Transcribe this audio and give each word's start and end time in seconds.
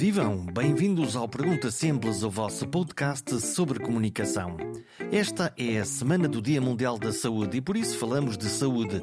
vivam! 0.00 0.46
Bem-vindos 0.46 1.14
ao 1.14 1.28
Pergunta 1.28 1.70
Simples, 1.70 2.22
o 2.22 2.30
vosso 2.30 2.66
podcast 2.66 3.38
sobre 3.38 3.78
comunicação. 3.78 4.56
Esta 5.12 5.52
é 5.58 5.76
a 5.76 5.84
semana 5.84 6.26
do 6.26 6.40
Dia 6.40 6.58
Mundial 6.58 6.98
da 6.98 7.12
Saúde 7.12 7.58
e 7.58 7.60
por 7.60 7.76
isso 7.76 7.98
falamos 7.98 8.38
de 8.38 8.48
saúde. 8.48 9.02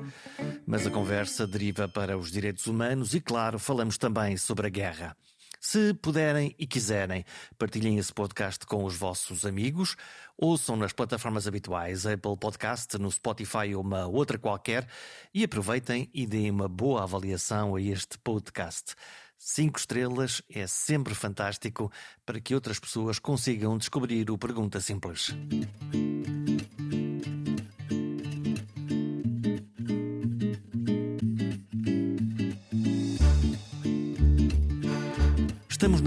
Mas 0.66 0.88
a 0.88 0.90
conversa 0.90 1.46
deriva 1.46 1.88
para 1.88 2.18
os 2.18 2.32
direitos 2.32 2.66
humanos 2.66 3.14
e, 3.14 3.22
claro, 3.22 3.60
falamos 3.60 4.00
também 4.00 4.38
sobre 4.38 4.66
a 4.66 4.70
guerra. 4.72 5.16
Se 5.60 5.94
puderem 5.94 6.56
e 6.58 6.66
quiserem, 6.66 7.24
partilhem 7.60 8.00
esse 8.00 8.12
podcast 8.12 8.66
com 8.66 8.84
os 8.84 8.96
vossos 8.96 9.46
amigos, 9.46 9.96
ouçam 10.36 10.76
nas 10.76 10.94
plataformas 10.94 11.48
habituais, 11.48 12.08
Apple 12.08 12.38
Podcast, 12.38 12.98
no 12.98 13.12
Spotify 13.12 13.76
ou 13.76 13.84
uma 13.84 14.08
outra 14.08 14.40
qualquer, 14.40 14.88
e 15.32 15.44
aproveitem 15.44 16.10
e 16.12 16.26
deem 16.26 16.50
uma 16.50 16.68
boa 16.68 17.04
avaliação 17.04 17.76
a 17.76 17.82
este 17.82 18.18
podcast. 18.18 18.96
Cinco 19.38 19.80
estrelas 19.80 20.42
é 20.50 20.66
sempre 20.66 21.14
fantástico 21.14 21.92
para 22.26 22.40
que 22.40 22.56
outras 22.56 22.80
pessoas 22.80 23.20
consigam 23.20 23.78
descobrir 23.78 24.30
o 24.32 24.38
Pergunta 24.38 24.82
Simples. 24.82 25.36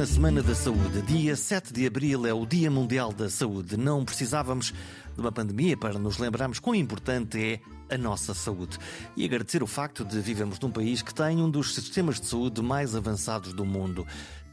Na 0.01 0.07
Semana 0.07 0.43
da 0.43 0.55
Saúde. 0.55 1.03
Dia 1.03 1.37
7 1.37 1.75
de 1.75 1.87
abril 1.87 2.27
é 2.27 2.33
o 2.33 2.47
Dia 2.47 2.71
Mundial 2.71 3.13
da 3.13 3.29
Saúde. 3.29 3.77
Não 3.77 4.03
precisávamos 4.03 4.73
de 5.15 5.21
uma 5.21 5.31
pandemia 5.31 5.77
para 5.77 5.99
nos 5.99 6.17
lembrarmos 6.17 6.59
quão 6.59 6.75
importante 6.75 7.39
é 7.39 7.95
a 7.95 7.99
nossa 7.99 8.33
saúde. 8.33 8.79
E 9.15 9.27
agradecer 9.27 9.63
o 9.63 9.67
facto 9.67 10.03
de 10.03 10.19
vivemos 10.19 10.59
num 10.59 10.71
país 10.71 11.03
que 11.03 11.13
tem 11.13 11.43
um 11.43 11.51
dos 11.51 11.75
sistemas 11.75 12.19
de 12.19 12.29
saúde 12.29 12.63
mais 12.63 12.97
avançados 12.97 13.53
do 13.53 13.63
mundo. 13.63 14.07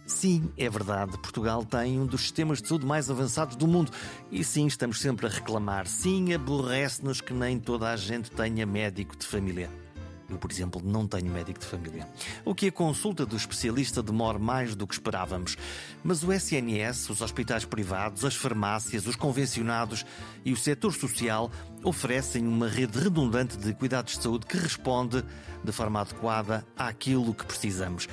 Sim, 0.05 0.51
é 0.57 0.69
verdade, 0.69 1.17
Portugal 1.19 1.63
tem 1.63 1.97
um 1.97 2.05
dos 2.05 2.23
sistemas 2.23 2.61
de 2.61 2.67
saúde 2.67 2.85
mais 2.85 3.09
avançados 3.09 3.55
do 3.55 3.67
mundo. 3.67 3.89
E 4.29 4.43
sim, 4.43 4.67
estamos 4.67 4.99
sempre 4.99 5.27
a 5.27 5.29
reclamar. 5.29 5.87
Sim, 5.87 6.33
aborrece-nos 6.33 7.21
que 7.21 7.31
nem 7.31 7.57
toda 7.57 7.89
a 7.89 7.95
gente 7.95 8.29
tenha 8.31 8.65
médico 8.65 9.15
de 9.15 9.25
família. 9.25 9.86
Eu, 10.29 10.37
por 10.37 10.51
exemplo, 10.51 10.81
não 10.83 11.07
tenho 11.07 11.31
médico 11.31 11.59
de 11.59 11.65
família. 11.65 12.07
O 12.43 12.53
que 12.53 12.67
a 12.67 12.71
consulta 12.71 13.25
do 13.25 13.37
especialista 13.37 14.03
demora 14.03 14.37
mais 14.37 14.75
do 14.75 14.85
que 14.85 14.93
esperávamos. 14.93 15.55
Mas 16.03 16.21
o 16.21 16.33
SNS, 16.33 17.09
os 17.09 17.21
hospitais 17.21 17.63
privados, 17.63 18.25
as 18.25 18.35
farmácias, 18.35 19.07
os 19.07 19.15
convencionados 19.15 20.05
e 20.43 20.51
o 20.51 20.57
setor 20.57 20.93
social 20.93 21.49
oferecem 21.81 22.45
uma 22.45 22.67
rede 22.67 22.99
redundante 22.99 23.57
de 23.57 23.73
cuidados 23.73 24.17
de 24.17 24.23
saúde 24.23 24.45
que 24.45 24.57
responde 24.57 25.23
de 25.63 25.71
forma 25.71 26.01
adequada 26.01 26.65
àquilo 26.75 27.33
que 27.33 27.45
precisamos. 27.45 28.09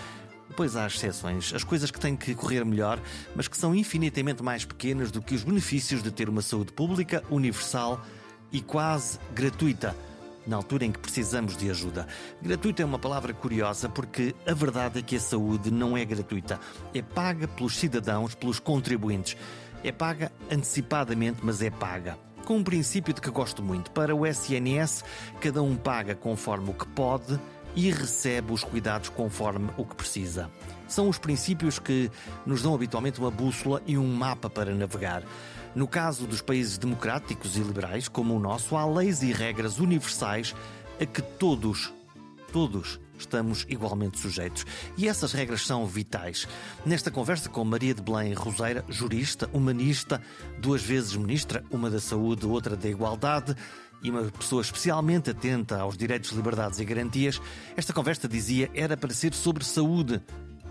Pois 0.56 0.76
há 0.76 0.86
exceções, 0.86 1.52
as 1.52 1.64
coisas 1.64 1.90
que 1.90 1.98
têm 1.98 2.14
que 2.14 2.32
correr 2.32 2.64
melhor, 2.64 3.00
mas 3.34 3.48
que 3.48 3.56
são 3.56 3.74
infinitamente 3.74 4.40
mais 4.40 4.64
pequenas 4.64 5.10
do 5.10 5.20
que 5.20 5.34
os 5.34 5.42
benefícios 5.42 6.00
de 6.00 6.12
ter 6.12 6.28
uma 6.28 6.42
saúde 6.42 6.72
pública, 6.72 7.24
universal 7.28 8.00
e 8.52 8.60
quase 8.60 9.18
gratuita 9.34 9.96
na 10.46 10.56
altura 10.56 10.84
em 10.84 10.92
que 10.92 10.98
precisamos 10.98 11.56
de 11.56 11.70
ajuda. 11.70 12.06
Gratuita 12.40 12.82
é 12.82 12.84
uma 12.84 12.98
palavra 12.98 13.32
curiosa 13.32 13.88
porque 13.88 14.34
a 14.46 14.52
verdade 14.52 14.98
é 14.98 15.02
que 15.02 15.16
a 15.16 15.20
saúde 15.20 15.70
não 15.70 15.96
é 15.96 16.04
gratuita. 16.04 16.60
É 16.92 17.02
paga 17.02 17.48
pelos 17.48 17.76
cidadãos, 17.76 18.34
pelos 18.34 18.58
contribuintes. 18.58 19.36
É 19.82 19.92
paga 19.92 20.32
antecipadamente, 20.50 21.40
mas 21.42 21.62
é 21.62 21.70
paga. 21.70 22.18
Com 22.44 22.58
um 22.58 22.64
princípio 22.64 23.14
de 23.14 23.20
que 23.20 23.30
gosto 23.30 23.62
muito. 23.62 23.90
Para 23.90 24.14
o 24.14 24.26
SNS, 24.26 25.04
cada 25.40 25.62
um 25.62 25.76
paga 25.76 26.14
conforme 26.14 26.70
o 26.70 26.74
que 26.74 26.86
pode 26.88 27.38
e 27.74 27.90
recebe 27.90 28.52
os 28.52 28.62
cuidados 28.62 29.08
conforme 29.08 29.70
o 29.76 29.84
que 29.84 29.94
precisa. 29.94 30.50
São 30.88 31.08
os 31.08 31.18
princípios 31.18 31.78
que 31.78 32.10
nos 32.46 32.62
dão 32.62 32.74
habitualmente 32.74 33.18
uma 33.18 33.30
bússola 33.30 33.82
e 33.86 33.96
um 33.98 34.14
mapa 34.14 34.48
para 34.48 34.74
navegar. 34.74 35.22
No 35.74 35.88
caso 35.88 36.26
dos 36.26 36.40
países 36.40 36.78
democráticos 36.78 37.56
e 37.56 37.60
liberais, 37.60 38.06
como 38.06 38.34
o 38.34 38.38
nosso, 38.38 38.76
há 38.76 38.86
leis 38.86 39.22
e 39.22 39.32
regras 39.32 39.80
universais 39.80 40.54
a 41.00 41.06
que 41.06 41.20
todos, 41.20 41.92
todos 42.52 43.00
estamos 43.18 43.66
igualmente 43.68 44.18
sujeitos. 44.18 44.64
E 44.96 45.08
essas 45.08 45.32
regras 45.32 45.66
são 45.66 45.86
vitais. 45.86 46.46
Nesta 46.84 47.10
conversa 47.10 47.48
com 47.48 47.64
Maria 47.64 47.94
de 47.94 48.02
Belém 48.02 48.32
Roseira, 48.34 48.84
jurista, 48.88 49.48
humanista, 49.52 50.20
duas 50.58 50.82
vezes 50.82 51.16
ministra, 51.16 51.64
uma 51.70 51.90
da 51.90 52.00
saúde, 52.00 52.46
outra 52.46 52.76
da 52.76 52.88
igualdade, 52.88 53.56
e 54.04 54.10
uma 54.10 54.22
pessoa 54.24 54.62
especialmente 54.62 55.30
atenta 55.30 55.80
aos 55.80 55.96
direitos, 55.96 56.30
liberdades 56.30 56.78
e 56.78 56.84
garantias, 56.84 57.40
esta 57.76 57.92
conversa 57.92 58.28
dizia 58.28 58.70
era 58.74 58.96
para 58.96 59.12
ser 59.12 59.34
sobre 59.34 59.64
saúde, 59.64 60.22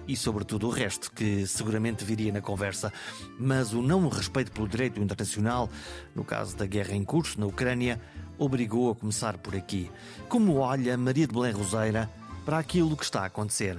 e 0.08 0.16
sobre 0.16 0.44
tudo 0.44 0.68
o 0.68 0.70
resto, 0.70 1.12
que 1.12 1.48
seguramente 1.48 2.04
viria 2.04 2.32
na 2.32 2.42
conversa. 2.42 2.92
Mas 3.40 3.74
o 3.74 3.82
não 3.82 4.08
respeito 4.10 4.52
pelo 4.52 4.68
direito 4.68 5.02
internacional, 5.02 5.70
no 6.16 6.24
caso 6.24 6.56
da 6.58 6.66
guerra 6.66 6.94
em 6.94 7.04
curso 7.04 7.40
na 7.40 7.46
Ucrânia, 7.46 8.02
obrigou 8.38 8.92
a 8.92 8.96
começar 8.96 9.38
por 9.38 9.56
aqui. 9.56 9.90
Como 10.28 10.58
olha 10.58 10.98
Maria 10.98 11.28
de 11.28 11.34
Belém 11.34 11.54
Roseira 11.54 12.10
para 12.46 12.60
aquilo 12.60 12.98
que 12.98 13.04
está 13.04 13.22
a 13.22 13.26
acontecer? 13.26 13.78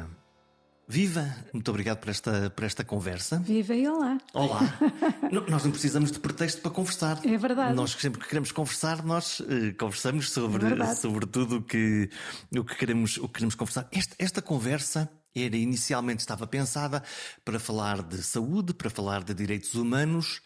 Viva! 0.87 1.35
Muito 1.53 1.69
obrigado 1.71 1.99
por 1.99 2.11
esta, 2.11 2.51
por 2.51 2.65
esta 2.65 2.85
conversa. 2.85 3.39
Viva 3.39 3.75
e 3.75 3.89
olá! 3.89 4.19
Olá! 4.35 4.61
nós 5.49 5.65
não 5.65 5.71
precisamos 5.71 6.13
de 6.13 6.19
pretexto 6.19 6.61
para 6.61 6.71
conversar. 6.71 7.25
É 7.25 7.39
verdade. 7.39 7.75
Nós 7.75 7.93
sempre 7.93 8.21
que 8.21 8.29
queremos 8.29 8.53
conversar, 8.53 9.03
nós 9.03 9.41
uh, 9.41 9.75
conversamos 9.79 10.31
sobre, 10.31 10.67
é 10.83 10.95
sobre 10.95 11.27
tudo 11.27 11.57
o 11.57 11.63
que, 11.63 12.11
o 12.55 12.65
que, 12.65 12.77
queremos, 12.77 13.17
o 13.17 13.27
que 13.27 13.35
queremos 13.35 13.55
conversar. 13.55 13.89
Esta, 13.91 14.15
esta 14.19 14.43
conversa 14.43 15.11
era 15.35 15.57
inicialmente 15.57 16.21
estava 16.21 16.47
pensada 16.47 17.03
para 17.45 17.59
falar 17.59 18.03
de 18.03 18.23
saúde, 18.23 18.75
para 18.75 18.91
falar 18.91 19.25
de 19.25 19.35
direitos 19.35 19.75
humanos 19.75 20.43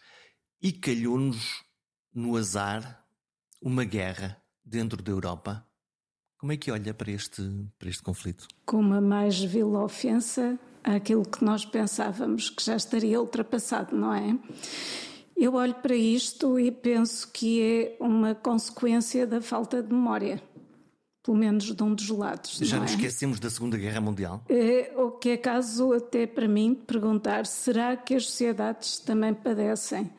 e 0.61 0.71
calhou-nos 0.71 1.63
no 2.13 2.35
azar 2.37 3.05
uma 3.61 3.83
guerra 3.83 4.41
dentro 4.63 5.03
da 5.03 5.11
Europa. 5.11 5.68
Como 6.39 6.53
é 6.53 6.57
que 6.57 6.71
olha 6.71 6.93
para 6.93 7.11
este, 7.11 7.43
para 7.77 7.89
este 7.89 8.01
conflito? 8.01 8.47
Com 8.65 8.79
uma 8.79 9.01
mais 9.01 9.43
vil 9.43 9.75
ofensa 9.75 10.57
àquilo 10.81 11.23
que 11.23 11.43
nós 11.43 11.65
pensávamos 11.65 12.49
que 12.49 12.63
já 12.63 12.77
estaria 12.77 13.19
ultrapassado, 13.19 13.93
não 13.93 14.13
é? 14.13 14.39
Eu 15.35 15.55
olho 15.55 15.75
para 15.75 15.95
isto 15.95 16.57
e 16.57 16.71
penso 16.71 17.29
que 17.31 17.61
é 17.61 17.97
uma 17.99 18.33
consequência 18.33 19.27
da 19.27 19.41
falta 19.41 19.83
de 19.83 19.93
memória 19.93 20.41
pelo 21.21 21.37
menos 21.37 21.75
de 21.75 21.83
um 21.83 21.93
dos 21.93 22.09
lados. 22.09 22.57
Já 22.61 22.79
nos 22.79 22.91
é? 22.91 22.95
esquecemos 22.95 23.39
da 23.39 23.49
Segunda 23.49 23.77
Guerra 23.77 24.01
Mundial? 24.01 24.41
É, 24.49 24.91
o 24.97 25.11
que 25.11 25.29
é 25.29 25.37
caso 25.37 25.93
até 25.93 26.25
para 26.25 26.47
mim 26.47 26.73
perguntar: 26.73 27.45
será 27.45 27.95
que 27.95 28.15
as 28.15 28.25
sociedades 28.25 28.97
também 28.99 29.33
padecem 29.33 30.09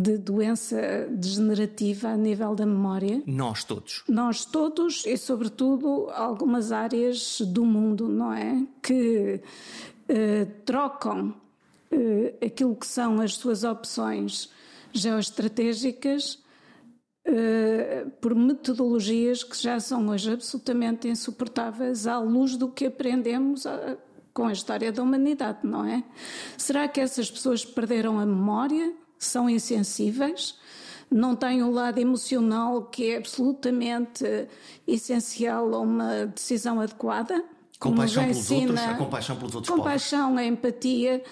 de 0.00 0.18
doença 0.18 1.06
degenerativa 1.10 2.08
a 2.08 2.16
nível 2.16 2.54
da 2.54 2.64
memória? 2.64 3.22
Nós 3.26 3.64
todos. 3.64 4.02
Nós 4.08 4.44
todos 4.44 5.04
e, 5.06 5.16
sobretudo, 5.16 6.08
algumas 6.10 6.72
áreas 6.72 7.40
do 7.40 7.64
mundo, 7.64 8.08
não 8.08 8.32
é? 8.32 8.66
Que 8.82 9.40
eh, 10.08 10.46
trocam 10.64 11.34
eh, 11.90 12.34
aquilo 12.46 12.74
que 12.74 12.86
são 12.86 13.20
as 13.20 13.34
suas 13.34 13.64
opções 13.64 14.50
geoestratégicas 14.92 16.38
uh, 17.26 18.10
por 18.20 18.34
metodologias 18.34 19.42
que 19.42 19.56
já 19.56 19.80
são 19.80 20.08
hoje 20.08 20.32
absolutamente 20.32 21.08
insuportáveis 21.08 22.06
à 22.06 22.18
luz 22.18 22.56
do 22.56 22.68
que 22.68 22.86
aprendemos 22.86 23.66
a, 23.66 23.96
com 24.34 24.46
a 24.46 24.52
história 24.52 24.92
da 24.92 25.02
humanidade, 25.02 25.60
não 25.62 25.84
é? 25.84 26.04
Será 26.56 26.88
que 26.88 27.00
essas 27.00 27.30
pessoas 27.30 27.64
perderam 27.64 28.18
a 28.18 28.26
memória? 28.26 28.94
São 29.24 29.48
insensíveis? 29.48 30.56
Não 31.10 31.36
têm 31.36 31.62
o 31.62 31.70
lado 31.70 31.98
emocional 31.98 32.84
que 32.84 33.10
é 33.10 33.18
absolutamente 33.18 34.24
essencial 34.86 35.74
a 35.74 35.78
uma 35.78 36.26
decisão 36.26 36.80
adequada? 36.80 37.44
Compaixão 37.78 38.24
pelos 38.24 38.50
outros, 38.50 38.80
a 38.80 38.94
compaixão 38.94 39.36
pelos 39.36 39.54
outros 39.56 39.76
compaixão, 39.76 40.28
povos. 40.28 40.38
a 40.38 40.44
empatia, 40.44 41.24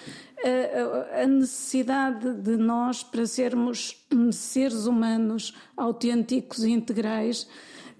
a, 0.43 1.21
a, 1.21 1.27
necessidade 1.27 2.33
de 2.33 2.57
nós, 2.57 3.03
para 3.03 3.25
sermos 3.25 3.97
seres 4.33 4.85
humanos 4.85 5.55
autênticos 5.77 6.63
e 6.65 6.71
integrais, 6.71 7.47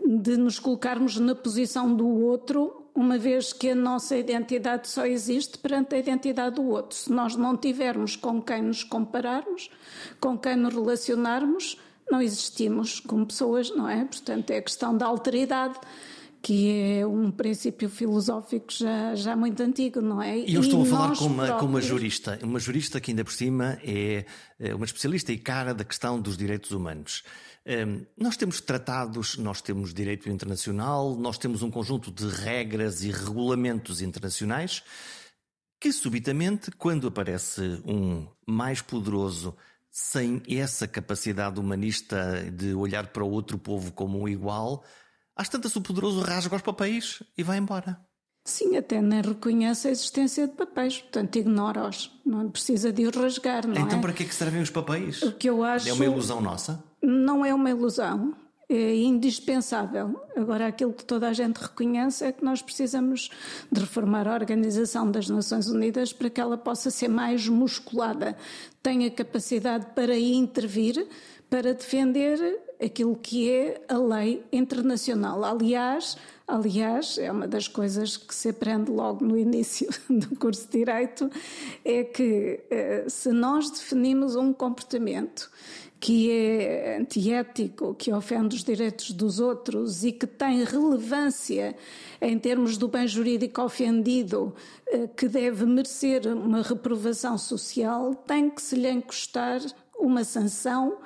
de 0.06 0.36
nos 0.36 0.60
colocarmos 0.60 1.18
na 1.18 1.34
posição 1.34 1.96
do 1.96 2.08
outro, 2.08 2.81
uma 2.94 3.18
vez 3.18 3.54
que 3.54 3.70
a 3.70 3.76
nossa 3.76 4.16
identidade 4.18 4.90
só 4.90 5.06
existe 5.06 5.58
perante 5.58 5.96
a 5.96 5.98
identidade 5.98 6.56
do 6.56 6.64
outro. 6.64 6.98
Se 6.98 7.12
nós 7.12 7.36
não 7.36 7.56
tivermos 7.56 8.16
com 8.16 8.42
quem 8.42 8.62
nos 8.62 8.84
compararmos, 8.84 9.70
com 10.20 10.38
quem 10.38 10.56
nos 10.56 10.74
relacionarmos, 10.74 11.78
não 12.10 12.22
existimos 12.22 13.00
como 13.00 13.26
pessoas, 13.26 13.70
não 13.70 13.88
é? 13.88 14.04
Portanto, 14.04 14.52
é 14.52 14.58
a 14.58 14.62
questão 14.62 14.96
da 14.96 15.06
alteridade 15.06 15.80
que 16.42 16.98
é 16.98 17.06
um 17.06 17.30
princípio 17.30 17.88
filosófico 17.88 18.74
já, 18.74 19.14
já 19.14 19.36
muito 19.36 19.62
antigo, 19.62 20.02
não 20.02 20.20
é? 20.22 20.40
E 20.40 20.56
eu 20.56 20.62
estou 20.62 20.84
e 20.84 20.88
a 20.88 20.90
falar 20.90 21.16
com 21.16 21.26
uma, 21.26 21.46
próprios... 21.46 21.60
com 21.60 21.66
uma 21.68 21.82
jurista, 21.82 22.40
uma 22.42 22.60
jurista 22.60 23.00
que 23.00 23.12
ainda 23.12 23.24
por 23.24 23.32
cima 23.32 23.78
é, 23.84 24.26
é 24.60 24.74
uma 24.74 24.86
especialista 24.86 25.32
e 25.32 25.38
cara 25.38 25.74
da 25.74 25.84
questão 25.84 26.20
dos 26.20 26.36
direitos 26.36 26.72
humanos. 26.72 27.24
Um, 27.66 28.06
nós 28.18 28.36
temos 28.36 28.60
tratados, 28.60 29.38
nós 29.38 29.62
temos 29.62 29.94
direito 29.94 30.30
internacional, 30.30 31.16
nós 31.16 31.38
temos 31.38 31.62
um 31.62 31.70
conjunto 31.70 32.12
de 32.12 32.28
regras 32.28 33.04
e 33.04 33.12
regulamentos 33.12 34.02
internacionais 34.02 34.84
que 35.82 35.92
subitamente, 35.92 36.70
quando 36.70 37.08
aparece 37.08 37.82
um 37.84 38.28
mais 38.46 38.84
poderoso 38.84 39.58
sem 39.90 40.42
essa 40.48 40.88
capacidade 40.88 41.60
humanista 41.60 42.50
de 42.52 42.76
olhar 42.76 43.08
para 43.08 43.24
o 43.24 43.32
outro 43.32 43.58
povo 43.58 43.92
como 43.92 44.22
um 44.22 44.28
igual, 44.28 44.84
às 45.36 45.50
tantas 45.50 45.76
o 45.76 45.82
poderoso 45.82 46.22
rasga 46.22 46.56
os 46.56 46.62
papéis 46.62 47.24
e 47.36 47.42
vai 47.42 47.58
embora. 47.58 48.00
Sim, 48.46 48.78
até 48.78 49.02
nem 49.02 49.22
reconhece 49.22 49.88
a 49.88 49.92
existência 49.92 50.48
de 50.48 50.54
papéis, 50.54 51.00
portanto 51.00 51.36
ignora-os, 51.36 52.12
não 52.24 52.50
precisa 52.50 52.94
de 52.94 53.08
os 53.08 53.16
rasgar, 53.16 53.68
não 53.68 53.76
então, 53.76 53.98
é? 53.98 54.02
para 54.02 54.14
que 54.14 54.24
é 54.24 54.26
que 54.28 54.36
servem 54.36 54.62
os 54.62 54.70
papéis? 54.70 55.22
O 55.24 55.32
que 55.32 55.50
eu 55.50 55.64
acho 55.64 55.90
é 55.90 55.94
uma 55.94 56.06
ilusão 56.06 56.42
nossa? 56.42 56.84
Não 57.02 57.46
é 57.46 57.54
uma 57.54 57.70
ilusão, 57.70 58.36
é 58.74 58.96
indispensável. 58.96 60.22
Agora, 60.36 60.68
aquilo 60.68 60.94
que 60.94 61.04
toda 61.04 61.28
a 61.28 61.34
gente 61.34 61.58
reconhece 61.58 62.24
é 62.24 62.32
que 62.32 62.44
nós 62.44 62.62
precisamos 62.62 63.30
de 63.70 63.82
reformar 63.82 64.28
a 64.28 64.34
Organização 64.34 65.12
das 65.12 65.28
Nações 65.28 65.68
Unidas 65.68 66.14
para 66.14 66.30
que 66.30 66.40
ela 66.40 66.58
possa 66.58 66.90
ser 66.90 67.10
mais 67.10 67.48
musculada, 67.50 68.38
tenha 68.82 69.12
capacidade 69.12 69.88
para 69.94 70.18
intervir, 70.18 71.06
para 71.50 71.74
defender 71.74 72.62
aquilo 72.82 73.16
que 73.16 73.52
é 73.52 73.82
a 73.90 73.98
lei 73.98 74.42
internacional. 74.54 75.44
Aliás, 75.44 76.16
aliás, 76.48 77.18
é 77.18 77.30
uma 77.30 77.48
das 77.48 77.68
coisas 77.68 78.16
que 78.16 78.34
se 78.34 78.50
aprende 78.50 78.90
logo 78.90 79.26
no 79.26 79.38
início 79.38 79.90
do 80.10 80.36
curso 80.38 80.66
de 80.68 80.80
Direito, 80.80 81.30
é 81.84 82.06
que 82.06 82.62
eh, 82.70 83.06
se 83.10 83.34
nós 83.34 83.70
definimos 83.70 84.38
um 84.38 84.54
comportamento 84.54 85.52
que 86.02 86.32
é 86.32 86.98
antiético, 87.00 87.94
que 87.94 88.12
ofende 88.12 88.56
os 88.56 88.64
direitos 88.64 89.12
dos 89.12 89.40
outros 89.40 90.04
e 90.04 90.12
que 90.12 90.26
tem 90.26 90.64
relevância 90.64 91.76
em 92.20 92.40
termos 92.40 92.76
do 92.76 92.88
bem 92.88 93.08
jurídico 93.08 93.62
ofendido, 93.62 94.52
eh, 94.88 95.08
que 95.16 95.28
deve 95.28 95.64
merecer 95.64 96.26
uma 96.26 96.64
reprovação 96.64 97.38
social, 97.38 98.16
tem 98.16 98.50
que 98.50 98.64
se 98.64 98.76
lhe 98.76 98.90
encostar 98.90 99.62
uma 100.00 100.24
sanção 100.24 100.98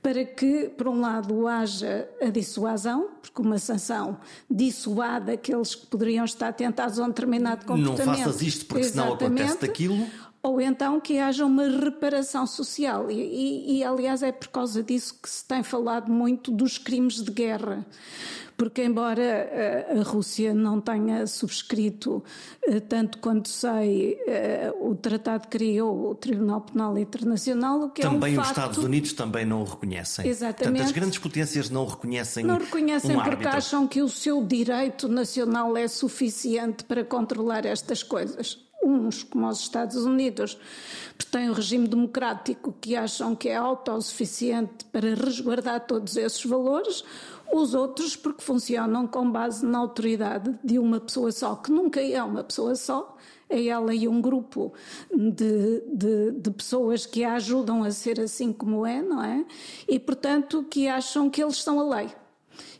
para 0.00 0.24
que, 0.24 0.70
por 0.70 0.88
um 0.88 1.00
lado, 1.00 1.46
haja 1.46 2.08
a 2.18 2.30
dissuasão, 2.30 3.10
porque 3.20 3.42
uma 3.42 3.58
sanção 3.58 4.16
dissuada 4.50 5.32
aqueles 5.32 5.74
que 5.74 5.86
poderiam 5.88 6.24
estar 6.24 6.54
tentados 6.54 6.98
a 6.98 7.04
um 7.04 7.08
determinado 7.08 7.66
comportamento. 7.66 8.06
Não 8.06 8.24
faças 8.24 8.40
isto 8.40 8.64
porque 8.64 8.84
senão 8.84 9.12
acontece 9.12 9.60
daquilo. 9.60 10.06
Ou 10.42 10.60
então 10.60 11.00
que 11.00 11.18
haja 11.18 11.44
uma 11.44 11.66
reparação 11.68 12.46
social. 12.46 13.10
E, 13.10 13.14
e, 13.14 13.78
e, 13.78 13.84
aliás, 13.84 14.22
é 14.22 14.32
por 14.32 14.48
causa 14.48 14.82
disso 14.82 15.18
que 15.20 15.28
se 15.28 15.44
tem 15.46 15.62
falado 15.62 16.10
muito 16.10 16.50
dos 16.50 16.78
crimes 16.78 17.22
de 17.22 17.30
guerra 17.30 17.86
porque 18.58 18.82
embora 18.82 19.88
a 19.96 20.02
Rússia 20.02 20.52
não 20.52 20.80
tenha 20.80 21.28
subscrito, 21.28 22.24
eh, 22.66 22.80
tanto 22.80 23.18
quanto 23.18 23.48
sei, 23.48 24.18
eh, 24.26 24.74
o 24.80 24.96
tratado 24.96 25.42
que 25.46 25.58
criou 25.58 26.10
o 26.10 26.14
Tribunal 26.16 26.62
Penal 26.62 26.98
Internacional, 26.98 27.82
o 27.82 27.90
que 27.90 28.02
também 28.02 28.34
é 28.34 28.36
um 28.36 28.40
os 28.40 28.48
facto... 28.48 28.58
Estados 28.58 28.78
Unidos 28.84 29.12
também 29.12 29.46
não 29.46 29.60
o 29.60 29.64
reconhecem. 29.64 30.26
Exatamente. 30.26 30.64
Portanto, 30.64 30.82
as 30.82 30.90
grandes 30.90 31.18
potências 31.18 31.70
não 31.70 31.86
reconhecem 31.86 32.44
Não 32.44 32.58
reconhecem 32.58 33.12
um 33.12 33.14
porque 33.14 33.30
árbitro. 33.30 33.56
acham 33.56 33.86
que 33.86 34.02
o 34.02 34.08
seu 34.08 34.44
direito 34.44 35.06
nacional 35.06 35.76
é 35.76 35.86
suficiente 35.86 36.82
para 36.82 37.04
controlar 37.04 37.64
estas 37.64 38.02
coisas 38.02 38.67
uns, 38.82 39.22
como 39.22 39.48
os 39.48 39.60
Estados 39.60 39.96
Unidos, 39.96 40.58
porque 41.16 41.30
têm 41.30 41.50
um 41.50 41.52
regime 41.52 41.88
democrático 41.88 42.74
que 42.80 42.96
acham 42.96 43.34
que 43.34 43.48
é 43.48 43.56
autossuficiente 43.56 44.84
para 44.92 45.14
resguardar 45.14 45.86
todos 45.86 46.16
esses 46.16 46.44
valores, 46.44 47.04
os 47.52 47.74
outros 47.74 48.14
porque 48.14 48.42
funcionam 48.42 49.06
com 49.06 49.30
base 49.30 49.64
na 49.64 49.78
autoridade 49.78 50.54
de 50.62 50.78
uma 50.78 51.00
pessoa 51.00 51.32
só, 51.32 51.56
que 51.56 51.70
nunca 51.70 52.00
é 52.00 52.22
uma 52.22 52.44
pessoa 52.44 52.74
só, 52.74 53.16
é 53.48 53.66
ela 53.66 53.94
e 53.94 54.06
um 54.06 54.20
grupo 54.20 54.72
de, 55.10 55.80
de, 55.86 56.32
de, 56.32 56.50
pessoas 56.50 57.06
que 57.06 57.24
a 57.24 57.34
ajudam 57.34 57.82
a 57.82 57.90
ser 57.90 58.20
assim 58.20 58.52
como 58.52 58.84
é, 58.84 59.00
não 59.00 59.24
é? 59.24 59.44
E, 59.88 59.98
portanto, 59.98 60.64
que 60.64 60.86
acham 60.86 61.30
que 61.30 61.42
eles 61.42 61.62
são 61.62 61.80
a 61.80 61.96
lei. 61.96 62.10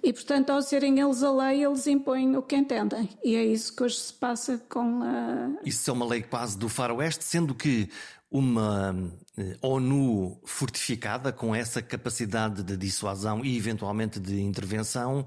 E, 0.02 0.12
portanto, 0.12 0.50
ao 0.50 0.62
serem 0.62 1.00
eles 1.00 1.22
a 1.22 1.32
lei, 1.32 1.64
eles 1.64 1.86
impõem 1.86 2.36
o 2.36 2.42
que 2.42 2.56
entendem. 2.56 3.08
E 3.24 3.34
é 3.34 3.44
isso 3.44 3.74
que 3.74 3.82
hoje 3.82 3.96
se 3.96 4.12
passa 4.12 4.58
com 4.68 5.02
a. 5.02 5.60
Isso 5.64 5.90
é 5.90 5.92
uma 5.92 6.06
lei 6.06 6.22
quase 6.22 6.56
do 6.56 6.68
faroeste, 6.68 7.24
sendo 7.24 7.54
que 7.54 7.90
uma 8.30 8.94
eh, 9.36 9.56
ONU 9.62 10.38
fortificada 10.44 11.32
com 11.32 11.54
essa 11.54 11.80
capacidade 11.80 12.62
de 12.62 12.76
dissuasão 12.76 13.44
e 13.44 13.56
eventualmente 13.56 14.20
de 14.20 14.40
intervenção 14.40 15.26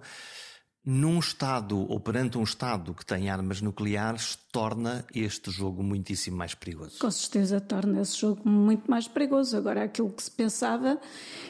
num 0.83 1.19
Estado 1.19 1.77
ou 1.77 1.99
perante 1.99 2.37
um 2.37 2.43
Estado 2.43 2.93
que 2.93 3.05
tem 3.05 3.29
armas 3.29 3.61
nucleares 3.61 4.37
torna 4.51 5.05
este 5.13 5.51
jogo 5.51 5.83
muitíssimo 5.83 6.37
mais 6.37 6.55
perigoso. 6.55 6.97
Com 6.99 7.11
certeza 7.11 7.61
torna 7.61 8.01
esse 8.01 8.17
jogo 8.17 8.47
muito 8.47 8.89
mais 8.89 9.07
perigoso. 9.07 9.55
Agora, 9.55 9.83
aquilo 9.83 10.09
que 10.09 10.23
se 10.23 10.31
pensava 10.31 10.99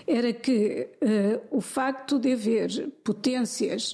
era 0.06 0.34
que 0.34 0.90
uh, 1.02 1.58
o 1.58 1.62
facto 1.62 2.20
de 2.20 2.34
haver 2.34 2.92
potências 3.04 3.94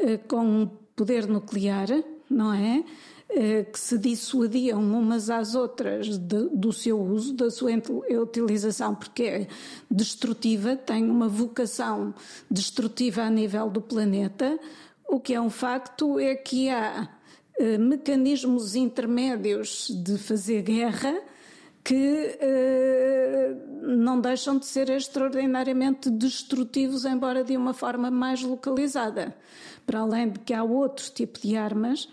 uh, 0.00 0.18
com 0.26 0.66
poder 0.96 1.28
nuclear, 1.28 1.88
não 2.28 2.52
é? 2.52 2.82
Uh, 3.30 3.70
que 3.70 3.78
se 3.78 3.98
dissuadiam 3.98 4.80
umas 4.80 5.28
às 5.28 5.54
outras 5.54 6.16
de, 6.16 6.48
do 6.48 6.72
seu 6.72 6.98
uso, 6.98 7.34
da 7.34 7.50
sua 7.50 7.70
utilização, 8.22 8.94
porque 8.94 9.22
é 9.22 9.46
destrutiva, 9.90 10.74
tem 10.74 11.10
uma 11.10 11.28
vocação 11.28 12.14
destrutiva 12.50 13.22
a 13.22 13.30
nível 13.30 13.68
do 13.68 13.82
planeta. 13.82 14.58
O 15.06 15.20
que 15.20 15.34
é 15.34 15.40
um 15.40 15.50
facto 15.50 16.18
é 16.18 16.34
que 16.34 16.70
há 16.70 17.06
uh, 17.60 17.78
mecanismos 17.78 18.74
intermédios 18.74 19.88
de 19.90 20.16
fazer 20.16 20.62
guerra 20.62 21.22
que 21.88 21.94
uh, 21.94 23.86
não 23.86 24.20
deixam 24.20 24.58
de 24.58 24.66
ser 24.66 24.90
extraordinariamente 24.90 26.10
destrutivos, 26.10 27.06
embora 27.06 27.42
de 27.42 27.56
uma 27.56 27.72
forma 27.72 28.10
mais 28.10 28.42
localizada. 28.42 29.34
Para 29.86 30.00
além 30.00 30.28
de 30.28 30.38
que 30.40 30.52
há 30.52 30.62
outro 30.62 31.10
tipo 31.10 31.40
de 31.40 31.56
armas 31.56 32.06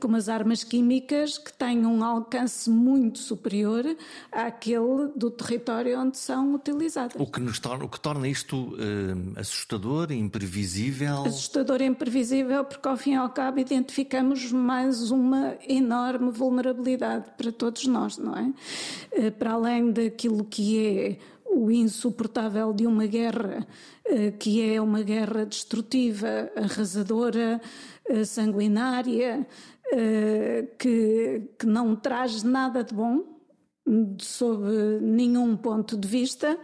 como 0.00 0.16
as 0.16 0.28
armas 0.28 0.64
químicas, 0.64 1.38
que 1.38 1.52
têm 1.52 1.84
um 1.84 2.02
alcance 2.02 2.70
muito 2.70 3.18
superior 3.18 3.84
àquele 4.32 5.08
do 5.14 5.30
território 5.30 5.98
onde 6.00 6.16
são 6.16 6.54
utilizadas. 6.54 7.20
O 7.20 7.26
que, 7.26 7.40
nos 7.40 7.58
torna, 7.58 7.84
o 7.84 7.88
que 7.88 8.00
torna 8.00 8.26
isto 8.26 8.76
eh, 8.78 9.40
assustador, 9.40 10.10
imprevisível? 10.12 11.24
Assustador 11.24 11.82
e 11.82 11.84
imprevisível, 11.84 12.64
porque 12.64 12.88
ao 12.88 12.96
fim 12.96 13.12
e 13.12 13.16
ao 13.16 13.28
cabo 13.28 13.58
identificamos 13.58 14.50
mais 14.50 15.10
uma 15.10 15.56
enorme 15.68 16.30
vulnerabilidade 16.30 17.26
para 17.36 17.52
todos 17.52 17.86
nós, 17.86 18.16
não 18.16 18.36
é? 18.36 18.52
Eh, 19.12 19.30
para 19.30 19.52
além 19.52 19.90
daquilo 19.90 20.44
que 20.44 20.78
é 20.78 21.18
o 21.54 21.70
insuportável 21.70 22.72
de 22.72 22.86
uma 22.86 23.06
guerra, 23.06 23.66
eh, 24.04 24.30
que 24.32 24.62
é 24.62 24.80
uma 24.80 25.02
guerra 25.02 25.44
destrutiva, 25.46 26.50
arrasadora, 26.56 27.60
sanguinária, 28.26 29.46
que, 30.78 31.42
que 31.58 31.66
não 31.66 31.96
traz 31.96 32.42
nada 32.42 32.84
de 32.84 32.92
bom, 32.92 33.34
sob 34.18 34.66
nenhum 35.00 35.56
ponto 35.56 35.96
de 35.96 36.08
vista, 36.08 36.58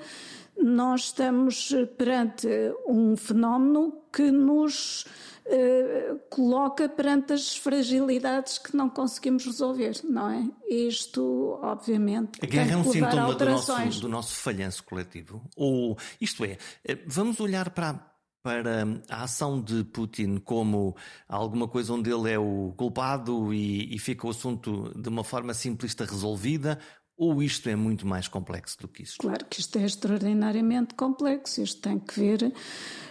nós 0.63 1.05
estamos 1.05 1.75
perante 1.97 2.49
um 2.87 3.17
fenómeno 3.17 3.93
que 4.13 4.31
nos 4.31 5.07
uh, 5.47 6.19
coloca 6.29 6.89
perante 6.89 7.33
as 7.33 7.57
fragilidades 7.57 8.59
que 8.59 8.77
não 8.77 8.89
conseguimos 8.89 9.45
resolver, 9.45 10.01
não 10.05 10.29
é? 10.31 10.49
Isto, 10.69 11.59
obviamente, 11.63 12.41
a 12.43 12.47
guerra 12.47 12.67
tem 12.67 12.75
é 12.75 12.77
um 12.77 12.93
sintoma 12.93 13.35
do 13.35 13.45
nosso, 13.45 14.01
do 14.01 14.09
nosso 14.09 14.37
falhanço 14.37 14.85
coletivo. 14.85 15.43
Ou, 15.57 15.97
isto 16.21 16.45
é, 16.45 16.59
eh, 16.85 16.99
vamos 17.07 17.41
olhar 17.41 17.71
para 17.71 18.11
para 18.43 18.85
a 19.11 19.25
ação 19.25 19.61
de 19.61 19.85
Putin 19.85 20.39
como 20.39 20.97
alguma 21.29 21.69
coisa 21.69 21.93
onde 21.93 22.11
ele 22.11 22.33
é 22.33 22.39
o 22.39 22.73
culpado 22.77 23.53
e, 23.53 23.95
e, 23.95 23.99
fica 23.99 24.27
o 24.27 24.31
assunto 24.31 24.99
de 24.99 25.09
uma 25.11 25.23
forma 25.23 25.53
simplista 25.53 26.07
resolvida? 26.07 26.79
Ou 27.21 27.43
isto 27.43 27.69
é 27.69 27.77
muito 27.77 28.07
mais 28.07 28.27
complexo 28.27 28.79
do 28.81 28.89
que 28.89 29.03
isso? 29.03 29.19
Claro 29.19 29.45
que 29.45 29.61
isto 29.61 29.77
é 29.79 29.85
extraordinariamente 29.85 30.95
complexo. 30.95 31.61
Isto 31.61 31.83
tem 31.83 31.99
que 31.99 32.19
ver 32.19 32.51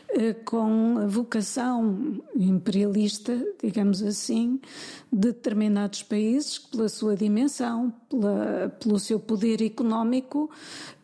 eh, 0.09 0.33
com 0.33 0.97
a 0.97 1.05
vocação 1.05 2.19
imperialista, 2.35 3.39
digamos 3.61 4.01
assim, 4.01 4.59
de 5.13 5.31
determinados 5.31 6.01
países 6.01 6.57
que, 6.57 6.71
pela 6.71 6.89
sua 6.89 7.15
dimensão, 7.15 7.93
pela, 8.09 8.75
pelo 8.79 8.97
seu 8.97 9.19
poder 9.19 9.61
económico, 9.61 10.49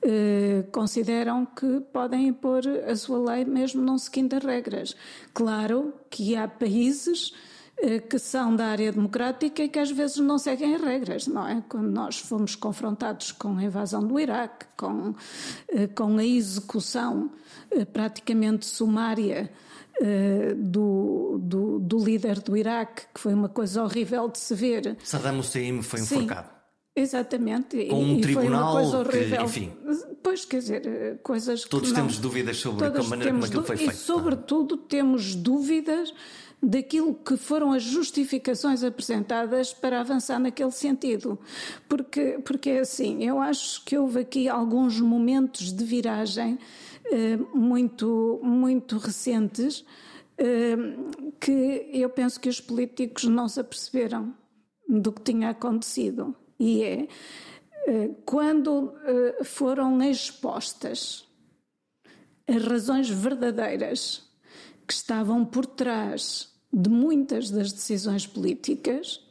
eh, 0.01 0.65
consideram 0.71 1.45
que 1.45 1.81
podem 1.93 2.29
impor 2.29 2.63
a 2.89 2.95
sua 2.95 3.35
lei 3.35 3.45
mesmo 3.45 3.83
não 3.83 3.99
seguindo 3.99 4.33
as 4.33 4.43
regras. 4.43 4.95
Claro 5.31 5.93
que 6.09 6.35
há 6.35 6.47
países 6.47 7.31
que 8.09 8.17
são 8.17 8.55
da 8.55 8.67
área 8.67 8.91
democrática 8.91 9.63
e 9.63 9.69
que 9.69 9.77
às 9.79 9.91
vezes 9.91 10.17
não 10.17 10.37
seguem 10.37 10.75
as 10.75 10.81
regras, 10.81 11.27
não 11.27 11.45
é? 11.45 11.63
Quando 11.67 11.91
nós 11.91 12.19
fomos 12.19 12.55
confrontados 12.55 13.31
com 13.31 13.57
a 13.57 13.63
invasão 13.63 14.05
do 14.05 14.19
Iraque, 14.19 14.65
com, 14.77 15.13
eh, 15.67 15.87
com 15.87 16.17
a 16.17 16.25
execução 16.25 17.29
eh, 17.71 17.85
praticamente 17.85 18.65
sumária 18.65 19.51
do, 20.57 21.39
do, 21.41 21.79
do, 21.79 22.03
líder 22.03 22.41
do 22.41 22.57
Iraque, 22.57 23.03
que 23.13 23.19
foi 23.19 23.33
uma 23.33 23.47
coisa 23.47 23.81
horrível 23.81 24.27
de 24.27 24.39
se 24.39 24.53
ver. 24.53 24.97
Saddam 25.01 25.39
Hussein 25.39 25.81
foi 25.81 26.01
enforcado. 26.01 26.49
Exatamente. 26.95 27.85
Com 27.87 28.03
um 28.03 28.17
e 28.17 28.21
tribunal 28.21 28.73
coisa 28.73 28.99
horrível. 28.99 29.37
que, 29.37 29.43
enfim... 29.43 29.73
Pois, 30.23 30.45
quer 30.45 30.59
dizer, 30.59 31.19
coisas 31.21 31.65
Todos 31.65 31.89
que 31.89 31.93
não... 31.93 32.03
temos 32.03 32.19
dúvidas 32.19 32.57
sobre 32.57 32.85
a 32.85 33.03
maneira 33.03 33.31
como 33.31 33.45
aquilo 33.45 33.63
foi 33.63 33.77
feito. 33.77 33.91
E, 33.91 33.95
sobretudo, 33.95 34.77
temos 34.77 35.35
dúvidas 35.35 36.13
daquilo 36.67 37.13
que 37.13 37.37
foram 37.37 37.71
as 37.71 37.83
justificações 37.83 38.83
apresentadas 38.83 39.73
para 39.73 39.99
avançar 39.99 40.39
naquele 40.39 40.71
sentido. 40.71 41.39
Porque, 41.87 42.39
porque 42.43 42.71
é 42.71 42.79
assim, 42.79 43.23
eu 43.23 43.39
acho 43.39 43.83
que 43.85 43.97
houve 43.97 44.19
aqui 44.19 44.49
alguns 44.49 44.99
momentos 44.99 45.71
de 45.71 45.83
viragem 45.83 46.57
eh, 47.05 47.37
muito, 47.53 48.39
muito 48.43 48.97
recentes 48.97 49.85
eh, 50.37 50.75
que 51.39 51.89
eu 51.93 52.09
penso 52.09 52.39
que 52.39 52.49
os 52.49 52.59
políticos 52.59 53.25
não 53.25 53.47
se 53.47 53.59
aperceberam 53.59 54.33
do 54.87 55.11
que 55.11 55.21
tinha 55.21 55.49
acontecido. 55.49 56.35
E 56.59 56.83
é 56.83 57.07
eh, 57.87 58.09
quando 58.25 58.93
eh, 59.03 59.43
foram 59.43 60.01
expostas 60.01 61.27
as 62.47 62.63
razões 62.63 63.09
verdadeiras 63.09 64.23
que 64.87 64.93
estavam 64.93 65.45
por 65.45 65.65
trás 65.65 66.54
de 66.77 66.89
muitas 66.89 67.49
das 67.49 67.71
decisões 67.71 68.27
políticas, 68.27 69.21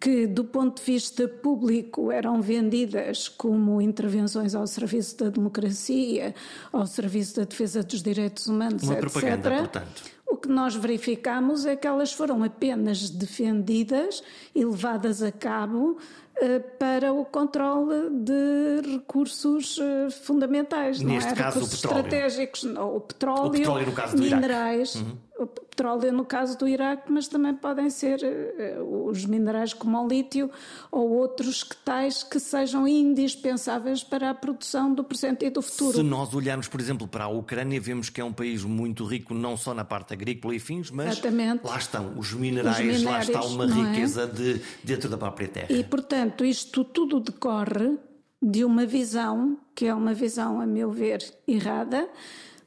que 0.00 0.26
do 0.28 0.44
ponto 0.44 0.76
de 0.78 0.84
vista 0.92 1.26
público 1.26 2.12
eram 2.12 2.40
vendidas 2.40 3.26
como 3.28 3.80
intervenções 3.80 4.54
ao 4.54 4.66
serviço 4.66 5.16
da 5.18 5.28
democracia, 5.30 6.34
ao 6.72 6.86
serviço 6.86 7.36
da 7.36 7.44
defesa 7.44 7.82
dos 7.82 8.02
direitos 8.02 8.46
humanos, 8.46 8.82
Uma 8.84 8.92
etc. 8.92 9.00
propaganda, 9.10 9.50
portanto. 9.58 10.02
O 10.30 10.36
que 10.36 10.48
nós 10.48 10.74
verificamos 10.76 11.64
é 11.64 11.74
que 11.74 11.86
elas 11.86 12.12
foram 12.12 12.44
apenas 12.44 13.08
defendidas 13.08 14.22
e 14.54 14.62
levadas 14.64 15.22
a 15.22 15.32
cabo 15.32 15.96
eh, 16.36 16.58
para 16.60 17.12
o 17.14 17.24
controle 17.24 18.10
de 18.10 18.82
recursos 18.92 19.78
eh, 19.80 20.10
fundamentais, 20.10 21.00
Neste 21.00 21.30
não 21.30 21.32
é? 21.32 21.36
caso, 21.36 21.54
recursos 21.60 21.78
o 21.78 21.82
petróleo. 21.82 22.04
estratégicos, 22.06 22.64
o 22.64 23.00
petróleo, 23.00 23.46
O 23.46 23.50
petróleo 23.50 23.94
minerais, 24.18 24.94
Uhum. 24.96 25.16
O 25.38 25.46
petróleo 25.46 26.12
no 26.12 26.24
caso 26.24 26.58
do 26.58 26.66
Iraque, 26.66 27.10
mas 27.10 27.28
também 27.28 27.54
podem 27.54 27.88
ser 27.88 28.20
eh, 28.22 28.78
os 28.80 29.24
minerais 29.24 29.72
como 29.72 29.96
o 30.02 30.08
lítio 30.08 30.50
ou 30.90 31.10
outros 31.10 31.62
que 31.62 31.76
tais 31.76 32.24
que 32.24 32.40
sejam 32.40 32.88
indispensáveis 32.88 34.02
para 34.02 34.30
a 34.30 34.34
produção 34.34 34.92
do 34.92 35.04
presente 35.04 35.46
e 35.46 35.50
do 35.50 35.62
futuro. 35.62 35.96
Se 35.96 36.02
nós 36.02 36.34
olharmos, 36.34 36.66
por 36.66 36.80
exemplo, 36.80 37.06
para 37.06 37.24
a 37.24 37.28
Ucrânia, 37.28 37.80
vemos 37.80 38.10
que 38.10 38.20
é 38.20 38.24
um 38.24 38.32
país 38.32 38.64
muito 38.64 39.04
rico, 39.04 39.32
não 39.32 39.56
só 39.56 39.72
na 39.72 39.84
parte 39.84 40.12
agrícola 40.12 40.54
e 40.54 40.58
fins, 40.58 40.90
mas 40.90 41.12
Exatamente. 41.12 41.64
lá 41.64 41.78
estão 41.78 42.18
os 42.18 42.32
minerais, 42.32 42.96
Os 42.96 43.02
lá 43.04 43.20
está 43.20 43.44
uma 43.44 43.64
é? 43.64 43.68
riqueza 43.68 44.26
de, 44.26 44.60
dentro 44.82 45.08
da 45.08 45.16
própria 45.16 45.46
terra. 45.46 45.68
E, 45.70 45.84
portanto, 45.84 46.44
isto 46.44 46.82
tudo 46.82 47.20
decorre 47.20 47.96
de 48.42 48.64
uma 48.64 48.86
visão, 48.86 49.58
que 49.74 49.86
é 49.86 49.94
uma 49.94 50.14
visão, 50.14 50.60
a 50.60 50.66
meu 50.66 50.90
ver, 50.90 51.22
errada, 51.46 52.08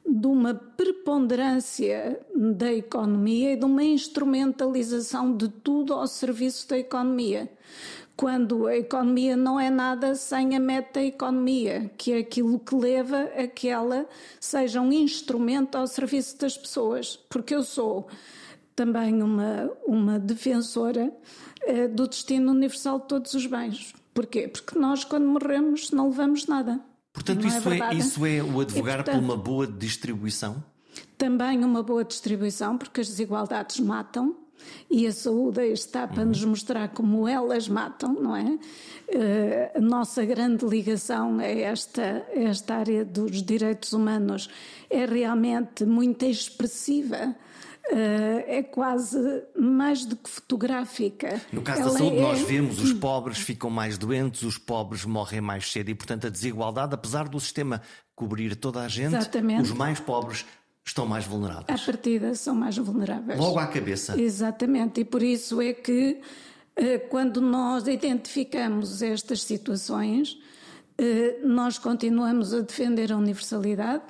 de 0.06 0.26
uma 0.26 0.54
preponderância 0.54 2.20
da 2.34 2.72
economia 2.72 3.52
e 3.52 3.56
de 3.56 3.64
uma 3.64 3.84
instrumentalização 3.84 5.36
de 5.36 5.48
tudo 5.48 5.94
ao 5.94 6.06
serviço 6.06 6.68
da 6.68 6.78
economia. 6.78 7.50
Quando 8.16 8.66
a 8.66 8.76
economia 8.76 9.36
não 9.36 9.58
é 9.58 9.70
nada 9.70 10.14
sem 10.14 10.54
a 10.54 10.60
meta-economia, 10.60 11.90
que 11.96 12.12
é 12.12 12.18
aquilo 12.18 12.58
que 12.58 12.74
leva 12.74 13.22
a 13.36 13.46
que 13.46 13.68
ela 13.68 14.06
seja 14.38 14.80
um 14.80 14.92
instrumento 14.92 15.76
ao 15.76 15.86
serviço 15.86 16.38
das 16.38 16.56
pessoas. 16.56 17.18
Porque 17.28 17.54
eu 17.54 17.62
sou 17.62 18.06
também 18.76 19.22
uma, 19.22 19.70
uma 19.86 20.18
defensora 20.18 21.12
eh, 21.62 21.88
do 21.88 22.06
destino 22.06 22.52
universal 22.52 23.00
de 23.00 23.06
todos 23.06 23.34
os 23.34 23.46
bens. 23.46 23.94
Porquê? 24.12 24.46
Porque 24.46 24.78
nós, 24.78 25.04
quando 25.04 25.26
morremos, 25.26 25.90
não 25.90 26.08
levamos 26.08 26.46
nada. 26.46 26.80
Portanto, 27.12 27.46
isso, 27.46 27.56
é, 27.56 27.60
verdade? 27.60 27.98
isso 27.98 28.26
é 28.26 28.42
o 28.42 28.60
advogar 28.60 29.00
E, 29.00 29.04
portanto, 29.04 29.14
por 29.14 29.24
uma 29.24 29.36
boa 29.36 29.66
distribuição? 29.66 30.64
Também 31.18 31.64
uma 31.64 31.82
boa 31.82 32.04
distribuição, 32.04 32.78
porque 32.78 33.00
as 33.00 33.08
desigualdades 33.08 33.78
matam. 33.80 34.36
E 34.88 35.06
a 35.08 35.12
saúde 35.12 35.60
está 35.72 36.06
para 36.06 36.24
nos 36.24 36.44
mostrar 36.44 36.88
como 36.90 37.26
elas 37.26 37.68
matam, 37.68 38.12
não 38.12 38.36
é? 38.36 38.58
Eh, 39.08 39.72
a 39.74 39.80
nossa 39.80 40.24
grande 40.24 40.64
ligação 40.64 41.38
a 41.40 41.44
esta, 41.44 42.24
a 42.34 42.40
esta 42.40 42.76
área 42.76 43.04
dos 43.04 43.42
direitos 43.42 43.92
humanos 43.92 44.48
é 44.88 45.04
realmente 45.04 45.84
muito 45.84 46.24
expressiva. 46.24 47.34
Eh, 47.90 48.58
é 48.58 48.62
quase 48.62 49.18
mais 49.58 50.04
do 50.04 50.14
que 50.16 50.30
fotográfica. 50.30 51.40
No 51.52 51.62
caso 51.62 51.80
Ela 51.82 51.92
da 51.92 51.98
saúde, 51.98 52.16
é- 52.16 52.20
nós 52.22 52.40
vemos 52.42 52.80
os 52.80 52.92
pobres 52.92 53.38
ficam 53.38 53.68
mais 53.70 53.98
doentes, 53.98 54.42
os 54.42 54.56
pobres 54.56 55.04
morrem 55.04 55.40
mais 55.40 55.70
cedo 55.70 55.88
e, 55.90 55.94
portanto, 55.94 56.26
a 56.28 56.30
desigualdade, 56.30 56.94
apesar 56.94 57.28
do 57.28 57.38
sistema 57.40 57.82
cobrir 58.14 58.54
toda 58.54 58.80
a 58.82 58.88
gente, 58.88 59.16
Exatamente. 59.16 59.62
os 59.62 59.72
mais 59.72 59.98
pobres 59.98 60.44
estão 60.84 61.06
mais 61.06 61.24
À 61.24 61.28
vulneráveis. 61.28 61.80
partida 61.82 62.34
são 62.36 62.54
mais 62.54 62.76
vulneráveis. 62.78 63.38
Logo 63.38 63.58
à 63.58 63.66
cabeça. 63.66 64.18
Exatamente, 64.20 65.00
e 65.00 65.04
por 65.04 65.22
isso 65.22 65.60
é 65.60 65.72
que 65.72 66.20
eh, 66.76 66.98
quando 66.98 67.40
nós 67.40 67.86
identificamos 67.88 69.02
estas 69.02 69.42
situações, 69.42 70.38
eh, 70.96 71.40
nós 71.44 71.78
continuamos 71.78 72.54
a 72.54 72.60
defender 72.60 73.12
a 73.12 73.16
universalidade, 73.16 74.04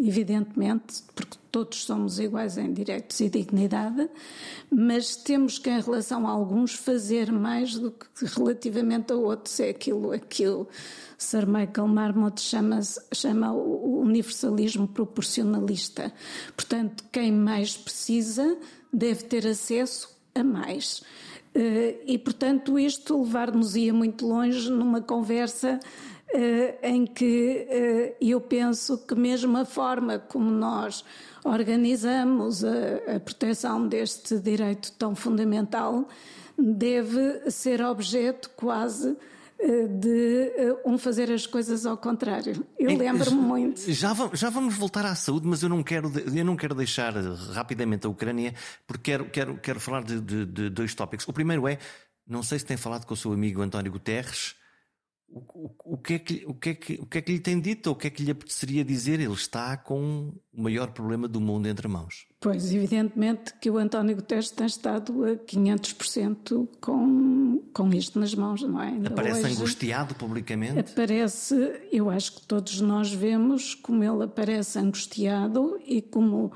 evidentemente, 0.00 1.02
porque 1.14 1.36
todos 1.50 1.84
somos 1.84 2.18
iguais 2.18 2.58
em 2.58 2.72
direitos 2.72 3.18
e 3.20 3.28
dignidade, 3.28 4.08
mas 4.70 5.16
temos 5.16 5.58
que, 5.58 5.70
em 5.70 5.80
relação 5.80 6.26
a 6.26 6.30
alguns, 6.30 6.74
fazer 6.74 7.32
mais 7.32 7.74
do 7.74 7.90
que 7.90 8.24
relativamente 8.26 9.12
a 9.12 9.16
outros. 9.16 9.58
É 9.60 9.70
aquilo 9.70 10.12
a 10.12 10.18
que 10.18 10.46
o 10.46 10.66
Sir 11.16 11.46
Michael 11.46 11.88
Marmot 11.88 12.40
chama, 12.40 12.80
chama 13.12 13.52
o 13.52 14.00
universalismo 14.00 14.86
proporcionalista. 14.86 16.12
Portanto, 16.54 17.04
quem 17.10 17.32
mais 17.32 17.76
precisa 17.76 18.56
deve 18.92 19.24
ter 19.24 19.46
acesso 19.46 20.08
a 20.34 20.44
mais. 20.44 21.02
Eh, 21.54 21.96
E, 22.06 22.18
portanto, 22.18 22.78
isto 22.78 23.20
levar-nos-ia 23.22 23.92
muito 23.92 24.26
longe 24.26 24.70
numa 24.70 25.00
conversa 25.00 25.80
em 26.82 27.06
que 27.06 27.66
eh, 27.68 28.16
eu 28.20 28.40
penso 28.40 28.98
que 28.98 29.14
mesmo 29.14 29.56
a 29.56 29.64
forma 29.64 30.18
como 30.18 30.50
nós 30.50 31.04
organizamos 31.44 32.62
a, 32.64 33.16
a 33.16 33.20
proteção 33.20 33.86
deste 33.88 34.38
direito 34.38 34.92
tão 34.92 35.14
fundamental 35.14 36.06
deve 36.58 37.50
ser 37.50 37.80
objeto 37.82 38.50
quase 38.56 39.16
eh, 39.58 39.86
de 39.86 40.52
eh, 40.56 40.76
um 40.84 40.98
fazer 40.98 41.30
as 41.32 41.46
coisas 41.46 41.86
ao 41.86 41.96
contrário. 41.96 42.64
Eu 42.78 42.96
lembro-me 42.96 43.36
muito. 43.40 43.90
Já, 43.92 44.14
já 44.34 44.50
vamos 44.50 44.76
voltar 44.76 45.06
à 45.06 45.14
saúde, 45.14 45.46
mas 45.46 45.62
eu 45.62 45.68
não 45.68 45.82
quero, 45.82 46.12
eu 46.34 46.44
não 46.44 46.56
quero 46.56 46.74
deixar 46.74 47.16
eh, 47.16 47.20
rapidamente 47.52 48.06
a 48.06 48.10
Ucrânia, 48.10 48.52
porque 48.86 49.10
quero, 49.12 49.24
quero, 49.30 49.56
quero 49.58 49.80
falar 49.80 50.02
de, 50.04 50.20
de- 50.20 50.46
de 50.46 50.68
dois 50.70 50.94
tópicos. 50.94 51.26
O 51.26 51.32
primeiro 51.32 51.66
é, 51.66 51.78
não 52.26 52.42
sei 52.42 52.58
se 52.58 52.66
tem 52.66 52.76
falado 52.76 53.06
com 53.06 53.14
o 53.14 53.16
seu 53.16 53.32
amigo 53.32 53.62
António 53.62 53.90
Guterres, 53.92 54.54
o, 55.30 55.40
o- 55.40 55.74
o 55.94 55.98
que 55.98 56.14
é 56.14 56.18
que, 56.18 56.44
o, 56.46 56.54
que 56.54 56.68
é 56.70 56.74
que, 56.74 56.94
o 56.94 57.06
que 57.06 57.18
é 57.18 57.22
que 57.22 57.32
lhe 57.32 57.38
tem 57.40 57.60
dito, 57.60 57.88
ou 57.88 57.92
o 57.92 57.96
que 57.96 58.06
é 58.06 58.10
que 58.10 58.22
lhe 58.22 58.30
apeteceria 58.30 58.84
dizer? 58.84 59.20
Ele 59.20 59.32
está 59.32 59.76
com 59.76 60.32
o 60.52 60.62
maior 60.62 60.90
problema 60.92 61.28
do 61.28 61.40
mundo 61.40 61.66
entre 61.68 61.86
mãos. 61.86 62.26
Pois, 62.40 62.72
evidentemente 62.72 63.52
que 63.60 63.68
o 63.70 63.76
António 63.78 64.16
Guterres 64.16 64.50
tem 64.50 64.66
estado 64.66 65.24
a 65.24 65.36
500% 65.36 66.68
com, 66.80 67.62
com 67.72 67.88
isto 67.92 68.18
nas 68.18 68.34
mãos, 68.34 68.62
não 68.62 68.80
é? 68.82 68.96
Aparece 69.06 69.44
hoje 69.44 69.54
angustiado 69.56 70.14
publicamente. 70.14 70.78
Aparece, 70.92 71.54
eu 71.92 72.08
acho 72.10 72.34
que 72.36 72.46
todos 72.46 72.80
nós 72.80 73.12
vemos 73.12 73.74
como 73.74 74.02
ele 74.04 74.24
aparece 74.24 74.78
angustiado 74.78 75.78
e 75.84 76.00
como 76.00 76.52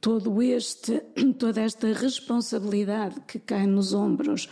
todo 0.00 0.42
este, 0.42 1.02
toda 1.38 1.60
esta 1.60 1.92
responsabilidade 1.92 3.20
que 3.26 3.38
cai 3.38 3.66
nos 3.66 3.92
ombros 3.92 4.48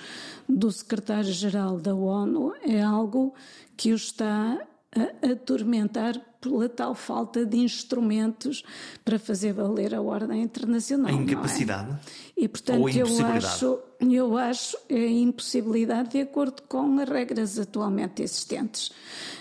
do 0.48 0.70
secretário-geral 0.70 1.78
da 1.78 1.94
ONU 1.94 2.52
é 2.62 2.82
algo 2.82 3.34
que 3.76 3.92
o 3.92 3.96
está 3.96 4.58
a 4.96 5.32
atormentar 5.32 6.20
pela 6.40 6.68
tal 6.68 6.94
falta 6.94 7.44
de 7.44 7.56
instrumentos 7.56 8.62
para 9.04 9.18
fazer 9.18 9.52
valer 9.52 9.94
a 9.94 10.00
ordem 10.00 10.42
internacional. 10.42 11.08
A 11.08 11.12
é? 11.12 11.14
incapacidade. 11.14 11.96
E 12.36 12.40
Ou 12.40 12.46
a 12.46 12.48
portanto 12.48 12.96
eu 12.96 13.26
acho, 13.26 13.78
eu 14.00 14.36
acho 14.36 14.76
é 14.88 14.96
a 14.96 15.10
impossibilidade 15.10 16.10
de 16.10 16.20
acordo 16.20 16.62
com 16.68 16.98
as 17.00 17.08
regras 17.08 17.58
atualmente 17.58 18.22
existentes. 18.22 18.92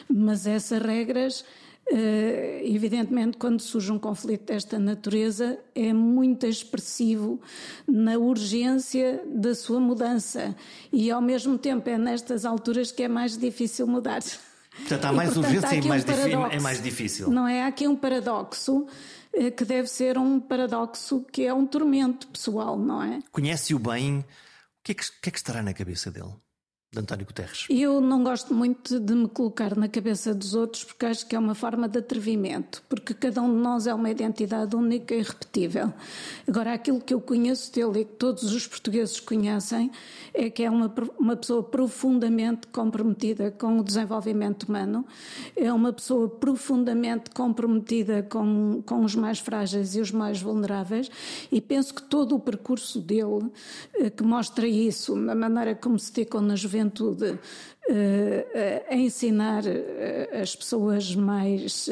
Mas 0.10 0.48
essas 0.48 0.81
regras, 0.81 1.45
evidentemente, 2.63 3.38
quando 3.38 3.60
surge 3.62 3.92
um 3.92 4.00
conflito 4.00 4.46
desta 4.46 4.80
natureza, 4.80 5.60
é 5.75 5.94
muito 5.94 6.46
expressivo 6.46 7.40
na 7.88 8.18
urgência 8.18 9.22
da 9.28 9.54
sua 9.54 9.80
mudança. 9.80 10.56
E 10.92 11.12
ao 11.12 11.22
mesmo 11.22 11.58
tempo 11.58 11.90
é 11.90 11.98
nestas 11.98 12.46
alturas 12.46 12.92
que 12.92 13.04
é 13.04 13.08
mais 13.08 13.38
difícil 13.38 13.86
mudar. 13.88 14.22
Portanto, 14.75 15.06
há 15.06 15.13
E, 15.13 15.16
mais 15.16 15.34
portanto, 15.34 15.54
urgência 15.56 15.75
e 15.75 15.82
um 15.82 15.88
mais 15.88 16.06
difi- 16.06 16.32
é 16.52 16.60
mais 16.60 16.82
difícil. 16.82 17.30
Não 17.30 17.48
é? 17.48 17.63
Há 17.63 17.68
aqui 17.68 17.88
um 17.88 17.96
paradoxo 17.96 18.88
eh, 19.34 19.52
que 19.52 19.63
deve 19.63 19.88
ser 19.88 20.18
um 20.18 20.40
paradoxo 20.40 21.24
que 21.32 21.46
é 21.46 21.54
um 21.54 21.66
tormento 21.68 22.28
pessoal, 22.28 22.78
não 22.78 23.02
é? 23.04 23.20
Conhece-o 23.32 23.78
bem. 23.78 24.20
O 24.20 24.25
que, 24.84 24.92
é 24.94 24.96
que, 24.96 25.04
o 25.04 25.08
que 25.22 25.30
é 25.30 25.32
que 25.32 25.38
estará 25.38 25.62
na 25.62 25.74
cabeça 25.74 26.10
dele? 26.10 26.34
De 26.94 27.00
António 27.00 27.26
Guterres? 27.26 27.66
Eu 27.70 28.00
não 28.00 28.24
gosto 28.24 28.54
muito 28.54 29.00
de 29.00 29.16
me 29.16 29.28
colocar 29.28 29.76
na 29.76 29.88
cabeça 29.88 30.34
dos 30.34 30.54
outros 30.54 30.84
porque 30.84 31.08
acho 31.08 31.26
que 31.26 31.36
é 31.36 31.40
uma 31.40 31.56
forma 31.56 31.90
de 31.90 31.98
atrevimento, 31.98 32.84
porque 32.88 33.14
cada 33.14 33.42
um 33.42 33.50
de 33.50 33.60
nós 33.60 33.88
é 33.88 33.94
uma 33.94 34.10
identidade 34.10 34.76
única 34.76 35.16
e 35.16 35.20
irrepetível. 35.20 35.92
Agora, 36.48 36.74
aquilo 36.74 37.02
que 37.02 37.14
eu 37.14 37.20
conheço 37.20 37.74
dele 37.74 38.02
e 38.02 38.06
que 38.06 38.14
todos 38.14 38.44
os 38.54 38.68
portugueses 38.68 39.20
conhecem 39.20 39.92
é 40.34 40.50
que 40.50 40.64
é 40.64 40.70
uma, 40.70 40.94
uma 41.18 41.36
pessoa 41.36 41.64
profundamente 41.64 42.68
comprometida 42.68 43.50
com 43.52 43.80
o 43.80 43.84
desenvolvimento 43.84 44.64
humano, 44.64 45.06
é 45.56 45.74
uma 45.74 45.92
pessoa 45.92 46.30
profundamente 46.30 47.32
comprometida 47.32 48.22
com, 48.24 48.84
com 48.86 49.04
os 49.04 49.16
mais 49.16 49.40
frágeis 49.40 49.96
e 49.96 50.00
os 50.00 50.12
mais 50.12 50.42
vulneráveis 50.42 51.10
e 51.52 51.60
penso 51.60 51.94
que 51.94 52.04
todo 52.04 52.36
o 52.36 52.40
percurso 52.40 53.00
dele, 53.00 53.50
eh, 53.96 54.10
que 54.10 54.24
mostra 54.24 54.68
isso, 54.68 55.16
na 55.16 55.34
maneira 55.34 55.74
como 55.74 55.98
se 55.98 56.14
dedicou 56.14 56.42
na 56.42 56.56
juventude, 56.56 56.83
juventude 56.84 57.32
uh, 57.32 58.90
a 58.90 58.96
ensinar 58.96 59.63
eh, 59.66 60.42
as 60.42 60.56
pessoas 60.56 61.16
mais 61.16 61.90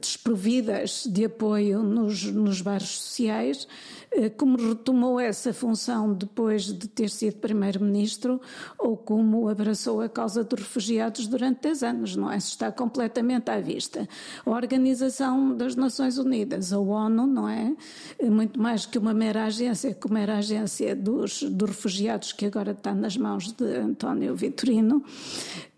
desprovidas 0.00 1.04
de 1.06 1.24
apoio 1.24 1.82
nos, 1.82 2.24
nos 2.24 2.60
bairros 2.60 3.00
sociais 3.00 3.68
eh, 4.10 4.30
como 4.30 4.56
retomou 4.56 5.20
essa 5.20 5.52
função 5.52 6.14
depois 6.14 6.64
de 6.64 6.88
ter 6.88 7.10
sido 7.10 7.36
Primeiro-Ministro 7.36 8.40
ou 8.78 8.96
como 8.96 9.48
abraçou 9.48 10.00
a 10.00 10.08
causa 10.08 10.42
dos 10.42 10.60
refugiados 10.60 11.26
durante 11.26 11.62
10 11.62 11.82
anos, 11.82 12.16
não 12.16 12.30
é? 12.30 12.38
Isso 12.38 12.52
está 12.52 12.72
completamente 12.72 13.50
à 13.50 13.60
vista. 13.60 14.08
A 14.46 14.50
Organização 14.50 15.54
das 15.54 15.76
Nações 15.76 16.16
Unidas, 16.16 16.72
a 16.72 16.78
ONU, 16.78 17.26
não 17.26 17.48
é? 17.48 17.74
é 18.18 18.30
muito 18.30 18.60
mais 18.60 18.86
que 18.86 18.98
uma 18.98 19.12
mera 19.12 19.44
agência, 19.44 19.94
como 19.94 20.16
era 20.16 20.36
a 20.36 20.38
agência 20.38 20.96
dos, 20.96 21.42
dos 21.42 21.68
refugiados 21.68 22.32
que 22.32 22.46
agora 22.46 22.72
está 22.72 22.94
nas 22.94 23.16
mãos 23.16 23.52
de 23.52 23.76
António 23.76 24.34
Vitorino, 24.34 25.04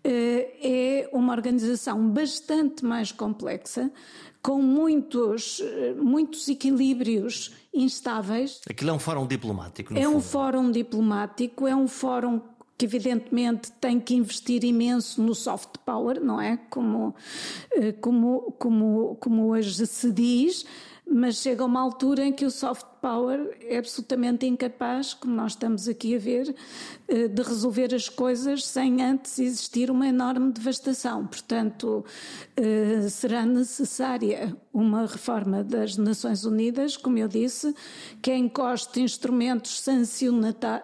é 0.03 1.09
uma 1.13 1.33
organização 1.33 2.09
bastante 2.09 2.83
mais 2.83 3.11
complexa, 3.11 3.91
com 4.41 4.61
muitos, 4.61 5.61
muitos 5.97 6.47
equilíbrios 6.49 7.53
instáveis. 7.73 8.59
Aquilo 8.67 8.89
é 8.89 8.93
um 8.93 8.99
fórum 8.99 9.27
diplomático. 9.27 9.93
é 9.93 10.03
fundo. 10.03 10.17
um 10.17 10.21
fórum 10.21 10.71
diplomático, 10.71 11.67
é 11.67 11.75
um 11.75 11.87
fórum 11.87 12.41
que 12.81 12.85
evidentemente 12.85 13.71
tem 13.73 13.99
que 13.99 14.15
investir 14.15 14.63
imenso 14.63 15.21
no 15.21 15.35
soft 15.35 15.77
power, 15.85 16.19
não 16.19 16.41
é? 16.41 16.57
Como, 16.67 17.13
eh, 17.73 17.91
como, 17.91 18.55
como, 18.57 19.15
como 19.19 19.51
hoje 19.51 19.85
se 19.85 20.11
diz, 20.11 20.65
mas 21.07 21.35
chega 21.35 21.63
uma 21.63 21.79
altura 21.79 22.25
em 22.25 22.33
que 22.33 22.43
o 22.43 22.49
soft 22.49 22.87
power 23.01 23.57
é 23.61 23.77
absolutamente 23.77 24.45
incapaz, 24.45 25.13
como 25.13 25.33
nós 25.33 25.53
estamos 25.53 25.87
aqui 25.87 26.15
a 26.15 26.19
ver, 26.19 26.55
eh, 27.07 27.27
de 27.27 27.41
resolver 27.41 27.93
as 27.95 28.07
coisas 28.07 28.65
sem 28.65 29.01
antes 29.01 29.39
existir 29.39 29.89
uma 29.89 30.07
enorme 30.07 30.51
devastação. 30.51 31.25
Portanto, 31.25 32.05
eh, 32.55 33.07
será 33.09 33.45
necessária 33.45 34.55
uma 34.71 35.05
reforma 35.07 35.63
das 35.63 35.97
Nações 35.97 36.45
Unidas, 36.45 36.95
como 36.95 37.17
eu 37.17 37.27
disse, 37.27 37.75
que 38.21 38.33
encoste 38.33 39.01
instrumentos 39.01 39.83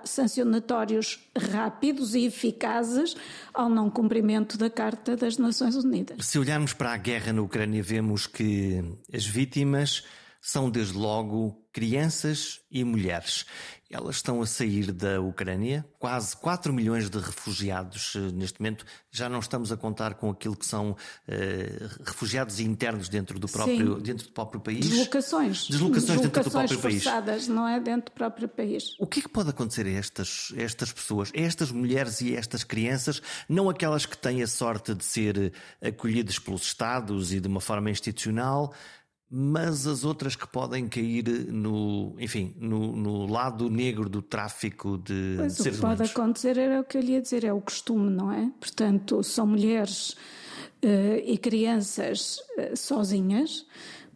sancionatórios 0.04 1.20
rápidos 1.38 2.16
e 2.16 2.26
eficazes 2.26 3.16
ao 3.54 3.70
não 3.70 3.90
cumprimento 3.90 4.58
da 4.58 4.70
Carta 4.70 5.16
das 5.16 5.38
Nações 5.38 5.76
Unidas. 5.76 6.26
Se 6.26 6.40
olharmos 6.40 6.74
para 6.74 6.92
a 6.94 6.98
guerra 6.98 7.32
na 7.32 7.42
Ucrânia, 7.42 7.84
vemos 7.84 8.26
que 8.26 8.84
as 9.14 9.26
vítimas 9.26 10.04
são 10.42 10.70
desde 10.70 10.98
logo 10.98 11.67
crianças 11.78 12.60
e 12.72 12.84
mulheres. 12.84 13.46
Elas 13.88 14.16
estão 14.16 14.42
a 14.42 14.48
sair 14.48 14.92
da 14.92 15.22
Ucrânia, 15.22 15.86
quase 16.00 16.36
4 16.36 16.74
milhões 16.74 17.08
de 17.08 17.20
refugiados 17.20 18.16
eh, 18.16 18.32
neste 18.34 18.60
momento. 18.60 18.84
Já 19.12 19.30
não 19.30 19.38
estamos 19.38 19.72
a 19.72 19.78
contar 19.78 20.16
com 20.16 20.32
aquilo 20.32 20.56
que 20.56 20.66
são 20.66 20.92
uh, 20.92 20.96
refugiados 22.04 22.60
internos 22.60 23.10
dentro 23.10 23.40
do 23.40 23.48
próprio, 23.48 24.02
dentro 24.02 24.26
do 24.26 24.34
próprio 24.34 24.60
país. 24.60 24.90
Deslocações. 24.90 25.68
Deslocações, 25.68 26.20
dentro 26.20 26.44
do 26.44 26.52
próprio 26.52 26.80
forçadas, 26.80 27.36
país. 27.36 27.48
não 27.48 27.68
é? 27.68 27.80
Dentro 27.80 28.12
do 28.12 28.16
próprio 28.16 28.50
país. 28.50 28.96
O 29.00 29.06
que 29.06 29.20
é 29.20 29.22
que 29.22 29.30
pode 29.30 29.52
acontecer 29.52 29.86
a 29.86 29.92
estas, 29.92 30.52
a 30.58 30.62
estas 30.62 30.92
pessoas, 30.92 31.32
a 31.38 31.40
estas 31.40 31.72
mulheres 31.72 32.22
e 32.22 32.36
a 32.36 32.40
estas 32.40 32.64
crianças, 32.64 33.22
não 33.48 33.70
aquelas 33.70 34.06
que 34.08 34.18
têm 34.18 34.42
a 34.42 34.48
sorte 34.48 34.96
de 34.96 35.06
ser 35.06 35.54
acolhidas 35.80 36.40
pelos 36.40 36.64
Estados 36.64 37.32
e 37.32 37.40
de 37.40 37.48
uma 37.48 37.62
forma 37.62 37.92
institucional, 37.92 38.74
mas 39.30 39.86
as 39.86 40.06
outras 40.06 40.36
que 40.36 40.48
podem 40.48 40.88
cair 40.88 41.28
no, 41.52 42.16
enfim, 42.18 42.56
no, 42.58 42.96
no 42.96 43.26
lado 43.26 43.70
negro 43.70 44.08
do 44.08 44.22
tráfico 44.22 44.98
de 44.98 45.36
pois 45.38 45.54
seres 45.54 45.80
humanos. 45.80 46.00
O 46.00 46.04
que 46.04 46.10
pode 46.10 46.12
acontecer 46.12 46.58
era 46.58 46.80
o 46.80 46.84
que 46.84 46.98
eu 46.98 47.02
lhe 47.02 47.12
ia 47.12 47.22
dizer, 47.22 47.44
é 47.44 47.52
o 47.52 47.60
costume, 47.60 48.10
não 48.10 48.32
é? 48.32 48.50
Portanto, 48.60 49.22
são 49.24 49.46
mulheres 49.46 50.12
uh, 50.12 51.22
e 51.26 51.38
crianças 51.38 52.38
uh, 52.58 52.78
sozinhas, 52.78 53.66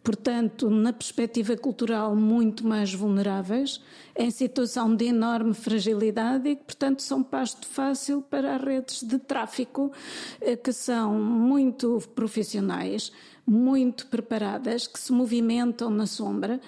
portanto, 0.02 0.70
na 0.70 0.94
perspectiva 0.94 1.58
cultural, 1.58 2.16
muito 2.16 2.66
mais 2.66 2.94
vulneráveis, 2.94 3.82
em 4.16 4.30
situação 4.30 4.96
de 4.96 5.04
enorme 5.06 5.52
fragilidade 5.52 6.48
e 6.48 6.56
que, 6.56 6.64
portanto, 6.64 7.02
são 7.02 7.22
pasto 7.22 7.66
fácil 7.66 8.22
para 8.22 8.56
redes 8.56 9.02
de 9.02 9.18
tráfico, 9.18 9.92
uh, 10.40 10.56
que 10.56 10.72
são 10.72 11.14
muito 11.20 12.02
profissionais 12.14 13.12
muito 13.46 14.06
preparadas, 14.06 14.86
que 14.86 14.98
se 14.98 15.12
movimentam 15.12 15.90
na 15.90 16.06
sombra 16.06 16.60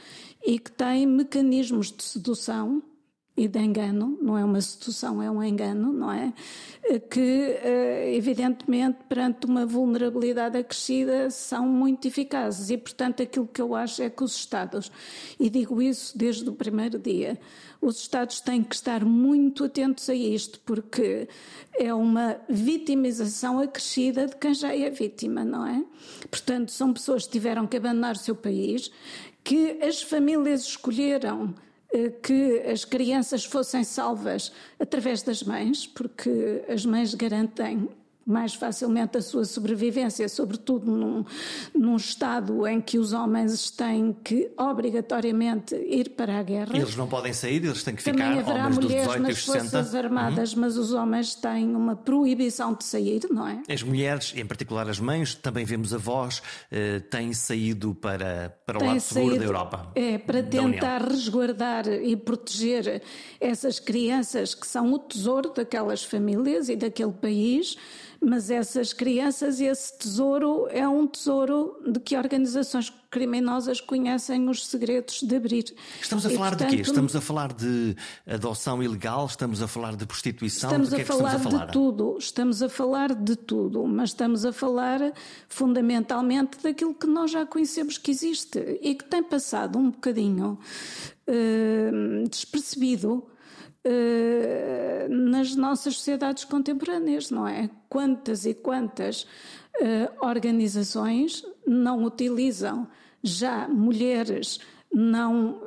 e 0.45 0.59
que 0.59 0.71
têm 0.71 1.07
mecanismos 1.07 1.91
de 1.91 2.03
sedução 2.03 2.83
e 3.37 3.49
de 3.49 3.59
engano, 3.59 4.17
não 4.23 4.39
é 4.39 4.45
uma 4.45 4.61
sedução, 4.61 5.21
é 5.21 5.29
um 5.29 5.43
engano, 5.43 5.93
não 5.93 6.13
é? 6.13 6.33
Que, 7.11 7.59
eh, 7.63 8.15
evidentemente, 8.15 8.99
perante 9.09 9.47
uma 9.47 9.67
vulnerabilidade 9.67 10.57
acrescida, 10.57 11.29
são 11.31 11.67
muito 11.67 12.07
eficazes. 12.07 12.71
E, 12.71 12.79
portanto, 12.79 13.25
aquilo 13.25 13.49
que 13.49 13.61
eu 13.61 13.75
acho 13.75 14.03
é 14.03 14.11
que 14.11 14.23
os 14.23 14.37
Estados, 14.37 14.91
e 15.39 15.51
digo 15.51 15.83
isso 15.83 16.17
desde 16.17 16.49
o 16.49 16.53
primeiro 16.53 16.97
dia, 16.97 17.37
os 17.81 17.99
Estados 17.99 18.41
têm 18.41 18.63
que 18.63 18.77
estar 18.77 19.05
muito 19.05 19.65
atentos 19.65 20.09
a 20.09 20.15
isto, 20.15 20.61
porque 20.61 21.29
é 21.77 21.93
uma 21.93 22.37
vitimização 22.49 23.59
acrescida 23.59 24.29
de 24.29 24.37
quem 24.37 24.55
já 24.55 24.73
é 24.73 24.89
vítima, 24.91 25.45
não 25.45 25.67
é? 25.67 25.85
Portanto, 26.31 26.71
são 26.71 26.93
pessoas 26.93 27.27
que 27.27 27.33
tiveram 27.33 27.67
que 27.67 27.77
abandonar 27.77 28.15
o 28.15 28.19
seu 28.19 28.37
país, 28.37 28.93
que 29.43 29.79
as 29.83 30.01
famílias 30.03 30.63
escolheram 30.63 31.53
eh, 31.53 31.74
que 32.23 32.61
as 32.71 32.85
crianças 32.85 33.45
fossem 33.45 33.85
salvas 33.85 34.53
através 34.79 35.23
das 35.23 35.43
mães, 35.43 35.87
porque 35.87 36.65
as 36.69 36.85
mães 36.85 37.15
garantem 37.15 37.89
mais 38.27 38.55
facilmente 38.55 39.19
a 39.19 39.23
sua 39.23 39.45
sobrevivência, 39.45 40.29
sobretudo 40.29 40.91
num, 40.91 41.25
num 41.75 41.97
Estado 41.97 42.67
em 42.67 42.81
que 42.81 42.99
os 42.99 43.13
homens 43.13 43.71
têm 43.71 44.17
que 44.25 44.51
obrigatoriamente 44.57 45.75
ir 45.75 46.11
para 46.11 46.39
a 46.39 46.43
guerra. 46.43 46.77
Eles 46.77 46.97
não 46.97 47.07
podem 47.07 47.33
sair, 47.33 47.65
eles 47.65 47.83
têm 47.83 47.95
que 47.95 48.03
Também 48.03 48.39
ficar 48.39 48.41
haverá 48.41 48.67
homens 48.67 48.79
dos 48.79 48.85
mulheres 48.87 49.07
18 49.07 49.23
nas 49.23 49.39
e 49.39 49.41
60. 49.41 49.61
Forças 49.61 49.95
Armadas, 49.95 50.53
uhum. 50.55 50.61
mas 50.61 50.77
os 50.77 50.93
homens 50.93 51.35
têm 51.35 51.75
uma 51.75 51.97
proibição 51.97 52.75
de 52.75 52.85
sair, 52.85 53.23
não 53.31 53.47
é? 53.47 53.63
As 53.69 53.83
mulheres, 53.83 54.33
em 54.37 54.47
particular 54.47 54.89
as 54.89 54.99
mães, 54.99 55.35
também 55.35 55.65
vemos 55.65 55.93
avós, 55.93 56.43
eh, 56.71 57.01
têm 57.01 57.33
saído 57.33 57.95
para, 57.95 58.57
para 58.67 58.79
o 58.79 58.81
têm 58.81 58.89
lado 58.89 59.01
seguro 59.01 59.27
saído, 59.27 59.39
da 59.41 59.45
Europa. 59.45 59.93
É, 59.95 60.19
para 60.19 60.43
tentar 60.43 61.03
resguardar 61.03 61.87
e 61.89 62.17
proteger 62.17 63.03
essas 63.41 63.79
crianças 63.79 64.55
que 64.55 64.67
são 64.67 64.93
o 64.93 64.99
tesouro 64.99 65.53
daquelas 65.55 66.03
famílias 66.03 66.69
e 66.69 66.77
daquele 66.77 67.13
país 67.13 67.77
mas 68.25 68.51
essas 68.51 68.93
crianças 68.93 69.61
e 69.61 69.65
esse 69.65 69.97
tesouro 69.99 70.67
é 70.71 70.89
um 70.89 71.07
tesouro 71.07 71.77
de 71.87 72.01
que 72.01 72.17
organizações 72.17 72.93
criminosas 73.11 73.81
conhecem 73.81 74.49
os 74.49 74.67
segredos 74.67 75.23
de 75.23 75.37
abrir. 75.37 75.75
Estamos 76.01 76.27
a 76.27 76.33
e, 76.33 76.35
falar 76.35 76.49
portanto, 76.51 76.71
de 76.71 76.77
quê? 76.77 76.83
Estamos 76.83 77.15
a 77.15 77.21
falar 77.21 77.53
de 77.53 77.95
adoção 78.27 78.83
ilegal? 78.83 79.27
Estamos 79.27 79.63
a 79.63 79.69
falar 79.69 79.95
de 79.95 80.05
prostituição? 80.05 80.71
Estamos, 80.71 80.93
a, 80.93 81.01
é 81.01 81.05
falar 81.05 81.37
estamos 81.37 81.47
a 81.47 81.51
falar 81.51 81.67
de 81.67 81.73
tudo, 81.73 82.17
estamos 82.19 82.63
a 82.63 82.69
falar 82.69 83.15
de 83.15 83.37
tudo, 83.37 83.87
mas 83.87 84.11
estamos 84.11 84.45
a 84.45 84.53
falar 84.53 85.13
fundamentalmente 85.49 86.59
daquilo 86.63 86.95
que 86.95 87.07
nós 87.07 87.31
já 87.31 87.47
conhecemos 87.47 87.99
que 87.99 88.11
existe 88.11 88.59
e 88.83 88.95
que 88.95 89.05
tem 89.05 89.23
passado 89.23 89.79
um 89.79 89.91
bocadinho 89.91 90.59
uh, 91.29 92.29
despercebido 92.29 93.25
Uh, 93.87 95.09
nas 95.09 95.55
nossas 95.55 95.97
sociedades 95.97 96.45
contemporâneas, 96.45 97.31
não 97.31 97.47
é? 97.47 97.69
Quantas 97.89 98.47
e 98.47 98.55
quantas 98.55 99.23
uh, 99.23 100.27
organizações 100.27 101.45
não 101.67 102.03
utilizam 102.05 102.89
já 103.23 103.69
mulheres 103.69 104.59
não 104.95 105.55
uh, 105.55 105.61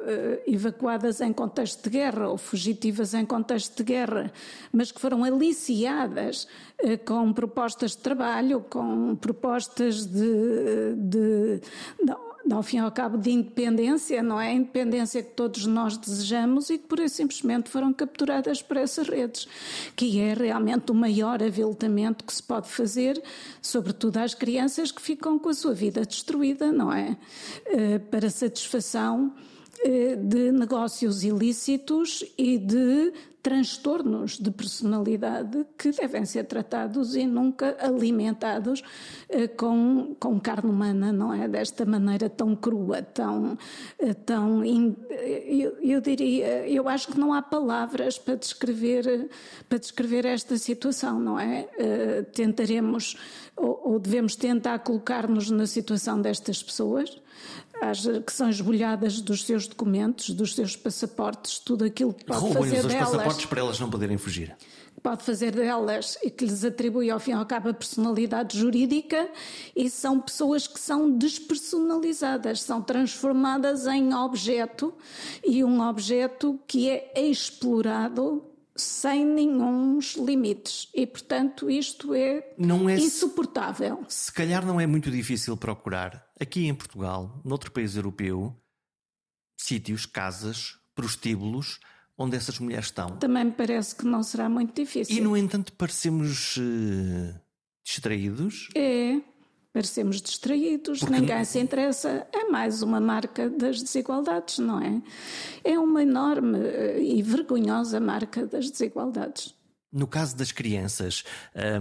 evacuadas 0.47 1.19
em 1.19 1.33
contexto 1.33 1.83
de 1.83 1.89
guerra 1.89 2.29
ou 2.29 2.37
fugitivas 2.37 3.13
em 3.13 3.25
contexto 3.25 3.75
de 3.75 3.83
guerra, 3.83 4.31
mas 4.71 4.89
que 4.89 5.01
foram 5.01 5.23
aliciadas 5.23 6.47
uh, 6.81 6.97
com 7.05 7.33
propostas 7.33 7.91
de 7.91 7.97
trabalho, 7.97 8.65
com 8.69 9.15
propostas 9.17 10.05
de, 10.05 10.95
de, 10.95 11.61
de 12.01 12.26
ao 12.55 12.63
fim 12.63 12.77
e 12.77 12.79
ao 12.79 12.91
cabo, 12.91 13.17
de 13.17 13.31
independência, 13.31 14.21
não 14.23 14.39
é? 14.39 14.49
A 14.49 14.53
independência 14.53 15.21
que 15.21 15.31
todos 15.31 15.65
nós 15.65 15.97
desejamos 15.97 16.69
e 16.69 16.77
que, 16.77 16.85
por 16.85 16.99
isso, 16.99 17.15
simplesmente 17.15 17.69
foram 17.69 17.93
capturadas 17.93 18.61
por 18.61 18.77
essas 18.77 19.07
redes, 19.07 19.47
que 19.95 20.19
é 20.19 20.33
realmente 20.33 20.91
o 20.91 20.95
maior 20.95 21.41
aviltamento 21.41 22.23
que 22.23 22.33
se 22.33 22.43
pode 22.43 22.69
fazer, 22.69 23.21
sobretudo 23.61 24.17
às 24.17 24.33
crianças 24.33 24.91
que 24.91 25.01
ficam 25.01 25.37
com 25.37 25.49
a 25.49 25.53
sua 25.53 25.73
vida 25.73 26.05
destruída, 26.05 26.71
não 26.71 26.91
é? 26.91 27.17
Uh, 27.67 27.99
para 28.11 28.29
satisfação 28.29 29.33
eh, 29.35 29.56
de 30.17 30.51
negócios 30.51 31.23
ilícitos 31.23 32.23
e 32.37 32.57
de 32.57 33.13
transtornos 33.47 34.37
de 34.37 34.51
personalidade 34.51 35.65
que 35.77 35.91
devem 35.91 36.25
ser 36.25 36.43
tratados 36.43 37.15
e 37.15 37.25
nunca 37.25 37.77
alimentados 37.79 38.83
eh, 39.29 39.47
com, 39.47 40.17
com 40.19 40.37
carne 40.37 40.69
humana, 40.69 41.13
não 41.13 41.33
é? 41.33 41.47
Desta 41.47 41.85
maneira 41.85 42.29
tão 42.29 42.57
crua, 42.57 43.01
tão. 43.01 43.57
Eh, 43.99 44.13
tão 44.13 44.65
eu, 44.65 45.77
eu 45.81 46.01
diria, 46.01 46.67
eu 46.67 46.89
acho 46.89 47.07
que 47.07 47.17
não 47.17 47.33
há 47.33 47.41
palavras 47.41 48.19
para 48.19 48.35
descrever, 48.35 49.29
para 49.69 49.77
descrever 49.77 50.25
esta 50.25 50.57
situação, 50.57 51.17
não 51.17 51.39
é? 51.39 51.69
Tentaremos 52.33 53.15
ou, 53.55 53.93
ou 53.93 53.99
devemos 53.99 54.35
tentar 54.35 54.79
colocar-nos 54.79 55.49
na 55.49 55.65
situação 55.65 56.21
destas 56.21 56.61
pessoas 56.61 57.17
que 58.25 58.33
são 58.33 58.49
esbolhadas 58.49 59.21
dos 59.21 59.45
seus 59.45 59.67
documentos, 59.67 60.29
dos 60.31 60.55
seus 60.55 60.75
passaportes, 60.75 61.59
tudo 61.59 61.85
aquilo 61.85 62.13
que 62.13 62.25
pode 62.25 62.53
fazer 62.53 62.79
os 62.79 62.85
delas. 62.85 63.11
passaportes 63.11 63.45
para 63.45 63.59
elas 63.59 63.79
não 63.79 63.89
poderem 63.89 64.17
fugir. 64.17 64.55
Pode 65.01 65.23
fazer 65.23 65.51
delas 65.51 66.17
e 66.23 66.29
que 66.29 66.43
lhes 66.43 66.65
atribui 66.65 67.09
ao 67.11 67.19
fim 67.19 67.31
e 67.31 67.33
ao 67.35 67.45
cabo 67.45 67.69
a 67.69 67.73
personalidade 67.73 68.57
jurídica 68.57 69.29
e 69.75 69.89
são 69.89 70.19
pessoas 70.19 70.67
que 70.67 70.79
são 70.79 71.09
despersonalizadas, 71.15 72.61
são 72.61 72.81
transformadas 72.81 73.85
em 73.85 74.13
objeto 74.13 74.93
e 75.45 75.63
um 75.63 75.87
objeto 75.87 76.59
que 76.67 76.89
é 76.89 77.13
explorado 77.15 78.43
sem 78.75 79.25
nenhum 79.25 79.99
limites. 80.17 80.89
E, 80.93 81.05
portanto, 81.05 81.69
isto 81.69 82.13
é, 82.13 82.53
não 82.57 82.89
é 82.89 82.95
insuportável. 82.95 84.03
Se 84.07 84.31
calhar 84.31 84.65
não 84.65 84.79
é 84.79 84.85
muito 84.87 85.09
difícil 85.09 85.57
procurar, 85.57 86.26
aqui 86.39 86.67
em 86.67 86.75
Portugal, 86.75 87.41
noutro 87.43 87.71
país 87.71 87.95
europeu, 87.95 88.55
sítios, 89.57 90.05
casas, 90.05 90.77
prostíbulos, 90.93 91.79
onde 92.17 92.35
essas 92.35 92.59
mulheres 92.59 92.85
estão. 92.85 93.17
Também 93.17 93.45
me 93.45 93.51
parece 93.51 93.95
que 93.95 94.05
não 94.05 94.23
será 94.23 94.49
muito 94.49 94.73
difícil. 94.73 95.15
E, 95.15 95.21
no 95.21 95.37
entanto, 95.37 95.73
parecemos 95.73 96.57
uh, 96.57 97.39
distraídos. 97.83 98.69
É. 98.75 99.21
Parecemos 99.71 100.21
distraídos, 100.21 100.99
Porque... 100.99 101.13
ninguém 101.13 101.45
se 101.45 101.59
interessa. 101.59 102.27
É 102.33 102.45
mais 102.49 102.81
uma 102.81 102.99
marca 102.99 103.47
das 103.47 103.79
desigualdades, 103.79 104.57
não 104.57 104.81
é? 104.81 105.01
É 105.63 105.77
uma 105.77 106.01
enorme 106.01 106.57
eh, 106.57 106.99
e 106.99 107.21
vergonhosa 107.21 107.99
marca 107.99 108.47
das 108.47 108.71
desigualdades. 108.71 109.53
No 109.91 110.05
caso 110.05 110.35
das 110.35 110.51
crianças, 110.51 111.23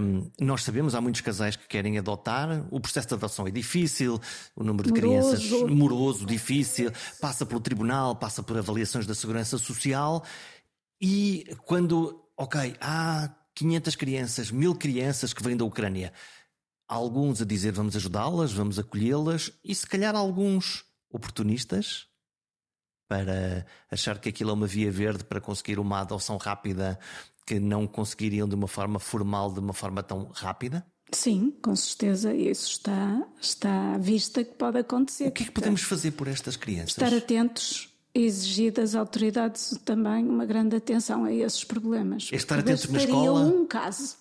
hum, 0.01 0.31
nós 0.41 0.63
sabemos 0.63 0.95
há 0.95 1.01
muitos 1.01 1.21
casais 1.21 1.57
que 1.57 1.67
querem 1.67 1.99
adotar, 1.99 2.65
o 2.71 2.81
processo 2.81 3.09
de 3.09 3.15
adoção 3.15 3.49
é 3.49 3.51
difícil, 3.51 4.21
o 4.55 4.63
número 4.63 4.93
de 4.93 5.01
moroso. 5.01 5.37
crianças 5.37 5.71
moroso, 5.71 6.27
difícil, 6.27 6.93
passa 7.21 7.45
pelo 7.45 7.61
tribunal, 7.61 8.15
passa 8.15 8.45
por 8.45 8.57
avaliações 8.57 9.07
da 9.07 9.15
segurança 9.15 9.59
social 9.59 10.25
e 11.01 11.45
quando, 11.65 12.25
ok, 12.37 12.77
há 12.81 13.29
500 13.55 13.97
crianças, 13.97 14.51
mil 14.51 14.75
crianças 14.75 15.33
que 15.33 15.43
vêm 15.43 15.57
da 15.57 15.65
Ucrânia, 15.65 16.13
alguns 16.89 17.43
a 17.43 17.45
dizer 17.45 17.73
vamos 17.73 17.97
ajudá-las, 17.97 18.53
vamos 18.53 18.79
acolhê-las, 18.79 19.51
e 19.65 19.75
se 19.75 19.87
calhar 19.87 20.15
alguns 20.15 20.85
oportunistas 21.11 22.07
para 23.09 23.67
achar 23.91 24.19
que 24.19 24.29
aquilo 24.29 24.51
é 24.51 24.53
uma 24.55 24.67
via 24.67 24.91
verde 24.91 25.25
para 25.25 25.41
conseguir 25.41 25.79
uma 25.79 26.01
adoção 26.01 26.37
rápida 26.37 26.99
que 27.47 27.61
não 27.61 27.87
conseguiriam 27.87 28.49
de 28.49 28.55
uma 28.55 28.67
forma 28.67 28.99
formal, 28.99 29.53
de 29.53 29.61
uma 29.61 29.73
forma 29.73 30.03
tão 30.03 30.29
rápida? 30.33 30.85
Sim, 31.13 31.55
com 31.63 31.75
certeza, 31.77 32.35
isso 32.35 32.73
está, 32.73 33.23
está 33.41 33.95
à 33.95 33.99
vista 33.99 34.43
que 34.43 34.55
pode 34.55 34.79
acontecer. 34.79 35.29
O 35.29 35.33
que 35.33 35.45
é 35.45 35.47
que 35.47 35.53
podemos 35.53 35.83
fazer 35.83 36.11
por 36.11 36.27
estas 36.27 36.57
crianças? 36.57 36.91
Estar 36.91 37.15
atentos 37.15 37.93
exigir 38.13 38.73
das 38.73 38.95
autoridades 38.95 39.79
também 39.85 40.27
uma 40.27 40.47
grande 40.47 40.75
atenção 40.75 41.25
a 41.25 41.33
esses 41.33 41.63
problemas. 41.63 42.29
É 42.33 42.37
estar 42.37 42.59
atentos 42.59 42.89
na 42.89 42.99
escola? 42.99 43.41
um 43.43 43.67
caso 43.67 44.17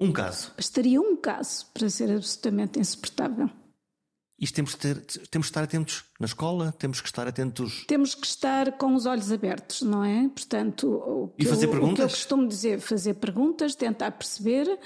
um 0.00 0.12
caso. 0.12 0.52
Bastaria 0.56 1.00
um 1.00 1.16
caso 1.16 1.66
para 1.74 1.90
ser 1.90 2.10
absolutamente 2.10 2.78
insuportável. 2.78 3.50
Isto 4.40 4.54
temos 4.54 4.74
que, 4.74 4.80
ter, 4.80 5.00
temos 5.30 5.48
que 5.48 5.50
estar 5.50 5.64
atentos 5.64 6.04
na 6.20 6.26
escola, 6.26 6.72
temos 6.78 7.00
que 7.00 7.08
estar 7.08 7.26
atentos. 7.26 7.84
Temos 7.88 8.14
que 8.14 8.24
estar 8.24 8.70
com 8.72 8.94
os 8.94 9.04
olhos 9.04 9.32
abertos, 9.32 9.82
não 9.82 10.04
é? 10.04 10.28
Portanto, 10.28 11.32
e 11.36 11.44
fazer 11.44 11.66
eu, 11.66 11.70
perguntas? 11.70 11.92
O 11.92 11.96
que 11.96 12.02
eu 12.02 12.08
costumo 12.08 12.46
dizer, 12.46 12.78
fazer 12.78 13.14
perguntas, 13.14 13.74
tentar 13.74 14.12
perceber 14.12 14.78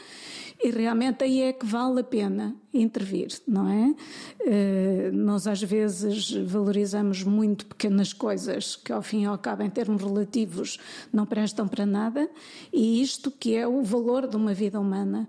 e 0.58 0.70
realmente 0.70 1.24
aí 1.24 1.42
é 1.42 1.52
que 1.52 1.66
vale 1.66 2.00
a 2.00 2.04
pena 2.04 2.56
intervir, 2.72 3.28
não 3.46 3.68
é? 3.68 3.94
Eh, 4.40 5.10
nós 5.12 5.46
às 5.46 5.62
vezes 5.62 6.30
valorizamos 6.30 7.22
muito 7.22 7.66
pequenas 7.66 8.14
coisas 8.14 8.74
que 8.76 8.90
ao 8.90 9.02
fim 9.02 9.24
e 9.24 9.26
ao 9.26 9.36
cabo 9.36 9.64
em 9.64 9.70
termos 9.70 10.02
relativos 10.02 10.78
não 11.12 11.26
prestam 11.26 11.68
para 11.68 11.84
nada 11.84 12.26
e 12.72 13.02
isto 13.02 13.30
que 13.30 13.54
é 13.54 13.68
o 13.68 13.82
valor 13.82 14.26
de 14.26 14.36
uma 14.36 14.54
vida 14.54 14.80
humana 14.80 15.28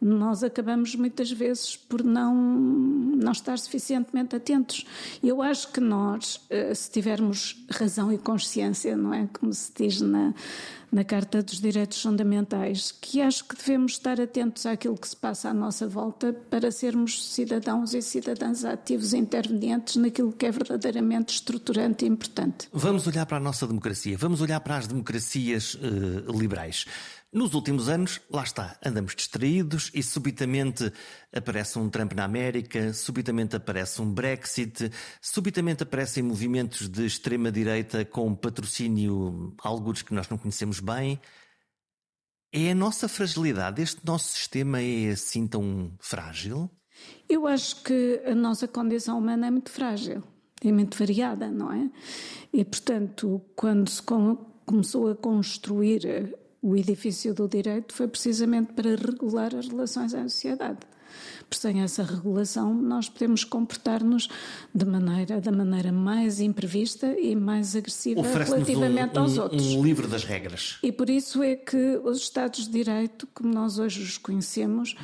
nós 0.00 0.42
acabamos 0.42 0.94
muitas 0.94 1.30
vezes 1.30 1.76
por 1.76 2.02
não, 2.02 2.34
não 2.34 3.32
estar 3.32 3.58
suficientemente 3.58 4.36
atentos. 4.36 4.86
Eu 5.22 5.40
acho 5.40 5.68
que 5.72 5.80
nós, 5.80 6.40
eh, 6.50 6.74
se 6.74 6.90
tivermos 6.90 7.64
razão 7.70 8.12
e 8.12 8.18
consciência, 8.18 8.96
não 8.96 9.14
é? 9.14 9.28
Como 9.32 9.52
se 9.52 9.72
diz 9.74 10.00
na, 10.00 10.34
na 10.94 11.02
Carta 11.02 11.42
dos 11.42 11.60
Direitos 11.60 12.00
Fundamentais, 12.00 12.92
que 12.92 13.20
acho 13.20 13.44
que 13.44 13.56
devemos 13.56 13.92
estar 13.92 14.20
atentos 14.20 14.64
àquilo 14.64 14.96
que 14.96 15.08
se 15.08 15.16
passa 15.16 15.48
à 15.48 15.54
nossa 15.54 15.88
volta 15.88 16.32
para 16.32 16.70
sermos 16.70 17.32
cidadãos 17.32 17.94
e 17.94 18.00
cidadãs 18.00 18.64
ativos 18.64 19.12
e 19.12 19.18
intervenientes 19.18 19.96
naquilo 19.96 20.32
que 20.32 20.46
é 20.46 20.52
verdadeiramente 20.52 21.34
estruturante 21.34 22.04
e 22.04 22.08
importante. 22.08 22.68
Vamos 22.72 23.08
olhar 23.08 23.26
para 23.26 23.38
a 23.38 23.40
nossa 23.40 23.66
democracia, 23.66 24.16
vamos 24.16 24.40
olhar 24.40 24.60
para 24.60 24.76
as 24.76 24.86
democracias 24.86 25.74
uh, 25.74 26.38
liberais. 26.38 26.86
Nos 27.34 27.52
últimos 27.52 27.88
anos, 27.88 28.20
lá 28.30 28.44
está, 28.44 28.78
andamos 28.86 29.12
distraídos 29.16 29.90
e 29.92 30.04
subitamente 30.04 30.92
aparece 31.32 31.76
um 31.80 31.90
Trump 31.90 32.12
na 32.12 32.22
América, 32.22 32.92
subitamente 32.92 33.56
aparece 33.56 34.00
um 34.00 34.08
Brexit, 34.08 34.88
subitamente 35.20 35.82
aparecem 35.82 36.22
movimentos 36.22 36.88
de 36.88 37.04
extrema-direita 37.04 38.04
com 38.04 38.32
patrocínio, 38.36 39.52
alguns 39.58 40.00
que 40.00 40.14
nós 40.14 40.28
não 40.28 40.38
conhecemos 40.38 40.78
bem. 40.78 41.20
É 42.52 42.70
a 42.70 42.74
nossa 42.74 43.08
fragilidade, 43.08 43.82
este 43.82 44.06
nosso 44.06 44.32
sistema 44.32 44.80
é 44.80 45.10
assim 45.10 45.48
tão 45.48 45.90
frágil? 45.98 46.70
Eu 47.28 47.48
acho 47.48 47.82
que 47.82 48.22
a 48.24 48.34
nossa 48.36 48.68
condição 48.68 49.18
humana 49.18 49.48
é 49.48 49.50
muito 49.50 49.72
frágil, 49.72 50.22
é 50.64 50.70
muito 50.70 50.96
variada, 50.96 51.50
não 51.50 51.72
é? 51.72 51.90
E, 52.52 52.64
portanto, 52.64 53.44
quando 53.56 53.90
se 53.90 54.00
começou 54.64 55.10
a 55.10 55.16
construir 55.16 56.38
o 56.64 56.74
edifício 56.74 57.34
do 57.34 57.46
direito 57.46 57.92
foi 57.92 58.08
precisamente 58.08 58.72
para 58.72 58.96
regular 58.96 59.54
as 59.54 59.68
relações 59.68 60.14
à 60.14 60.22
sociedade. 60.22 60.78
Por 61.48 61.56
sem 61.56 61.82
essa 61.82 62.02
regulação, 62.02 62.74
nós 62.74 63.08
podemos 63.08 63.44
comportar-nos 63.44 64.28
de 64.74 64.84
maneira, 64.84 65.40
da 65.40 65.52
maneira 65.52 65.92
mais 65.92 66.40
imprevista 66.40 67.06
e 67.18 67.34
mais 67.36 67.76
agressiva 67.76 68.22
relativamente 68.22 69.18
um, 69.18 69.22
aos 69.22 69.38
um, 69.38 69.42
outros. 69.42 69.66
Um 69.72 69.82
livro 69.84 70.08
das 70.08 70.24
regras. 70.24 70.78
E 70.82 70.90
por 70.90 71.08
isso 71.08 71.42
é 71.42 71.56
que 71.56 72.00
os 72.02 72.18
Estados 72.18 72.66
de 72.66 72.70
Direito, 72.70 73.28
como 73.34 73.52
nós 73.52 73.78
hoje 73.78 74.02
os 74.02 74.18
conhecemos, 74.18 74.96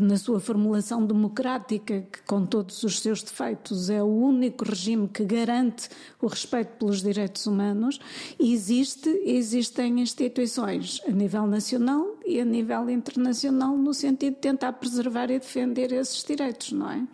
na 0.00 0.16
sua 0.16 0.40
formulação 0.40 1.04
democrática, 1.04 2.06
que 2.10 2.22
com 2.22 2.46
todos 2.46 2.82
os 2.82 3.00
seus 3.00 3.22
defeitos 3.22 3.90
é 3.90 4.02
o 4.02 4.06
único 4.06 4.64
regime 4.64 5.08
que 5.08 5.24
garante 5.24 5.88
o 6.20 6.26
respeito 6.26 6.76
pelos 6.78 7.02
direitos 7.02 7.46
humanos, 7.46 7.98
existe, 8.38 9.08
existem 9.24 10.00
instituições 10.00 11.00
a 11.06 11.10
nível 11.10 11.46
nacional 11.46 12.11
e 12.26 12.40
a 12.40 12.44
nível 12.44 12.88
internacional 12.90 13.76
no 13.76 13.92
sentido 13.94 14.34
de 14.34 14.40
tentar 14.40 14.72
preservar 14.74 15.30
e 15.30 15.38
defender 15.38 15.92
esses 15.92 16.22
direitos, 16.24 16.72
não 16.72 16.90
é? 16.90 17.06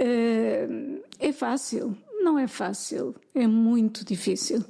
Eh, 0.00 0.68
é 1.18 1.32
fácil, 1.32 1.96
não 2.24 2.38
é 2.38 2.48
fácil, 2.48 3.14
é 3.34 3.46
muito 3.46 4.04
difícil. 4.04 4.64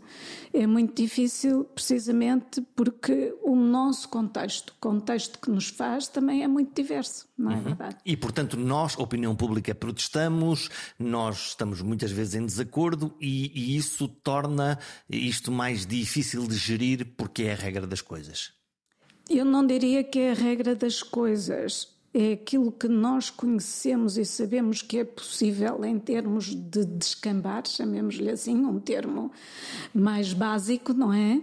É 0.52 0.66
muito 0.66 0.94
difícil 1.00 1.64
precisamente 1.64 2.60
porque 2.76 3.34
o 3.42 3.56
nosso 3.56 4.08
contexto, 4.08 4.70
o 4.70 4.74
contexto 4.80 5.38
que 5.40 5.50
nos 5.50 5.68
faz, 5.68 6.06
também 6.06 6.44
é 6.44 6.48
muito 6.48 6.74
diverso, 6.74 7.26
não 7.36 7.50
é 7.50 7.56
uhum. 7.56 7.62
verdade? 7.62 7.96
E 8.04 8.16
portanto, 8.16 8.56
nós, 8.56 8.96
opinião 8.96 9.34
pública, 9.34 9.74
protestamos, 9.74 10.68
nós 10.98 11.48
estamos 11.48 11.80
muitas 11.80 12.12
vezes 12.12 12.34
em 12.34 12.46
desacordo 12.46 13.14
e, 13.20 13.50
e 13.54 13.76
isso 13.76 14.06
torna 14.06 14.78
isto 15.08 15.50
mais 15.50 15.84
difícil 15.86 16.46
de 16.46 16.56
gerir 16.56 17.14
porque 17.16 17.44
é 17.44 17.52
a 17.52 17.56
regra 17.56 17.86
das 17.86 18.00
coisas. 18.00 18.52
Eu 19.28 19.44
não 19.44 19.66
diria 19.66 20.04
que 20.04 20.18
é 20.18 20.30
a 20.32 20.34
regra 20.34 20.74
das 20.74 21.02
coisas. 21.02 21.92
é 22.12 22.34
aquilo 22.34 22.70
que 22.70 22.86
nós 22.86 23.28
conhecemos 23.28 24.16
e 24.16 24.24
sabemos 24.24 24.80
que 24.82 24.98
é 24.98 25.04
possível 25.04 25.84
em 25.84 25.98
termos 25.98 26.54
de 26.54 26.84
descambar, 26.84 27.66
chamemos-lhe 27.66 28.30
assim, 28.30 28.64
um 28.64 28.78
termo 28.78 29.32
mais 29.92 30.32
básico, 30.32 30.92
não 30.94 31.12
é? 31.12 31.42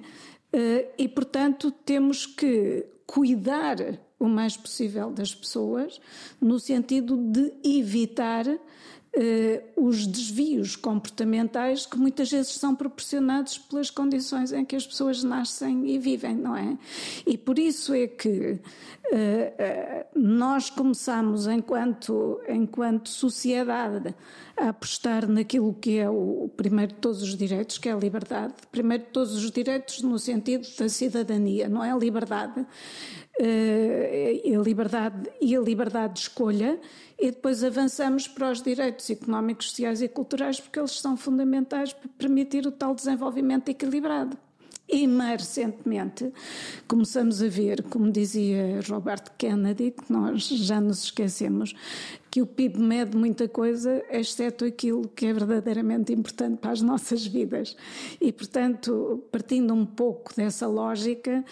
Eh, 0.54 0.88
e, 0.98 1.08
portanto, 1.10 1.72
temos 1.72 2.26
que 2.26 2.86
cuidar 3.06 3.76
o 4.18 4.30
mais 4.30 4.56
possível 4.56 5.12
das 5.12 5.36
pessoas, 5.36 6.00
no 6.40 6.58
sentido 6.58 7.18
de 7.18 7.52
evitar 7.64 8.46
eh, 9.14 9.64
os 9.76 10.08
desvios 10.08 10.78
comportamentais 10.78 11.86
que 11.86 11.98
muitas 11.98 12.32
vezes 12.32 12.54
são 12.54 12.74
proporcionados 12.74 13.58
pelas 13.58 13.90
condições 13.90 14.54
em 14.54 14.64
que 14.64 14.76
as 14.76 14.88
pessoas 14.88 15.22
nascem 15.22 15.90
e 15.90 16.00
vivem, 16.00 16.36
não 16.36 16.56
é? 16.56 16.78
E 17.28 17.38
por 17.38 17.60
isso 17.60 17.94
é 17.94 18.08
que 18.08 18.60
eh, 19.12 20.06
nós 20.16 20.70
começamos, 20.70 21.46
enquanto, 21.46 22.40
enquanto 22.48 23.10
sociedade, 23.10 24.16
a 24.56 24.70
apostar 24.70 25.28
naquilo 25.28 25.74
que 25.74 25.98
é 25.98 26.10
o, 26.10 26.46
o 26.46 26.50
primeiro 26.56 26.94
de 26.94 27.00
todos 27.00 27.22
os 27.22 27.36
direitos, 27.36 27.78
que 27.78 27.90
é 27.90 27.94
a 27.94 27.98
liberdade. 27.98 28.54
Primeiro 28.72 29.04
de 29.04 29.10
todos 29.10 29.36
os 29.36 29.52
direitos 29.52 30.02
no 30.02 30.18
sentido 30.20 30.66
da 30.78 30.88
cidadania, 30.88 31.68
não 31.68 31.84
é 31.84 31.92
a 31.92 31.98
liberdade. 31.98 32.66
A 33.44 34.64
liberdade 34.64 35.30
e 35.42 35.56
a 35.56 35.60
liberdade 35.60 36.14
de 36.14 36.20
escolha 36.22 36.80
e 37.20 37.32
depois 37.32 37.64
avançamos 37.64 38.28
para 38.28 38.52
os 38.52 38.62
direitos 38.62 39.10
económicos, 39.10 39.70
sociais 39.70 40.02
e 40.02 40.08
culturais, 40.08 40.60
porque 40.60 40.80
eles 40.80 41.00
são 41.00 41.16
fundamentais 41.18 41.94
para 41.94 42.10
permitir 42.18 42.66
o 42.66 42.72
tal 42.72 42.96
desenvolvimento 42.96 43.70
equilibrado. 43.70 44.38
E 44.90 45.08
mais 45.08 45.44
recentemente 45.44 46.34
começamos 46.86 47.42
a 47.42 47.48
ver, 47.48 47.82
como 47.84 48.12
dizia 48.12 48.82
Robert 48.90 49.24
Kennedy, 49.38 49.92
que 49.92 50.12
nós 50.12 50.44
já 50.44 50.82
nos 50.82 51.06
esquecemos, 51.06 51.74
que 52.30 52.42
o 52.42 52.46
PIB 52.46 52.78
mede 52.78 53.16
muita 53.16 53.48
coisa, 53.48 54.04
exceto 54.10 54.66
aquilo 54.66 55.08
que 55.08 55.28
é 55.28 55.34
verdadeiramente 55.34 56.12
importante 56.12 56.58
para 56.58 56.72
as 56.72 56.82
nossas 56.82 57.26
vidas. 57.26 57.78
E, 58.20 58.34
portanto, 58.34 59.24
partindo 59.32 59.74
um 59.74 59.86
pouco 59.86 60.36
dessa 60.36 60.68
lógica, 60.68 61.46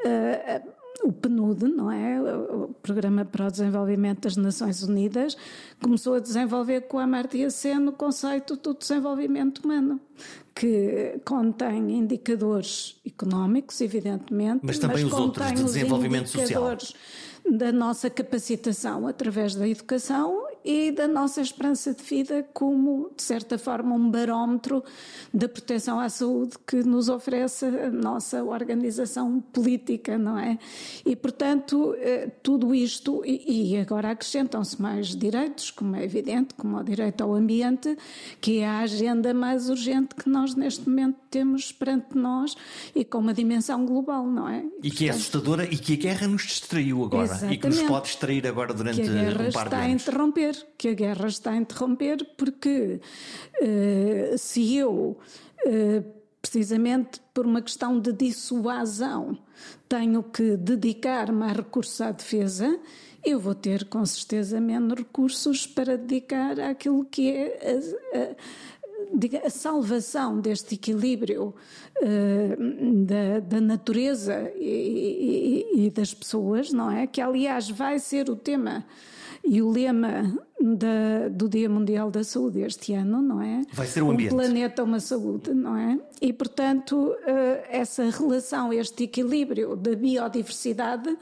uh, 0.00 0.75
o 1.02 1.12
PNUD, 1.12 1.68
não 1.68 1.90
é? 1.90 2.20
O 2.20 2.74
Programa 2.82 3.24
para 3.24 3.46
o 3.46 3.50
Desenvolvimento 3.50 4.22
das 4.22 4.36
Nações 4.36 4.82
Unidas, 4.82 5.36
começou 5.80 6.14
a 6.14 6.20
desenvolver 6.20 6.82
com 6.82 6.98
a 6.98 7.04
Amartya 7.04 7.50
Sen 7.50 7.88
o 7.88 7.92
conceito 7.92 8.56
do 8.56 8.74
desenvolvimento 8.74 9.58
humano, 9.64 10.00
que 10.54 11.20
contém 11.24 11.98
indicadores 11.98 13.00
económicos, 13.06 13.80
evidentemente, 13.80 14.60
mas 14.62 14.78
também 14.78 15.04
mas 15.04 15.12
os 15.12 15.18
outros 15.18 15.48
de 15.48 15.64
desenvolvimento 15.64 16.28
social 16.28 16.76
da 17.48 17.70
nossa 17.70 18.10
capacitação 18.10 19.06
através 19.06 19.54
da 19.54 19.68
educação 19.68 20.45
e 20.66 20.90
da 20.90 21.06
nossa 21.06 21.40
esperança 21.40 21.94
de 21.94 22.02
vida 22.02 22.44
como, 22.52 23.10
de 23.16 23.22
certa 23.22 23.56
forma, 23.56 23.94
um 23.94 24.10
barómetro 24.10 24.82
da 25.32 25.48
proteção 25.48 26.00
à 26.00 26.08
saúde 26.08 26.56
que 26.66 26.82
nos 26.82 27.08
oferece 27.08 27.64
a 27.66 27.90
nossa 27.90 28.42
organização 28.42 29.40
política, 29.40 30.18
não 30.18 30.36
é? 30.36 30.58
E, 31.04 31.14
portanto, 31.14 31.94
eh, 31.98 32.30
tudo 32.42 32.74
isto, 32.74 33.22
e 33.24 33.76
agora 33.78 34.10
acrescentam-se 34.10 34.82
mais 34.82 35.14
direitos, 35.14 35.70
como 35.70 35.94
é 35.94 36.04
evidente, 36.04 36.54
como 36.54 36.76
o 36.76 36.82
direito 36.82 37.22
ao 37.22 37.34
ambiente, 37.34 37.96
que 38.40 38.58
é 38.58 38.66
a 38.66 38.78
agenda 38.80 39.32
mais 39.32 39.68
urgente 39.70 40.14
que 40.16 40.28
nós 40.28 40.56
neste 40.56 40.88
momento 40.88 41.16
temos 41.30 41.70
perante 41.70 42.16
nós 42.16 42.56
e 42.94 43.04
com 43.04 43.18
uma 43.18 43.34
dimensão 43.34 43.84
global, 43.86 44.26
não 44.26 44.48
é? 44.48 44.64
E 44.82 44.90
que 44.90 45.06
é 45.06 45.10
assustadora 45.10 45.64
e 45.64 45.76
que 45.76 45.92
a 45.92 45.96
guerra 45.96 46.26
nos 46.26 46.42
distraiu 46.42 47.04
agora 47.04 47.24
Exatamente. 47.24 47.54
e 47.54 47.58
que 47.58 47.66
nos 47.68 47.82
pode 47.82 48.06
distrair 48.06 48.46
agora 48.46 48.72
durante 48.74 49.02
que 49.02 49.08
a 49.08 49.12
guerra 49.12 49.48
um 49.48 49.52
par 49.52 49.68
de 49.68 49.74
está 49.74 49.76
anos. 49.76 49.86
a 49.86 49.88
interromper, 49.90 50.55
que 50.78 50.88
a 50.88 50.94
guerra 50.94 51.26
está 51.28 51.52
a 51.52 51.56
interromper 51.56 52.24
porque 52.36 53.00
uh, 53.60 54.38
se 54.38 54.76
eu 54.76 55.18
uh, 55.66 56.16
precisamente 56.40 57.20
por 57.34 57.44
uma 57.44 57.60
questão 57.60 57.98
de 57.98 58.12
dissuasão 58.12 59.36
tenho 59.88 60.22
que 60.22 60.56
dedicar-me 60.56 61.44
a 61.44 61.52
recursos 61.52 62.00
à 62.00 62.12
defesa, 62.12 62.78
eu 63.24 63.40
vou 63.40 63.54
ter 63.54 63.86
com 63.86 64.06
certeza 64.06 64.60
menos 64.60 64.96
recursos 64.96 65.66
para 65.66 65.98
dedicar 65.98 66.60
àquilo 66.60 67.04
que 67.04 67.30
é 67.30 67.58
a, 68.14 68.18
a 68.18 68.36
a 69.44 69.50
salvação 69.50 70.40
deste 70.40 70.74
equilíbrio 70.74 71.54
uh, 72.02 73.04
da, 73.04 73.40
da, 73.40 73.60
natureza 73.60 74.50
e, 74.56 75.72
e, 75.74 75.86
e, 75.86 75.90
das 75.90 76.12
pessoas, 76.12 76.72
não 76.72 76.90
é? 76.90 77.06
Que, 77.06 77.20
aliás, 77.20 77.70
vai 77.70 77.98
ser 77.98 78.28
o 78.28 78.36
tema 78.36 78.84
e 79.46 79.62
o 79.62 79.70
lema 79.70 80.36
da, 80.60 81.28
do 81.30 81.48
Dia 81.48 81.68
Mundial 81.68 82.10
da 82.10 82.24
Saúde 82.24 82.60
este 82.62 82.92
ano, 82.94 83.22
não 83.22 83.40
é? 83.40 83.62
Vai 83.72 83.86
ser 83.86 84.02
o 84.02 84.10
ambiente. 84.10 84.34
Um 84.34 84.36
planeta, 84.36 84.82
uma 84.82 84.98
saúde, 84.98 85.54
não 85.54 85.76
é? 85.76 85.98
E, 86.20 86.32
portanto, 86.32 86.96
uh, 86.96 87.16
essa 87.68 88.10
relação, 88.10 88.72
este 88.72 89.04
equilíbrio 89.04 89.76
da 89.76 89.94
biodiversidade 89.94 91.16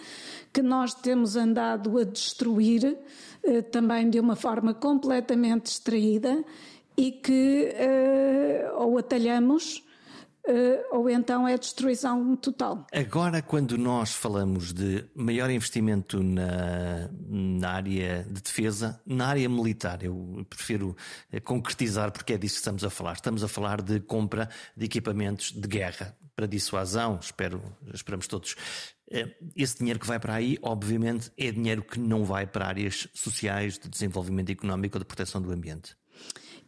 que 0.53 0.63
nós 0.63 0.95
temos 0.95 1.37
andado 1.37 1.99
a 1.99 2.05
destruir 2.05 2.97
uh, 3.45 3.63
também 3.65 4.09
de 4.09 4.19
uma 4.19 4.37
forma 4.37 4.73
completamente 4.73 5.65
distraída 5.65 6.43
e 6.97 7.13
que 7.13 7.75
uh, 7.75 8.83
ou 8.83 8.97
atalhamos 8.97 9.84
ou 10.91 11.09
então 11.09 11.49
é 11.49 11.57
destruição 11.57 12.37
total. 12.37 12.87
Agora, 12.93 13.41
quando 13.41 13.79
nós 13.79 14.13
falamos 14.13 14.73
de 14.73 15.05
maior 15.15 15.51
investimento 15.51 16.23
na, 16.23 17.09
na 17.29 17.71
área 17.71 18.25
de 18.25 18.43
defesa, 18.43 19.01
na 19.07 19.27
área 19.29 19.49
militar, 19.49 20.03
eu 20.03 20.45
prefiro 20.49 20.97
eh, 21.33 21.41
concretizar 21.41 22.13
porque 22.13 22.35
é 22.35 22.39
disso 22.39 22.57
que 22.57 22.61
estamos 22.61 22.85
a 22.85 22.91
falar. 22.91 23.15
Estamos 23.15 23.43
a 23.43 23.49
falar 23.49 23.81
de 23.81 24.01
compra 24.01 24.49
de 24.77 24.85
equipamentos 24.85 25.51
de 25.51 25.67
guerra 25.67 26.17
para 26.37 26.47
dissuasão, 26.47 27.19
espero, 27.21 27.63
esperamos 27.93 28.27
todos. 28.27 28.57
Esse 29.55 29.79
dinheiro 29.79 30.01
que 30.01 30.07
vai 30.07 30.19
para 30.19 30.35
aí, 30.35 30.59
obviamente, 30.63 31.31
é 31.39 31.53
dinheiro 31.53 31.83
que 31.83 32.01
não 32.01 32.25
vai 32.25 32.47
para 32.47 32.67
áreas 32.67 33.09
sociais, 33.15 33.79
de 33.79 33.89
desenvolvimento 33.89 34.51
económico 34.51 34.97
ou 34.97 34.99
de 34.99 35.05
proteção 35.05 35.41
do 35.41 35.53
ambiente. 35.53 35.97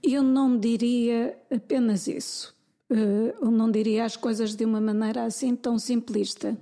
Eu 0.03 0.23
não 0.23 0.59
diria 0.59 1.37
apenas 1.51 2.07
isso. 2.07 2.56
Eh, 2.91 3.35
eu 3.41 3.51
não 3.51 3.71
diria 3.71 4.05
as 4.05 4.17
coisas 4.17 4.55
de 4.55 4.65
uma 4.65 4.81
maneira 4.81 5.25
assim 5.25 5.55
tão 5.55 5.79
simplista. 5.79 6.57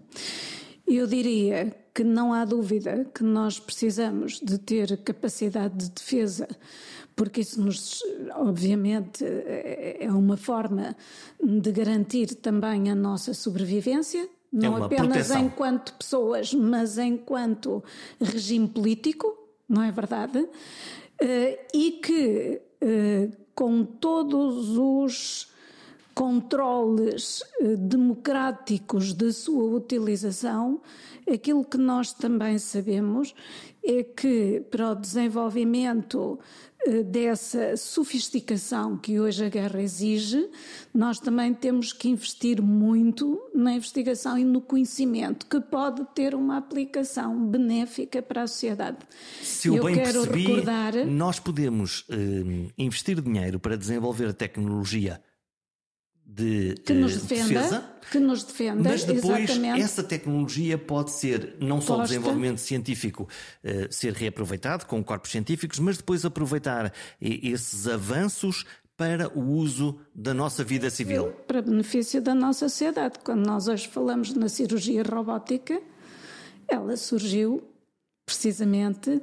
Eu 0.86 1.06
diria 1.06 1.74
que 1.94 2.04
não 2.04 2.32
há 2.32 2.44
dúvida 2.44 3.06
que 3.14 3.22
nós 3.22 3.58
precisamos 3.58 4.40
de 4.40 4.58
ter 4.58 4.96
capacidade 4.98 5.74
de 5.76 5.90
defesa, 5.90 6.48
porque 7.16 7.40
isso 7.40 7.60
nos, 7.62 8.02
obviamente, 8.34 9.24
é 9.24 10.10
uma 10.10 10.36
forma 10.36 10.96
de 11.42 11.72
garantir 11.72 12.34
também 12.34 12.90
a 12.90 12.94
nossa 12.94 13.32
sobrevivência, 13.32 14.28
não 14.52 14.78
é 14.78 14.82
apenas 14.82 15.08
proteção. 15.08 15.40
enquanto 15.44 15.94
pessoas, 15.94 16.54
mas 16.54 16.98
enquanto 16.98 17.82
regime 18.20 18.68
político, 18.68 19.36
não 19.68 19.82
é 19.82 19.90
verdade? 19.90 20.46
Eh, 21.20 21.66
e 21.72 21.92
que 21.92 22.60
eh, 22.80 23.30
com 23.54 23.84
todos 23.84 24.76
os 24.76 25.48
controles 26.14 27.42
eh, 27.60 27.76
democráticos 27.76 29.12
da 29.12 29.32
sua 29.32 29.64
utilização, 29.64 30.80
aquilo 31.30 31.64
que 31.64 31.76
nós 31.76 32.12
também 32.12 32.58
sabemos 32.58 33.34
é 33.84 34.02
que 34.02 34.62
para 34.70 34.92
o 34.92 34.94
desenvolvimento 34.94 36.38
eh, 36.86 37.02
dessa 37.02 37.76
sofisticação 37.76 38.96
que 38.96 39.18
hoje 39.18 39.44
a 39.44 39.48
guerra 39.48 39.82
exige, 39.82 40.48
nós 40.94 41.18
também 41.18 41.52
temos 41.52 41.92
que 41.92 42.08
investir 42.08 42.62
muito 42.62 43.40
na 43.52 43.74
investigação 43.74 44.38
e 44.38 44.44
no 44.44 44.60
conhecimento, 44.60 45.46
que 45.46 45.60
pode 45.60 46.04
ter 46.14 46.34
uma 46.34 46.58
aplicação 46.58 47.44
benéfica 47.46 48.22
para 48.22 48.42
a 48.42 48.46
sociedade. 48.46 48.98
Se 49.42 49.68
eu, 49.68 49.76
eu 49.76 49.84
bem 49.84 49.96
quero 49.96 50.22
percebi, 50.22 50.46
recordar... 50.46 51.06
nós 51.06 51.40
podemos 51.40 52.06
uh, 52.08 52.72
investir 52.78 53.20
dinheiro 53.20 53.58
para 53.58 53.76
desenvolver 53.76 54.32
tecnologia 54.32 55.20
de 56.26 56.74
que 56.84 56.92
nos 56.92 57.14
defenda, 57.14 57.62
defesa, 57.62 57.90
que 58.10 58.18
nos 58.18 58.44
defenda, 58.44 58.90
mas 58.90 59.04
depois 59.04 59.44
exatamente. 59.44 59.80
essa 59.80 60.02
tecnologia 60.02 60.76
pode 60.76 61.12
ser 61.12 61.56
não 61.60 61.80
só 61.80 62.00
o 62.00 62.02
desenvolvimento 62.02 62.58
científico 62.58 63.28
uh, 63.62 63.92
ser 63.92 64.12
reaproveitado 64.14 64.86
com 64.86 65.02
corpos 65.04 65.30
científicos, 65.30 65.78
mas 65.78 65.96
depois 65.96 66.24
aproveitar 66.24 66.92
esses 67.20 67.86
avanços 67.86 68.64
para 68.96 69.28
o 69.36 69.40
uso 69.40 69.98
da 70.14 70.32
nossa 70.32 70.62
vida 70.62 70.88
civil. 70.90 71.32
Para 71.46 71.62
benefício 71.62 72.22
da 72.22 72.34
nossa 72.34 72.68
sociedade. 72.68 73.18
Quando 73.24 73.44
nós 73.46 73.66
hoje 73.68 73.88
falamos 73.88 74.32
na 74.34 74.48
cirurgia 74.48 75.02
robótica, 75.02 75.80
ela 76.68 76.96
surgiu 76.96 77.62
precisamente 78.24 79.20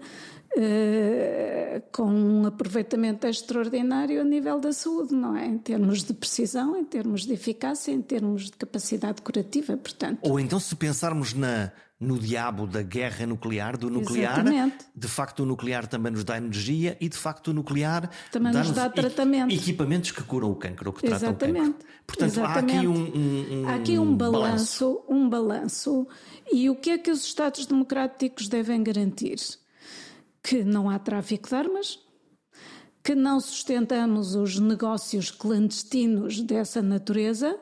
Uh, 0.53 1.81
com 1.93 2.03
um 2.03 2.45
aproveitamento 2.45 3.25
extraordinário 3.25 4.19
a 4.19 4.23
nível 4.23 4.59
da 4.59 4.73
saúde, 4.73 5.15
não 5.15 5.35
é? 5.35 5.45
Em 5.45 5.57
termos 5.57 6.03
de 6.03 6.13
precisão, 6.13 6.75
em 6.75 6.83
termos 6.83 7.25
de 7.25 7.33
eficácia, 7.33 7.91
em 7.91 8.01
termos 8.01 8.47
de 8.47 8.57
capacidade 8.57 9.21
curativa, 9.21 9.77
portanto. 9.77 10.19
Ou 10.23 10.37
então, 10.39 10.59
se 10.59 10.75
pensarmos 10.75 11.33
na, 11.33 11.71
no 12.01 12.17
diabo 12.17 12.65
da 12.65 12.81
guerra 12.81 13.27
nuclear, 13.27 13.77
do 13.77 13.87
nuclear. 13.87 14.39
Exatamente. 14.39 14.85
De 14.95 15.07
facto, 15.07 15.41
o 15.41 15.45
nuclear 15.45 15.85
também 15.85 16.11
nos 16.11 16.23
dá 16.23 16.35
energia 16.35 16.97
e, 16.99 17.07
de 17.07 17.15
facto, 17.15 17.49
o 17.49 17.53
nuclear 17.53 18.09
também 18.31 18.51
nos 18.51 18.71
dá 18.71 18.89
tratamento. 18.89 19.53
Equipamentos 19.53 20.11
que 20.11 20.23
curam 20.23 20.49
o 20.49 20.55
cancro, 20.55 20.89
ou 20.89 20.93
que 20.93 21.05
Exatamente. 21.05 21.37
tratam 21.37 21.63
o 21.63 21.73
cancro. 21.73 21.87
Portanto, 22.07 22.31
Exatamente. 22.31 22.75
há 22.75 22.79
aqui 22.79 22.87
um, 22.87 22.93
um, 22.93 23.61
um, 23.61 23.67
há 23.69 23.75
aqui 23.75 23.99
um 23.99 24.15
balanço, 24.17 25.03
um 25.07 25.29
balanço. 25.29 26.07
E 26.51 26.69
o 26.69 26.75
que 26.75 26.89
é 26.89 26.97
que 26.97 27.11
os 27.11 27.23
Estados 27.23 27.67
democráticos 27.67 28.49
devem 28.49 28.81
garantir? 28.83 29.37
Que 30.43 30.63
não 30.63 30.89
há 30.89 30.97
tráfico 30.97 31.47
de 31.47 31.55
armas, 31.55 31.99
que 33.03 33.15
não 33.15 33.39
sustentamos 33.39 34.35
os 34.35 34.59
negócios 34.59 35.31
clandestinos 35.31 36.41
dessa 36.41 36.81
natureza 36.81 37.57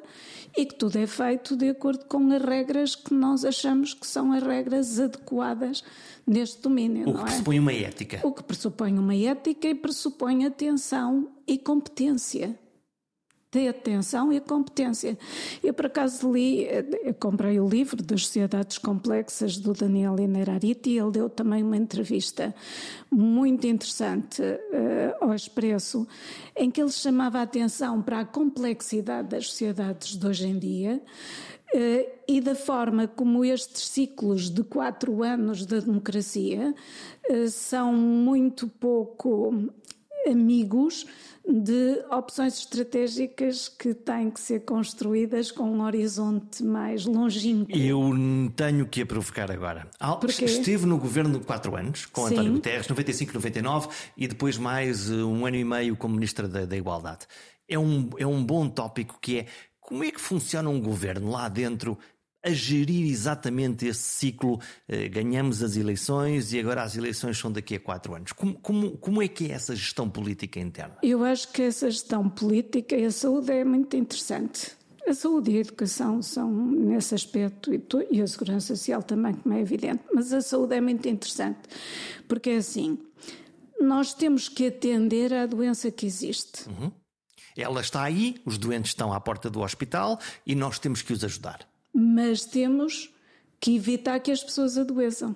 e 0.57 0.65
que 0.65 0.75
tudo 0.75 0.97
é 0.97 1.07
feito 1.07 1.55
de 1.55 1.69
acordo 1.69 2.05
com 2.05 2.31
as 2.33 2.41
regras 2.41 2.95
que 2.95 3.13
nós 3.13 3.45
achamos 3.45 3.93
que 3.93 4.05
são 4.05 4.31
as 4.33 4.43
regras 4.43 4.99
adequadas 4.99 5.83
neste 6.25 6.61
domínio. 6.61 7.09
O 7.09 7.13
que 7.13 7.21
é? 7.21 7.23
pressupõe 7.23 7.59
uma 7.59 7.73
ética. 7.73 8.19
O 8.23 8.31
que 8.33 8.43
pressupõe 8.43 8.97
uma 8.97 9.15
ética 9.15 9.67
e 9.67 9.75
pressupõe 9.75 10.45
atenção 10.45 11.29
e 11.47 11.57
competência. 11.57 12.57
De 13.51 13.67
atenção 13.67 14.31
e 14.31 14.39
competência. 14.39 15.17
Eu, 15.63 15.73
por 15.73 15.87
acaso, 15.87 16.31
li, 16.31 16.67
eu 17.03 17.15
comprei 17.15 17.59
o 17.59 17.67
livro 17.67 18.03
das 18.03 18.27
Sociedades 18.27 18.77
Complexas 18.77 19.57
do 19.57 19.73
Daniel 19.73 20.19
Inerariti 20.19 20.91
e 20.91 20.99
ele 20.99 21.09
deu 21.09 21.27
também 21.31 21.63
uma 21.63 21.75
entrevista 21.75 22.53
muito 23.09 23.65
interessante 23.65 24.43
uh, 24.43 25.15
ao 25.19 25.33
Expresso, 25.33 26.07
em 26.55 26.69
que 26.69 26.79
ele 26.79 26.91
chamava 26.91 27.39
a 27.39 27.41
atenção 27.41 28.03
para 28.03 28.19
a 28.19 28.25
complexidade 28.25 29.29
das 29.29 29.47
sociedades 29.47 30.15
de 30.15 30.27
hoje 30.27 30.47
em 30.47 30.59
dia 30.59 31.01
uh, 31.73 32.11
e 32.27 32.39
da 32.39 32.53
forma 32.53 33.07
como 33.07 33.43
estes 33.43 33.87
ciclos 33.87 34.51
de 34.51 34.63
quatro 34.63 35.23
anos 35.23 35.65
da 35.65 35.79
democracia 35.79 36.75
uh, 37.27 37.49
são 37.49 37.93
muito 37.93 38.67
pouco 38.67 39.71
amigos 40.27 41.07
de 41.51 42.05
opções 42.11 42.59
estratégicas 42.59 43.67
que 43.67 43.95
têm 43.95 44.29
que 44.29 44.39
ser 44.39 44.59
construídas 44.59 45.51
com 45.51 45.63
um 45.63 45.81
horizonte 45.81 46.63
mais 46.63 47.05
longínquo. 47.05 47.75
Eu 47.75 48.11
tenho 48.55 48.85
que 48.87 49.01
a 49.01 49.05
provocar 49.05 49.49
agora. 49.49 49.87
Porquê? 50.21 50.45
Esteve 50.45 50.85
no 50.85 50.99
governo 50.99 51.39
quatro 51.39 51.75
anos, 51.75 52.05
com 52.05 52.27
Sim. 52.27 52.35
António 52.35 52.53
Guterres, 52.53 52.87
95, 52.87 53.33
99, 53.33 53.87
e 54.15 54.27
depois 54.27 54.57
mais 54.57 55.09
uh, 55.09 55.27
um 55.27 55.45
ano 55.45 55.55
e 55.55 55.63
meio 55.63 55.97
como 55.97 56.13
Ministra 56.13 56.47
da, 56.47 56.65
da 56.65 56.77
Igualdade. 56.77 57.25
É 57.67 57.79
um, 57.79 58.09
é 58.17 58.27
um 58.27 58.43
bom 58.43 58.69
tópico 58.69 59.17
que 59.19 59.39
é 59.39 59.45
como 59.79 60.03
é 60.03 60.11
que 60.11 60.21
funciona 60.21 60.69
um 60.69 60.79
governo 60.79 61.31
lá 61.31 61.49
dentro 61.49 61.97
a 62.43 62.51
gerir 62.51 63.09
exatamente 63.09 63.85
esse 63.85 64.01
ciclo. 64.01 64.59
Eh, 64.87 65.09
ganhamos 65.09 65.61
as 65.61 65.75
eleições 65.75 66.53
e 66.53 66.59
agora 66.59 66.83
as 66.83 66.95
eleições 66.95 67.37
são 67.37 67.51
daqui 67.51 67.75
a 67.75 67.79
quatro 67.79 68.15
anos. 68.15 68.31
Como, 68.31 68.55
como, 68.59 68.97
como 68.97 69.21
é 69.21 69.27
que 69.27 69.45
é 69.45 69.51
essa 69.51 69.75
gestão 69.75 70.09
política 70.09 70.59
interna? 70.59 70.97
Eu 71.03 71.23
acho 71.23 71.51
que 71.51 71.61
essa 71.61 71.89
gestão 71.89 72.29
política 72.29 72.95
e 72.95 73.05
a 73.05 73.11
saúde 73.11 73.51
é 73.51 73.63
muito 73.63 73.95
interessante. 73.95 74.77
A 75.07 75.13
saúde 75.13 75.51
e 75.51 75.57
a 75.57 75.61
educação 75.61 76.21
são 76.21 76.51
nesse 76.51 77.15
aspecto 77.15 77.73
e, 77.73 77.81
e 78.11 78.21
a 78.21 78.27
segurança 78.27 78.75
social 78.75 79.01
também, 79.01 79.33
como 79.33 79.55
é 79.55 79.59
evidente, 79.59 80.03
mas 80.13 80.31
a 80.31 80.41
saúde 80.41 80.75
é 80.75 80.81
muito 80.81 81.07
interessante 81.07 81.59
porque 82.29 82.51
é 82.51 82.57
assim: 82.57 82.97
nós 83.81 84.13
temos 84.13 84.47
que 84.47 84.67
atender 84.67 85.33
à 85.33 85.45
doença 85.45 85.91
que 85.91 86.05
existe. 86.05 86.69
Uhum. 86.69 86.91
Ela 87.57 87.81
está 87.81 88.03
aí, 88.03 88.39
os 88.45 88.57
doentes 88.57 88.91
estão 88.91 89.11
à 89.11 89.19
porta 89.19 89.49
do 89.49 89.59
hospital 89.61 90.17
e 90.45 90.55
nós 90.55 90.79
temos 90.79 91.01
que 91.01 91.11
os 91.11 91.23
ajudar. 91.25 91.67
Mas 91.93 92.45
temos 92.45 93.13
que 93.59 93.75
evitar 93.75 94.19
que 94.19 94.31
as 94.31 94.43
pessoas 94.43 94.77
adoeçam. 94.77 95.35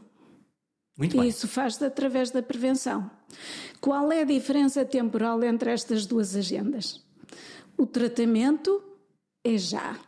Muito 0.98 1.16
E 1.16 1.20
bem. 1.22 1.30
isso 1.30 1.48
faz-se 1.48 1.84
através 1.84 2.30
da 2.32 2.42
prevenção. 2.44 3.10
Qual 3.82 4.12
é 4.12 4.22
a 4.22 4.26
diferença 4.26 4.86
temporal 4.86 5.44
entre 5.44 5.72
estas 5.72 6.06
duas 6.06 6.36
agendas? 6.36 7.04
O 7.76 7.86
tratamento 7.88 8.82
é 9.44 9.58
já, 9.58 10.00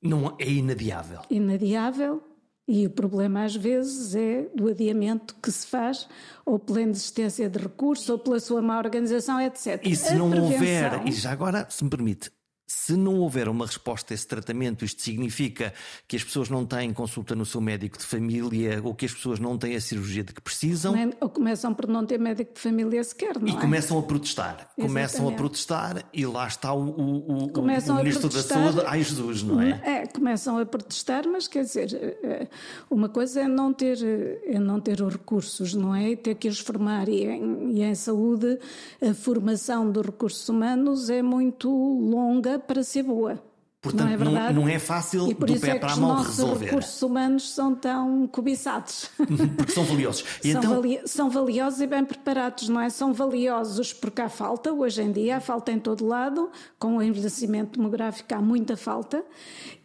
Não 0.00 0.36
é 0.38 0.48
inadiável. 0.48 1.20
inadiável, 1.28 2.22
e 2.68 2.86
o 2.86 2.90
problema 2.90 3.42
às 3.44 3.56
vezes 3.56 4.14
é 4.14 4.42
do 4.54 4.68
adiamento 4.68 5.34
que 5.42 5.50
se 5.50 5.66
faz, 5.66 6.08
ou 6.46 6.58
pela 6.58 6.80
inexistência 6.82 7.48
de 7.50 7.58
recursos, 7.58 8.08
ou 8.08 8.18
pela 8.18 8.38
sua 8.38 8.62
má 8.62 8.78
organização, 8.78 9.40
etc. 9.40 9.84
E 9.84 9.96
se 9.96 10.10
A 10.10 10.16
não 10.16 10.30
prevenção- 10.30 10.54
houver, 10.58 11.06
e 11.08 11.12
já 11.12 11.32
agora, 11.32 11.66
se 11.68 11.82
me 11.82 11.90
permite, 11.90 12.30
se 12.70 12.92
não 12.98 13.16
houver 13.20 13.48
uma 13.48 13.64
resposta 13.64 14.12
a 14.12 14.14
esse 14.14 14.26
tratamento, 14.26 14.84
isto 14.84 15.00
significa 15.00 15.72
que 16.06 16.14
as 16.16 16.22
pessoas 16.22 16.50
não 16.50 16.66
têm 16.66 16.92
consulta 16.92 17.34
no 17.34 17.46
seu 17.46 17.62
médico 17.62 17.96
de 17.96 18.04
família 18.04 18.78
ou 18.84 18.94
que 18.94 19.06
as 19.06 19.14
pessoas 19.14 19.40
não 19.40 19.56
têm 19.56 19.74
a 19.74 19.80
cirurgia 19.80 20.22
de 20.22 20.34
que 20.34 20.40
precisam 20.42 20.94
Ou 21.18 21.30
começam 21.30 21.72
por 21.72 21.88
não 21.88 22.04
ter 22.04 22.18
médico 22.18 22.52
de 22.52 22.60
família 22.60 23.02
sequer, 23.02 23.38
não 23.40 23.48
e 23.48 23.52
é? 23.52 23.60
começam 23.60 23.98
a 23.98 24.02
protestar. 24.02 24.68
Começam 24.76 25.00
a 25.00 25.02
Exatamente. 25.30 25.36
protestar 25.38 26.04
e 26.12 26.26
lá 26.26 26.46
está 26.46 26.72
o, 26.74 26.90
o- 26.90 27.44
o- 27.44 27.48
Começam 27.48 27.94
o 27.96 27.98
Ministro 27.98 28.28
da. 28.28 28.42
Saúde, 28.42 28.82
ai 28.86 29.02
Jesus, 29.02 29.42
não 29.42 29.62
é? 29.62 29.80
É, 29.82 30.06
começam 30.06 30.58
a 30.58 30.66
protestar, 30.66 31.26
mas 31.26 31.48
quer 31.48 31.64
dizer, 31.64 31.94
eh, 32.22 32.48
uma 32.90 33.08
coisa 33.08 33.40
é 33.40 33.48
não 33.48 33.72
ter, 33.72 33.96
eh, 34.02 34.40
é 34.56 34.58
não 34.58 34.78
ter 34.78 35.00
os 35.00 35.12
recursos, 35.14 35.72
não 35.72 35.94
é? 35.94 36.10
E 36.10 36.16
ter 36.16 36.34
que 36.34 36.48
os 36.48 36.58
formar. 36.58 37.08
E 37.08 37.24
em, 37.24 37.70
e 37.78 37.82
em 37.82 37.94
saúde, 37.94 38.58
a 39.00 39.14
formação 39.14 39.90
dos 39.90 40.04
recursos 40.04 40.46
humanos 40.50 41.08
é 41.08 41.22
muito 41.22 41.70
longa 41.70 42.57
para 42.66 42.82
ser 42.82 43.02
boa. 43.02 43.42
Portanto, 43.80 44.06
não 44.06 44.12
é 44.12 44.16
não- 44.16 44.24
verdade? 44.32 44.54
não 44.54 44.68
é 44.68 44.76
fácil 44.80 45.30
e 45.30 45.34
por 45.36 45.46
do 45.46 45.52
isso 45.52 45.62
pé 45.64 45.70
é 45.70 45.74
que 45.74 45.78
para 45.78 45.90
a 45.90 45.92
os 45.94 45.98
mão 46.00 46.08
nossos 46.16 46.36
resolver. 46.36 46.64
recursos 46.64 47.00
humanos 47.00 47.54
são 47.54 47.76
tão 47.76 48.26
cobiçados. 48.26 49.08
Porque 49.56 49.70
são 49.70 49.84
valiosos. 49.84 50.24
São, 50.42 50.50
então, 50.50 50.74
vali- 50.74 51.00
são 51.06 51.30
valiosos 51.30 51.80
e 51.80 51.86
bem 51.86 52.04
preparados, 52.04 52.68
não 52.68 52.80
é? 52.80 52.90
São 52.90 53.12
valiosos 53.12 53.92
porque 53.92 54.20
há 54.20 54.28
falta, 54.28 54.72
hoje 54.72 55.00
em 55.00 55.12
dia 55.12 55.36
há 55.36 55.40
falta 55.40 55.70
em 55.70 55.78
todo 55.78 56.04
lado, 56.04 56.50
com 56.76 56.96
o 56.96 57.02
envelhecimento 57.02 57.78
demográfico 57.78 58.34
há 58.34 58.40
muita 58.42 58.76
falta, 58.76 59.24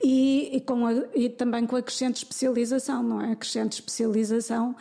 e, 0.03 0.57
e 0.57 0.61
com 0.61 0.87
a- 0.87 0.93
e 1.13 1.29
também 1.29 1.65
com 1.67 1.75
a 1.75 1.81
crescente 1.83 2.15
especialização, 2.17 3.03
não 3.03 3.21
é? 3.21 3.33
A 3.33 3.35
crescente 3.35 3.73
especialização 3.73 4.75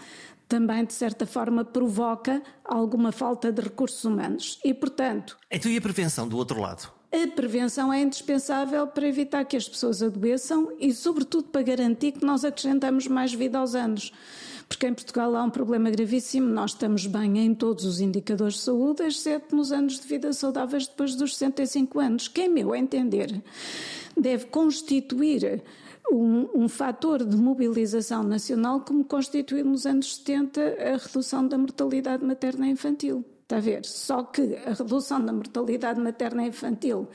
também, 0.48 0.86
de 0.86 0.94
certa 0.94 1.26
forma, 1.26 1.66
provoca 1.66 2.42
alguma 2.64 3.12
falta 3.12 3.52
de 3.52 3.60
recursos 3.60 4.02
humanos. 4.06 4.58
E, 4.64 4.72
portanto, 4.72 5.36
então 5.50 5.70
e 5.70 5.76
a 5.76 5.80
prevenção 5.82 6.26
do 6.26 6.38
outro 6.38 6.58
lado? 6.60 6.90
A 7.12 7.28
prevenção 7.28 7.92
é 7.92 8.00
indispensável 8.00 8.86
para 8.86 9.06
evitar 9.06 9.44
que 9.44 9.56
as 9.56 9.68
pessoas 9.68 10.02
adoeçam 10.02 10.72
e, 10.80 10.94
sobretudo, 10.94 11.44
para 11.44 11.62
garantir 11.62 12.12
que 12.12 12.24
nós 12.24 12.42
acrescentamos 12.42 13.06
mais 13.06 13.34
vida 13.34 13.58
aos 13.58 13.74
anos. 13.74 14.12
Porque 14.66 14.86
em 14.86 14.94
Portugal 14.94 15.36
há 15.36 15.42
um 15.42 15.50
problema 15.50 15.90
gravíssimo, 15.90 16.48
nós 16.48 16.70
estamos 16.70 17.06
bem 17.06 17.38
em 17.38 17.54
todos 17.54 17.84
os 17.84 18.00
indicadores 18.00 18.54
de 18.54 18.60
saúde, 18.60 19.02
exceto 19.02 19.54
nos 19.54 19.70
anos 19.70 20.00
de 20.00 20.08
vida 20.08 20.32
saudáveis 20.32 20.86
depois 20.86 21.14
dos 21.14 21.36
65 21.36 22.00
anos, 22.00 22.28
que, 22.28 22.40
em 22.40 22.48
meu 22.48 22.74
entender, 22.74 23.42
deve 24.16 24.46
constituir 24.46 25.62
um, 26.10 26.48
um 26.54 26.68
fator 26.68 27.22
de 27.22 27.36
mobilização 27.36 28.22
nacional 28.22 28.80
como 28.80 29.04
constituiu 29.04 29.66
nos 29.66 29.84
anos 29.84 30.16
70 30.16 30.60
a 30.60 30.96
redução 30.96 31.46
da 31.46 31.58
mortalidade 31.58 32.24
materna 32.24 32.66
e 32.66 32.70
infantil. 32.70 33.22
Está 33.52 33.56
a 33.58 33.60
ver? 33.60 33.84
Só 33.84 34.22
que 34.22 34.56
a 34.66 34.72
redução 34.72 35.22
da 35.22 35.30
mortalidade 35.32 36.00
materna 36.00 36.42
e 36.44 36.48
infantil 36.48 37.06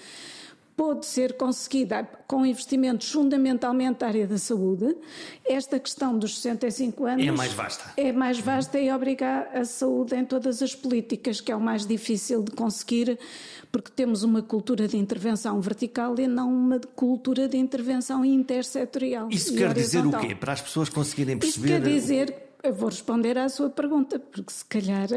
pode 0.76 1.08
ser 1.08 1.34
conseguida 1.36 2.04
com 2.28 2.46
investimentos 2.46 3.10
fundamentalmente 3.12 4.02
da 4.02 4.06
área 4.08 4.28
da 4.28 4.38
saúde. 4.38 4.96
Esta 5.44 5.80
questão 5.80 6.16
dos 6.16 6.40
65 6.40 7.04
anos 7.06 7.26
É 7.26 7.32
mais 7.32 7.52
vasta. 7.54 7.84
é 7.98 8.12
mais 8.12 8.40
vasta 8.40 8.78
e 8.80 8.92
obriga 8.92 9.50
a 9.52 9.66
saúde 9.66 10.14
em 10.16 10.24
todas 10.24 10.62
as 10.62 10.76
políticas, 10.76 11.42
que 11.42 11.52
é 11.52 11.56
o 11.56 11.60
mais 11.60 11.88
difícil 11.88 12.44
de 12.44 12.52
conseguir, 12.52 13.18
porque 13.72 13.90
temos 13.90 14.22
uma 14.22 14.44
cultura 14.44 14.88
de 14.88 14.96
intervenção 14.98 15.60
vertical 15.60 16.14
e 16.20 16.28
não 16.28 16.54
uma 16.54 16.80
cultura 16.96 17.48
de 17.48 17.58
intervenção 17.58 18.24
intersetorial. 18.24 19.30
Isso 19.32 19.56
quer 19.56 19.74
dizer 19.74 19.98
o 19.98 20.10
horizontal. 20.10 20.22
quê? 20.30 20.36
Para 20.36 20.54
as 20.54 20.62
pessoas 20.62 20.90
conseguirem 20.90 21.40
Isso 21.42 21.60
perceber. 21.60 21.82
quer 21.82 21.90
dizer, 21.92 22.47
eu 22.64 22.74
vou 22.74 22.90
responder 22.90 23.38
à 23.38 23.48
sua 23.50 23.70
pergunta, 23.70 24.20
porque 24.20 24.52
se 24.52 24.66
calhar 24.66 25.08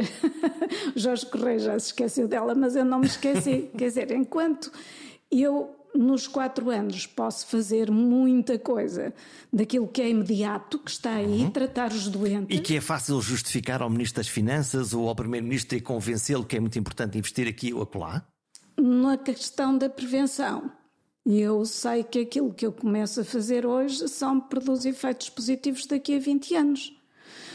Jorge 0.95 1.27
Correia 1.27 1.59
já 1.59 1.79
se 1.79 1.87
esqueceu 1.87 2.29
dela, 2.29 2.55
mas 2.55 2.77
eu 2.77 2.85
não 2.85 3.01
me 3.01 3.07
esqueci. 3.07 3.71
quer 3.77 3.89
dizer, 3.89 4.11
enquanto 4.13 4.71
eu 5.31 5.77
nos 5.95 6.29
quatro 6.29 6.71
anos 6.71 7.07
posso 7.07 7.47
fazer 7.49 7.91
muita 7.91 8.59
coisa 8.59 9.13
daquilo 9.53 9.89
que 9.89 10.01
é 10.01 10.09
imediato, 10.09 10.79
que 10.79 10.91
está 10.91 11.15
aí, 11.15 11.51
tratar 11.51 11.91
os 11.91 12.09
doentes. 12.09 12.57
E 12.57 12.61
que 12.61 12.77
é 12.77 12.81
fácil 12.81 13.21
justificar 13.21 13.83
ao 13.83 13.91
Ministro 13.91 14.21
das 14.21 14.29
Finanças 14.29 14.95
ou 14.95 15.09
ao 15.09 15.17
Primeiro-Ministro 15.17 15.77
e 15.77 15.81
convencê-lo 15.81 16.45
que 16.45 16.57
é 16.57 16.61
muito 16.61 16.79
importante 16.79 17.19
investir 17.19 17.49
aqui 17.49 17.75
ou 17.75 17.83
acolá? 17.83 18.25
na 18.81 19.19
questão 19.19 19.77
da 19.77 19.89
prevenção. 19.89 20.73
E 21.27 21.39
eu 21.41 21.65
sei 21.67 22.03
que 22.03 22.21
aquilo 22.21 22.53
que 22.53 22.65
eu 22.65 22.73
começo 22.73 23.21
a 23.21 23.25
fazer 23.25 23.67
hoje 23.67 24.03
me 24.03 24.41
produz 24.49 24.87
efeitos 24.87 25.29
positivos 25.29 25.87
daqui 25.87 26.17
a 26.17 26.19
20 26.19 26.55
anos. 26.55 27.00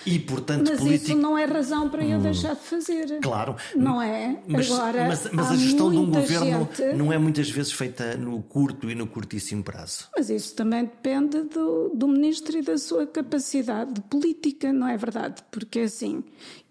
E, 0.05 0.19
portanto, 0.19 0.69
mas 0.69 0.79
político... 0.79 1.11
isso 1.11 1.17
não 1.17 1.37
é 1.37 1.45
razão 1.45 1.89
para 1.89 2.05
eu 2.05 2.19
hum, 2.19 2.21
deixar 2.21 2.53
de 2.53 2.61
fazer. 2.61 3.19
Claro. 3.21 3.55
Não 3.75 4.01
é? 4.01 4.39
Mas, 4.47 4.71
Agora, 4.71 5.07
mas, 5.07 5.31
mas 5.31 5.51
a 5.51 5.55
gestão 5.55 5.89
de 5.89 5.97
um 5.97 6.05
governo 6.11 6.69
gente... 6.75 6.95
não 6.95 7.11
é 7.11 7.17
muitas 7.17 7.49
vezes 7.49 7.71
feita 7.71 8.15
no 8.15 8.41
curto 8.43 8.89
e 8.89 8.95
no 8.95 9.07
curtíssimo 9.07 9.63
prazo. 9.63 10.07
Mas 10.15 10.29
isso 10.29 10.55
também 10.55 10.85
depende 10.85 11.41
do, 11.43 11.89
do 11.89 12.07
ministro 12.07 12.57
e 12.57 12.61
da 12.61 12.77
sua 12.77 13.07
capacidade 13.07 13.99
política, 14.01 14.71
não 14.71 14.87
é 14.87 14.95
verdade? 14.95 15.43
Porque 15.49 15.79
assim, 15.79 16.23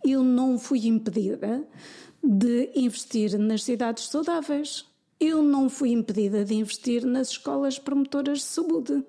eu 0.05 0.23
não 0.23 0.59
fui 0.59 0.87
impedida 0.87 1.65
de 2.23 2.71
investir 2.75 3.39
nas 3.39 3.65
cidades 3.65 4.09
saudáveis. 4.09 4.87
Eu 5.21 5.43
não 5.43 5.69
fui 5.69 5.93
impedida 5.93 6.45
de 6.45 6.55
investir 6.55 7.05
nas 7.05 7.31
escolas 7.31 7.79
promotoras 7.79 8.39
de 8.39 8.45
saúde. 8.45 9.05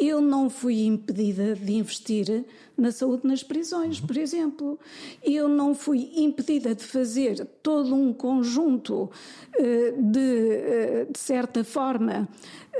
Eu 0.00 0.20
não 0.20 0.48
fui 0.48 0.84
impedida 0.84 1.54
de 1.54 1.72
investir 1.74 2.44
na 2.76 2.90
saúde 2.90 3.26
nas 3.26 3.42
prisões, 3.42 4.00
por 4.00 4.16
exemplo. 4.16 4.78
Eu 5.22 5.48
não 5.48 5.74
fui 5.74 6.12
impedida 6.16 6.74
de 6.74 6.82
fazer 6.82 7.44
todo 7.62 7.94
um 7.94 8.12
conjunto 8.12 9.10
eh, 9.56 9.94
de, 9.98 10.50
eh, 10.50 11.06
de 11.10 11.18
certa 11.18 11.62
forma, 11.62 12.28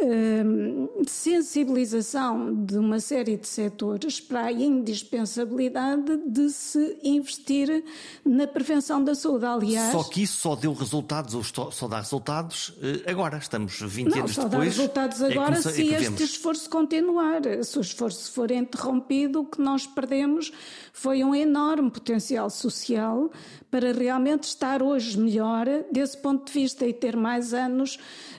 de 0.00 1.10
sensibilização 1.10 2.64
de 2.64 2.76
uma 2.76 3.00
série 3.00 3.36
de 3.36 3.46
setores 3.46 4.20
para 4.20 4.46
a 4.46 4.52
indispensabilidade 4.52 6.16
de 6.26 6.50
se 6.50 6.98
investir 7.02 7.84
na 8.24 8.46
prevenção 8.46 9.02
da 9.02 9.14
saúde. 9.14 9.44
Aliás, 9.46 9.92
só 9.92 10.02
que 10.04 10.22
isso 10.22 10.38
só 10.38 10.56
deu 10.56 10.72
resultados, 10.72 11.34
ou 11.34 11.70
só 11.70 11.88
dá 11.88 11.98
resultados 11.98 12.74
eh, 12.82 13.10
agora. 13.10 13.38
Estamos 13.38 13.80
20 13.80 14.10
não, 14.10 14.18
anos 14.18 14.34
só 14.34 14.44
depois. 14.44 14.76
Dá 14.76 14.80
resultados 14.80 15.20
é 15.22 15.32
agora 15.32 15.58
é 15.58 15.62
se 15.62 15.94
é 15.94 16.00
este 16.00 16.22
esforço 16.22 16.68
continuar. 16.68 17.42
Se 17.62 17.78
o 17.78 17.80
esforço 17.80 18.32
for 18.32 18.50
interrompido, 18.50 19.40
o 19.40 19.44
que 19.44 19.60
nós 19.60 19.86
perdemos 19.86 20.52
foi 20.92 21.24
um 21.24 21.34
enorme 21.34 21.90
potencial 21.90 22.48
social 22.50 23.30
para 23.70 23.92
realmente 23.92 24.44
estar 24.44 24.82
hoje 24.82 25.18
melhor 25.18 25.66
desse 25.90 26.16
ponto 26.16 26.46
de 26.46 26.52
vista 26.52 26.86
e 26.86 26.92
ter 26.92 27.16
mais 27.16 27.52
anos 27.52 27.98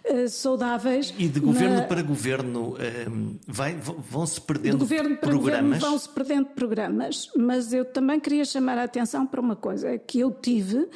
uh, 0.09 0.29
saudáveis. 0.29 1.13
E 1.17 1.27
de 1.27 1.39
governo 1.39 1.77
na... 1.77 1.83
para 1.83 2.01
governo 2.01 2.73
uh, 2.73 3.39
vai, 3.47 3.75
vão-se 3.75 4.39
perdendo 4.41 4.73
de 4.73 4.79
governo 4.79 5.17
para 5.17 5.29
programas? 5.29 5.79
Vão-se 5.79 6.09
perdendo 6.09 6.45
programas, 6.47 7.29
mas 7.35 7.73
eu 7.73 7.85
também 7.85 8.19
queria 8.19 8.45
chamar 8.45 8.77
a 8.77 8.83
atenção 8.83 9.25
para 9.25 9.41
uma 9.41 9.55
coisa, 9.55 9.89
é 9.89 9.97
que 9.97 10.19
eu 10.19 10.31
tive 10.31 10.87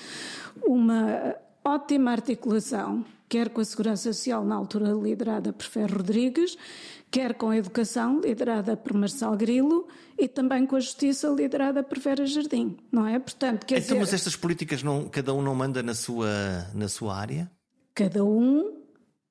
uma 0.65 1.35
ótima 1.63 2.11
articulação, 2.11 3.05
quer 3.27 3.49
com 3.49 3.61
a 3.61 3.65
Segurança 3.65 4.11
Social, 4.11 4.43
na 4.43 4.55
altura 4.55 4.91
liderada 4.91 5.53
por 5.53 5.65
Ferro 5.65 5.97
Rodrigues, 5.97 6.57
quer 7.11 7.33
com 7.33 7.49
a 7.49 7.57
Educação, 7.57 8.21
liderada 8.21 8.77
por 8.77 8.93
Marcelo 8.93 9.35
Grilo, 9.35 9.87
e 10.17 10.27
também 10.27 10.65
com 10.65 10.75
a 10.75 10.79
Justiça, 10.79 11.27
liderada 11.29 11.81
por 11.83 11.99
Vera 11.99 12.25
Jardim, 12.25 12.77
não 12.91 13.07
é? 13.07 13.17
Portanto, 13.19 13.65
quer 13.65 13.77
então, 13.77 13.87
dizer... 13.87 13.99
mas 13.99 14.13
estas 14.13 14.35
políticas, 14.35 14.83
não, 14.83 15.07
cada 15.07 15.33
um 15.33 15.41
não 15.41 15.55
manda 15.55 15.81
na 15.81 15.93
sua, 15.93 16.29
na 16.73 16.87
sua 16.87 17.15
área? 17.15 17.49
Cada 17.95 18.23
um 18.23 18.79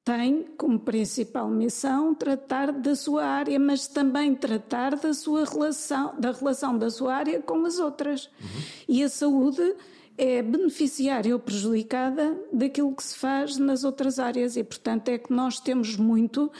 tem 0.08 0.46
como 0.56 0.78
principal 0.78 1.50
missão 1.50 2.14
tratar 2.14 2.72
da 2.72 2.96
sua 2.96 3.26
área, 3.26 3.58
mas 3.58 3.86
também 3.86 4.34
tratar 4.34 4.96
da 4.96 5.12
sua 5.12 5.44
relação, 5.44 6.14
da 6.18 6.32
relação 6.32 6.78
da 6.78 6.88
sua 6.88 7.14
área 7.14 7.42
com 7.42 7.66
as 7.66 7.78
outras. 7.78 8.24
Uhum. 8.40 8.62
E 8.88 9.04
a 9.04 9.08
saúde 9.10 9.74
é 10.16 10.40
beneficiária 10.40 11.34
ou 11.34 11.38
prejudicada 11.38 12.34
daquilo 12.50 12.96
que 12.96 13.04
se 13.04 13.16
faz 13.16 13.58
nas 13.58 13.84
outras 13.84 14.18
áreas 14.18 14.56
e, 14.56 14.64
portanto, 14.64 15.10
é 15.10 15.18
que 15.18 15.30
nós 15.30 15.60
temos 15.60 15.94
muito 15.94 16.50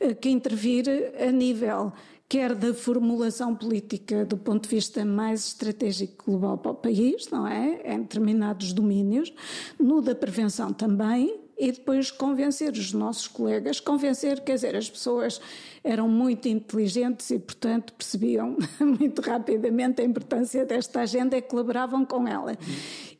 eh, 0.00 0.14
que 0.14 0.30
intervir 0.30 0.86
a 1.20 1.30
nível 1.30 1.92
quer 2.26 2.54
da 2.54 2.72
formulação 2.72 3.54
política 3.54 4.24
do 4.24 4.38
ponto 4.38 4.66
de 4.66 4.74
vista 4.74 5.04
mais 5.04 5.48
estratégico 5.48 6.24
global 6.24 6.56
para 6.56 6.72
o 6.72 6.74
país, 6.74 7.28
não 7.30 7.46
é? 7.46 7.82
Em 7.84 8.00
determinados 8.00 8.72
domínios, 8.72 9.30
no 9.78 10.00
da 10.00 10.14
prevenção 10.14 10.72
também, 10.72 11.43
e 11.56 11.70
depois 11.72 12.10
convencer 12.10 12.72
os 12.72 12.92
nossos 12.92 13.28
colegas, 13.28 13.80
convencer, 13.80 14.40
quer 14.40 14.54
dizer, 14.54 14.76
as 14.76 14.90
pessoas 14.90 15.40
eram 15.82 16.08
muito 16.08 16.48
inteligentes 16.48 17.30
e, 17.30 17.38
portanto, 17.38 17.92
percebiam 17.92 18.56
muito 18.80 19.20
rapidamente 19.20 20.02
a 20.02 20.04
importância 20.04 20.64
desta 20.64 21.00
agenda 21.00 21.36
e 21.36 21.42
colaboravam 21.42 22.04
com 22.04 22.26
ela. 22.26 22.56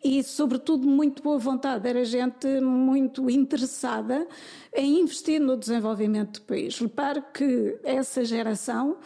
E, 0.03 0.23
sobretudo, 0.23 0.87
muito 0.87 1.23
boa 1.23 1.39
vontade, 1.39 1.89
era 1.89 2.05
gente 2.05 2.47
muito 2.61 3.31
interessada 3.31 4.27
em 4.75 5.01
investir 5.01 5.41
no 5.41 5.57
desenvolvimento 5.57 6.41
do 6.41 6.47
país. 6.47 6.79
Repare 6.79 7.23
que 7.33 7.79
essa 7.85 8.25
geração 8.25 8.97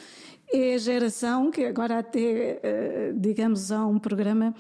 é 0.53 0.75
a 0.75 0.79
geração 0.79 1.51
que 1.51 1.65
agora 1.65 1.99
até, 1.99 2.59
eh, 2.63 3.13
digamos, 3.15 3.71
há 3.71 3.87
um 3.87 3.99
programa 3.99 4.55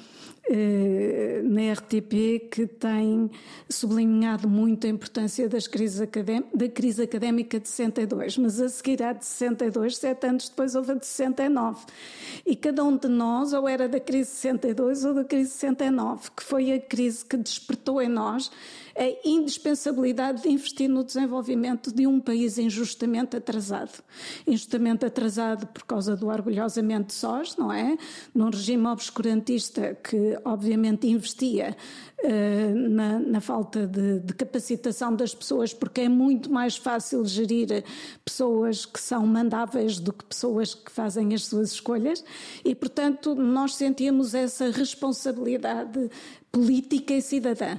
eh, 0.50 1.40
na 1.44 1.72
RTP 1.72 2.48
que 2.50 2.66
tem 2.66 3.30
sublinhado 3.68 4.48
muito 4.48 4.86
a 4.86 4.90
importância 4.90 5.48
das 5.48 5.66
crises 5.66 6.06
da 6.54 6.68
crise 6.68 7.02
académica 7.02 7.58
de 7.58 7.68
62, 7.68 8.38
mas 8.38 8.60
a 8.60 8.68
seguir 8.68 9.02
à 9.02 9.12
de 9.12 9.24
62, 9.24 9.96
sete 9.96 10.26
anos 10.26 10.48
depois 10.48 10.74
houve 10.74 10.92
a 10.92 10.94
de 10.94 11.06
69. 11.06 11.86
E 12.46 12.56
cada 12.56 12.84
um 12.84 12.96
de 12.96 13.08
nós 13.08 13.52
ou 13.52 13.68
era 13.68 13.88
da 13.88 14.00
crise 14.00 14.30
de 14.30 14.36
62 14.36 15.04
ou 15.04 15.14
da 15.14 15.24
crise 15.24 15.50
de 15.50 15.56
69, 15.56 16.30
que 16.36 16.42
foi 16.42 16.72
a 16.72 16.80
crise 16.80 17.24
que 17.24 17.36
despertou 17.36 18.00
em 18.00 18.08
nós 18.08 18.50
a 18.98 19.28
indispensabilidade 19.28 20.42
de 20.42 20.48
investir 20.48 20.88
no 20.88 21.04
desenvolvimento 21.04 21.94
de 21.94 22.04
um 22.04 22.18
país 22.18 22.58
injustamente 22.58 23.36
atrasado. 23.36 24.02
Injustamente 24.44 25.06
atrasado 25.06 25.68
por 25.68 25.84
causa 25.84 26.16
do 26.16 26.26
orgulhosamente 26.26 27.14
sós, 27.14 27.56
não 27.56 27.72
é? 27.72 27.96
Num 28.34 28.50
regime 28.50 28.86
obscurantista 28.88 29.94
que, 30.02 30.36
obviamente, 30.44 31.06
investia 31.06 31.76
uh, 32.24 32.88
na, 32.90 33.20
na, 33.20 33.40
falta 33.40 33.86
de, 33.86 34.18
de 34.18 34.34
capacitação 34.34 35.14
das 35.14 35.32
pessoas, 35.32 35.72
porque 35.72 36.00
é 36.00 36.08
muito 36.08 36.50
mais 36.50 36.76
fácil 36.76 37.24
gerir 37.24 37.84
pessoas 38.24 38.84
que 38.84 39.00
são 39.00 39.24
mandáveis 39.24 40.00
do 40.00 40.12
que 40.12 40.24
pessoas 40.24 40.74
que 40.74 40.90
fazem 40.90 41.32
as 41.34 41.44
suas 41.44 41.70
escolhas, 41.70 42.24
e, 42.64 42.74
portanto, 42.74 43.36
nós 43.36 43.76
sentíamos 43.76 44.34
essa 44.34 44.70
responsabilidade 44.70 46.10
política 46.50 47.14
e 47.14 47.22
cidadã. 47.22 47.78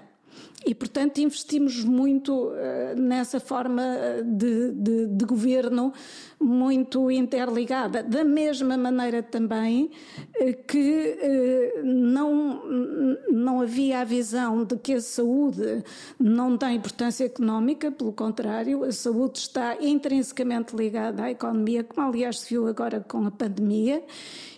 E, 0.65 0.75
portanto, 0.75 1.19
investimos 1.19 1.83
muito 1.85 2.33
uh, 2.33 2.99
nessa 2.99 3.39
forma 3.39 3.81
eh, 3.81 4.23
de, 4.23 4.73
de, 4.73 5.07
de, 5.07 5.25
governo 5.25 5.93
muito 6.39 7.11
interligada. 7.11 8.01
Da 8.01 8.23
mesma 8.23 8.77
maneira 8.77 9.21
também 9.21 9.91
uh, 10.39 10.63
que 10.65 11.17
uh, 11.21 11.85
não, 11.85 12.61
não 13.29 13.61
havia 13.61 13.99
a 13.99 14.03
visão 14.05 14.63
de 14.63 14.77
que 14.77 14.93
a 14.93 15.01
saúde 15.01 15.83
não 16.17 16.57
tem 16.57 16.77
importância 16.77 17.25
económica, 17.25 17.91
pelo 17.91 18.13
contrário, 18.13 18.83
a 18.83 18.91
saúde 18.91 19.39
está 19.39 19.77
intrinsecamente 19.81 20.75
ligada 20.75 21.23
à 21.23 21.31
economia, 21.31 21.83
como 21.83 22.07
aliás 22.07 22.39
se 22.39 22.49
viu 22.49 22.67
agora 22.67 23.01
com 23.01 23.25
a 23.25 23.31
pandemia, 23.31 24.01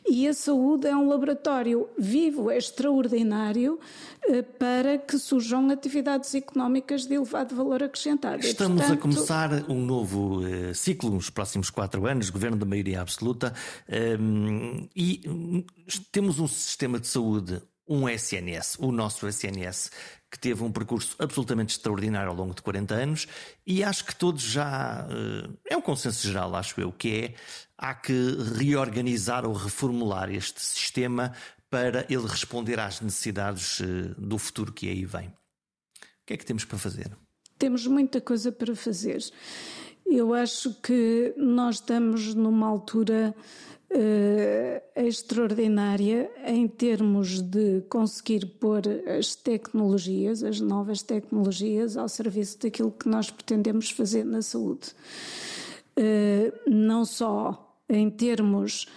e 0.08 0.28
a 0.28 0.34
saúde 0.34 0.88
é 0.88 0.96
um 0.96 1.08
laboratório 1.08 1.88
vivo, 1.98 2.52
extraordinário, 2.52 3.80
eh, 4.28 4.42
para 4.42 4.98
que 4.98 5.18
surjam 5.18 5.70
atividades 5.70 6.34
económicas 6.34 7.06
de 7.06 7.14
elevado 7.14 7.56
valor 7.56 7.84
acrescentado. 7.84 8.40
Estamos 8.40 8.82
portanto... 8.82 8.98
a 8.98 9.02
começar 9.02 9.70
um 9.70 9.86
novo 9.86 10.42
ciclo 10.74 11.12
nos 11.12 11.30
próximos 11.30 11.71
quatro 11.72 12.06
anos, 12.06 12.30
governo 12.30 12.58
da 12.58 12.66
maioria 12.66 13.02
absoluta, 13.02 13.54
um, 13.90 13.94
ehm, 13.96 14.90
e 14.96 15.66
temos 16.12 16.40
um 16.40 16.48
sistema 16.48 17.00
de 17.00 17.08
saúde 17.08 17.62
um 17.92 18.08
SNS, 18.08 18.78
o 18.80 18.90
nosso 18.90 19.28
SNS, 19.28 19.92
que 20.30 20.40
teve 20.40 20.64
um 20.64 20.72
percurso 20.72 21.14
absolutamente 21.20 21.76
extraordinário 21.76 22.30
ao 22.30 22.36
longo 22.36 22.54
de 22.54 22.62
40 22.62 22.96
anos 22.96 23.28
e 23.68 23.84
acho 23.84 24.06
que 24.06 24.16
todos 24.16 24.42
já. 24.44 25.06
Eh, 25.10 25.74
é 25.74 25.78
um 25.78 25.82
consenso 25.82 26.26
geral, 26.26 26.56
acho 26.56 26.80
eu, 26.80 26.92
que 26.94 27.26
é 27.26 27.36
há 27.78 27.94
que 27.94 28.38
reorganizar 28.58 29.46
ou 29.46 29.52
reformular 29.52 30.34
este 30.34 30.62
sistema 30.62 31.34
para 31.70 32.06
ele 32.10 32.26
responder 32.28 32.80
às 32.80 33.02
necessidades 33.02 33.82
eh, 33.82 34.14
do 34.18 34.38
futuro 34.38 34.72
que 34.72 34.88
aí 34.88 35.04
vem. 35.04 35.28
O 35.28 35.34
que 36.26 36.34
é 36.34 36.38
que 36.38 36.46
temos 36.46 36.64
para 36.64 36.78
fazer? 36.78 37.12
Temos 37.58 37.86
muita 37.86 38.22
coisa 38.22 38.54
para 38.54 38.74
fazer. 38.74 39.22
Eu 40.14 40.34
acho 40.34 40.74
que 40.84 41.34
nós 41.38 41.76
estamos 41.76 42.36
numa 42.36 42.68
altura 42.68 43.34
uh, 43.90 45.02
extraordinária 45.08 46.30
em 46.46 46.68
termos 46.68 47.40
de 47.42 47.80
conseguir 47.88 48.46
pôr 48.60 48.82
as 49.18 49.36
tecnologias, 49.36 50.44
as 50.44 50.60
novas 50.60 51.02
tecnologias, 51.02 51.96
ao 51.96 52.10
serviço 52.10 52.60
daquilo 52.60 52.92
que 52.92 53.08
nós 53.08 53.32
pretendemos 53.32 53.90
fazer 53.90 54.26
na 54.26 54.42
saúde. 54.42 54.90
Uh, 55.98 56.70
não 56.70 57.06
só 57.06 57.74
em 57.88 58.10
termos 58.10 58.88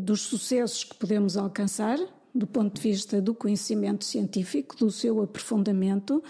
dos 0.00 0.22
sucessos 0.22 0.82
que 0.82 0.94
podemos 0.94 1.36
alcançar, 1.36 1.98
do 2.34 2.48
ponto 2.48 2.74
de 2.74 2.80
vista 2.80 3.22
do 3.22 3.32
conhecimento 3.32 4.04
científico, 4.04 4.76
do 4.76 4.90
seu 4.90 5.22
aprofundamento, 5.22 6.22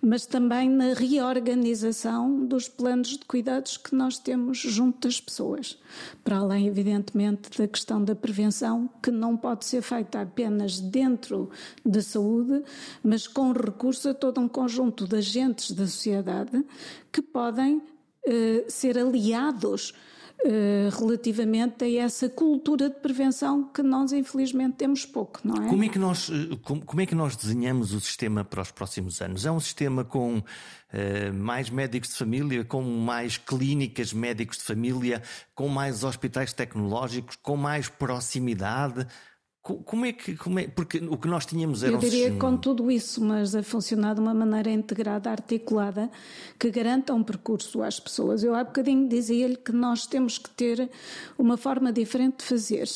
mas 0.00 0.24
também 0.24 0.70
na 0.70 0.94
reorganização 0.94 2.46
dos 2.46 2.68
planos 2.68 3.08
de 3.08 3.24
cuidados 3.24 3.76
que 3.76 3.94
nós 3.94 4.16
temos 4.18 4.58
junto 4.58 5.08
das 5.08 5.20
pessoas. 5.20 5.76
Para 6.22 6.36
além, 6.36 6.68
evidentemente, 6.68 7.58
da 7.58 7.66
questão 7.66 8.04
da 8.04 8.14
prevenção, 8.14 8.88
que 9.02 9.10
não 9.10 9.36
pode 9.36 9.64
ser 9.64 9.82
feita 9.82 10.20
apenas 10.20 10.78
dentro 10.78 11.50
da 11.84 12.00
saúde, 12.00 12.62
mas 13.02 13.26
com 13.26 13.50
recurso 13.50 14.10
a 14.10 14.14
todo 14.14 14.40
um 14.40 14.48
conjunto 14.48 15.08
de 15.08 15.16
agentes 15.16 15.72
da 15.72 15.86
sociedade 15.86 16.64
que 17.10 17.20
podem 17.20 17.82
eh, 18.24 18.64
ser 18.68 18.96
aliados 18.96 19.94
relativamente 20.90 21.84
a 21.84 21.90
essa 22.02 22.28
cultura 22.28 22.88
de 22.88 22.96
prevenção 22.96 23.64
que 23.64 23.82
nós 23.82 24.12
infelizmente 24.12 24.76
temos 24.76 25.04
pouco, 25.04 25.40
não 25.44 25.66
é? 25.66 25.68
Como 25.68 25.84
é 25.84 25.88
que 25.88 25.98
nós, 25.98 26.30
eh, 26.30 26.56
como, 26.62 27.00
é 27.00 27.06
que 27.06 27.14
nós 27.14 27.36
desenhamos 27.36 27.92
o 27.92 28.00
sistema 28.00 28.44
para 28.44 28.62
os 28.62 28.70
próximos 28.70 29.20
anos? 29.20 29.44
É 29.44 29.50
um 29.50 29.60
sistema 29.60 30.04
com 30.04 30.38
uh, 30.38 30.42
mais 31.34 31.68
médicos 31.68 32.10
de 32.10 32.16
família, 32.16 32.64
com 32.64 32.82
mais 32.82 33.36
clínicas 33.36 34.12
médicos 34.12 34.58
de 34.58 34.64
família, 34.64 35.22
com 35.54 35.68
mais 35.68 36.04
hospitais 36.04 36.52
tecnológicos, 36.52 37.36
com 37.36 37.56
mais 37.56 37.88
proximidade? 37.88 39.06
Como 39.62 40.06
é 40.06 40.12
que. 40.12 40.36
Como 40.36 40.58
é, 40.58 40.66
porque 40.68 40.98
o 40.98 41.18
que 41.18 41.28
nós 41.28 41.44
tínhamos 41.44 41.82
era. 41.82 41.92
Eu 41.92 41.98
diria 41.98 42.32
um... 42.32 42.38
com 42.38 42.56
tudo 42.56 42.90
isso, 42.90 43.22
mas 43.22 43.54
a 43.54 43.62
funcionar 43.62 44.14
de 44.14 44.20
uma 44.20 44.32
maneira 44.32 44.70
integrada, 44.70 45.30
articulada, 45.30 46.10
que 46.58 46.70
garanta 46.70 47.12
um 47.12 47.22
percurso 47.22 47.82
às 47.82 48.00
pessoas. 48.00 48.42
Eu 48.42 48.54
há 48.54 48.64
bocadinho 48.64 49.06
dizia-lhe 49.06 49.56
que 49.56 49.72
nós 49.72 50.06
temos 50.06 50.38
que 50.38 50.48
ter 50.50 50.90
uma 51.38 51.58
forma 51.58 51.92
diferente 51.92 52.38
de 52.38 52.44
fazer. 52.44 52.88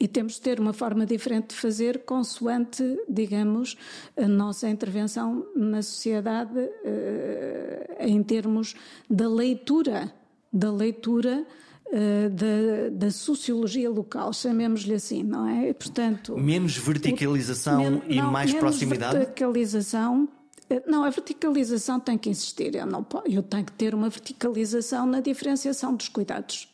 E 0.00 0.06
temos 0.06 0.34
de 0.34 0.40
ter 0.40 0.60
uma 0.60 0.72
forma 0.72 1.06
diferente 1.06 1.48
de 1.48 1.56
fazer 1.56 2.04
consoante, 2.04 2.82
digamos, 3.08 3.76
a 4.16 4.28
nossa 4.28 4.68
intervenção 4.68 5.46
na 5.56 5.82
sociedade 5.82 6.58
uh, 6.58 7.96
em 8.00 8.22
termos 8.22 8.74
da 9.08 9.28
leitura, 9.28 10.12
da 10.52 10.70
leitura 10.70 11.44
eh, 11.44 11.67
da, 12.30 13.06
da, 13.06 13.10
sociologia 13.10 13.88
local, 13.88 14.32
chamemos-lhe 14.32 14.94
assim, 14.94 15.22
não 15.22 15.46
é? 15.48 15.72
Portanto, 15.72 16.36
menos 16.36 16.76
verticalização 16.76 17.98
o, 17.98 18.02
e 18.06 18.16
não, 18.16 18.30
mais 18.30 18.52
menos 18.52 18.60
proximidade. 18.60 19.16
Verticalização. 19.16 20.28
Eh, 20.68 20.82
não, 20.86 21.04
a 21.04 21.10
verticalização 21.10 21.98
tem 21.98 22.18
que 22.18 22.28
existir. 22.28 22.74
Eu, 22.74 22.86
não, 22.86 23.06
eu 23.24 23.42
tenho 23.42 23.64
que 23.64 23.72
ter 23.72 23.94
uma 23.94 24.08
verticalização 24.08 25.06
na 25.06 25.20
diferenciação 25.20 25.94
dos 25.94 26.08
cuidados. 26.08 26.68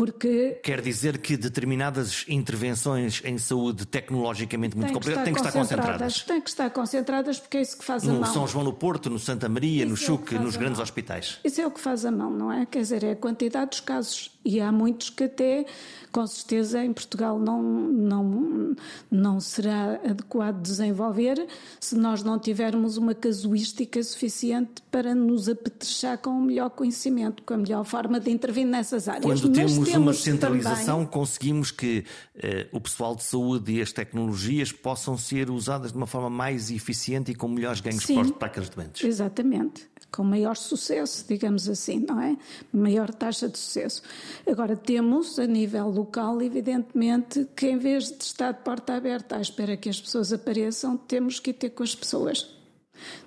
Porque 0.00 0.58
Quer 0.62 0.80
dizer 0.80 1.18
que 1.18 1.36
determinadas 1.36 2.24
intervenções 2.26 3.20
em 3.22 3.36
saúde 3.36 3.84
tecnologicamente 3.84 4.74
muito 4.74 4.94
complicadas 4.94 5.24
têm 5.24 5.34
que 5.34 5.40
estar 5.40 5.52
concentradas. 5.52 6.22
Têm 6.22 6.40
que 6.40 6.48
estar 6.48 6.70
concentradas 6.70 7.38
porque 7.38 7.58
é 7.58 7.60
isso 7.60 7.76
que 7.76 7.84
faz 7.84 8.04
no 8.04 8.12
a 8.12 8.12
mão. 8.14 8.20
No 8.22 8.26
São 8.32 8.46
João 8.46 8.64
no 8.64 8.72
Porto, 8.72 9.10
no 9.10 9.18
Santa 9.18 9.46
Maria, 9.46 9.82
isso 9.82 9.90
no 9.90 9.96
Chuc, 9.98 10.34
é 10.34 10.38
nos 10.38 10.56
grandes 10.56 10.78
mão. 10.78 10.84
hospitais. 10.84 11.38
Isso 11.44 11.60
é 11.60 11.66
o 11.66 11.70
que 11.70 11.80
faz 11.80 12.06
a 12.06 12.10
mão, 12.10 12.30
não 12.30 12.50
é? 12.50 12.64
Quer 12.64 12.78
dizer, 12.78 13.04
é 13.04 13.10
a 13.10 13.16
quantidade 13.16 13.72
dos 13.72 13.80
casos. 13.80 14.30
E 14.42 14.58
há 14.58 14.72
muitos 14.72 15.10
que 15.10 15.24
até, 15.24 15.66
com 16.10 16.26
certeza, 16.26 16.82
em 16.82 16.94
Portugal 16.94 17.38
não, 17.38 17.62
não, 17.62 18.74
não 19.10 19.38
será 19.38 20.00
adequado 20.02 20.62
desenvolver 20.62 21.46
se 21.78 21.94
nós 21.94 22.22
não 22.22 22.38
tivermos 22.38 22.96
uma 22.96 23.14
casuística 23.14 24.02
suficiente 24.02 24.80
para 24.90 25.14
nos 25.14 25.46
apetrechar 25.46 26.16
com 26.16 26.30
o 26.30 26.40
melhor 26.40 26.70
conhecimento, 26.70 27.42
com 27.42 27.52
a 27.52 27.58
melhor 27.58 27.84
forma 27.84 28.18
de 28.18 28.30
intervir 28.30 28.66
nessas 28.66 29.08
áreas. 29.08 29.24
Quando 29.24 29.52
temos, 29.52 29.89
temos 29.92 30.06
uma 30.06 30.12
centralização, 30.14 30.98
também... 30.98 31.12
conseguimos 31.12 31.70
que 31.70 32.04
eh, 32.36 32.66
o 32.72 32.80
pessoal 32.80 33.14
de 33.14 33.22
saúde 33.22 33.72
e 33.72 33.82
as 33.82 33.92
tecnologias 33.92 34.72
possam 34.72 35.16
ser 35.16 35.50
usadas 35.50 35.92
de 35.92 35.96
uma 35.96 36.06
forma 36.06 36.30
mais 36.30 36.70
eficiente 36.70 37.32
e 37.32 37.34
com 37.34 37.48
melhores 37.48 37.80
ganhos 37.80 38.04
Sim, 38.04 38.28
para 38.30 38.48
aqueles 38.48 38.68
doentes. 38.68 39.04
Exatamente 39.04 39.90
com 40.10 40.24
maior 40.24 40.56
sucesso, 40.56 41.24
digamos 41.28 41.68
assim, 41.68 42.04
não 42.06 42.20
é? 42.20 42.36
Maior 42.72 43.12
taxa 43.14 43.48
de 43.48 43.58
sucesso. 43.58 44.02
Agora, 44.46 44.76
temos, 44.76 45.38
a 45.38 45.46
nível 45.46 45.88
local, 45.88 46.42
evidentemente, 46.42 47.46
que 47.56 47.68
em 47.68 47.78
vez 47.78 48.10
de 48.10 48.24
estar 48.24 48.52
de 48.52 48.62
porta 48.62 48.94
aberta 48.94 49.36
à 49.36 49.40
espera 49.40 49.76
que 49.76 49.88
as 49.88 50.00
pessoas 50.00 50.32
apareçam, 50.32 50.96
temos 50.96 51.38
que 51.38 51.50
ir 51.50 51.54
ter 51.54 51.70
com 51.70 51.82
as 51.82 51.94
pessoas. 51.94 52.60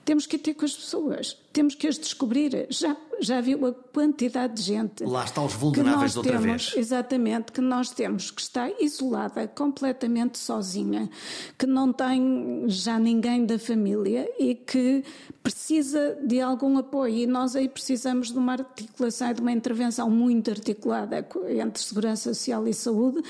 Temos 0.06 0.26
que 0.26 0.36
ir 0.36 0.40
ter 0.40 0.54
com 0.54 0.66
as 0.66 0.74
pessoas, 0.74 1.38
temos 1.52 1.76
que 1.76 1.88
as 1.88 1.98
descobrir. 1.98 2.68
Já 2.70 2.96
já 3.20 3.42
viu 3.42 3.66
a 3.66 3.74
quantidade 3.74 4.56
de 4.56 4.62
gente. 4.62 5.04
Lá 5.04 5.24
está 5.24 5.44
os 5.44 5.54
vulneráveis 5.54 6.16
outra 6.16 6.34
temos, 6.34 6.46
vez. 6.46 6.74
Exatamente, 6.78 7.52
que 7.52 7.62
nós 7.62 7.90
temos, 7.92 8.32
que 8.32 8.42
está 8.42 8.70
isolada, 8.80 9.48
completamente 9.48 10.38
sozinha, 10.38 11.10
que 11.58 11.66
não 11.66 11.92
tem 11.92 12.66
já 12.68 13.00
ninguém 13.00 13.46
da 13.46 13.58
família 13.58 14.30
e 14.40 14.56
que 14.56 15.04
precisa 15.42 16.18
de 16.26 16.40
algum 16.40 16.78
apoio. 16.78 17.16
E 17.16 17.28
nós 17.28 17.56
aí 17.56 17.68
precisamos 17.68 18.32
de 18.32 18.38
uma 18.38 18.54
articulação 18.54 19.32
e 19.32 19.34
de 19.34 19.42
uma 19.42 19.52
intervenção 19.52 20.10
muito 20.10 20.50
articulada 20.50 21.26
entre 21.50 21.82
segurança 21.82 22.34
social 22.34 22.68
e 22.68 22.74
saúde 22.74 23.22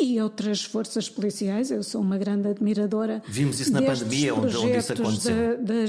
e 0.00 0.20
outras 0.20 0.62
forças 0.64 1.08
policiais. 1.08 1.70
Eu 1.70 1.82
sou 1.82 2.00
uma 2.00 2.18
grande 2.18 2.48
admiradora. 2.48 3.22
Vimos 3.26 3.60
isso 3.60 3.72
na 3.72 3.82
pandemia, 3.82 4.34
onde, 4.34 4.56
onde 4.56 4.76
isso 4.76 4.92
aconteceu. 4.92 5.58
Da, 5.58 5.74
da 5.74 5.86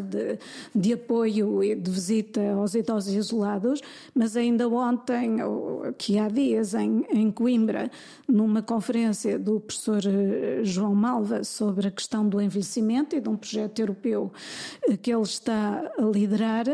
De, 0.00 0.38
de 0.74 0.92
apoio 0.92 1.62
e 1.62 1.74
de 1.74 1.90
visita 1.90 2.40
aos 2.52 2.74
idosos 2.74 3.14
isolados, 3.14 3.80
mas 4.14 4.36
ainda 4.36 4.68
ontem, 4.68 5.38
que 5.96 6.18
há 6.18 6.28
dias, 6.28 6.74
em, 6.74 7.04
em 7.10 7.30
Coimbra, 7.30 7.90
numa 8.26 8.62
conferência 8.62 9.38
do 9.38 9.60
professor 9.60 10.02
eh, 10.06 10.60
João 10.62 10.94
Malva 10.94 11.44
sobre 11.44 11.88
a 11.88 11.90
questão 11.90 12.28
do 12.28 12.40
envelhecimento 12.40 13.16
e 13.16 13.20
de 13.20 13.28
um 13.28 13.36
projeto 13.36 13.78
europeu 13.78 14.32
eh, 14.86 14.96
que 14.96 15.12
ele 15.12 15.22
está 15.22 15.90
a 15.98 16.02
liderar, 16.02 16.66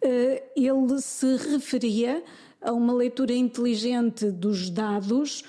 eh, 0.00 0.42
ele 0.56 1.00
se 1.00 1.36
referia 1.36 2.22
a 2.60 2.72
uma 2.72 2.92
leitura 2.92 3.32
inteligente 3.32 4.30
dos 4.30 4.70
dados 4.70 5.44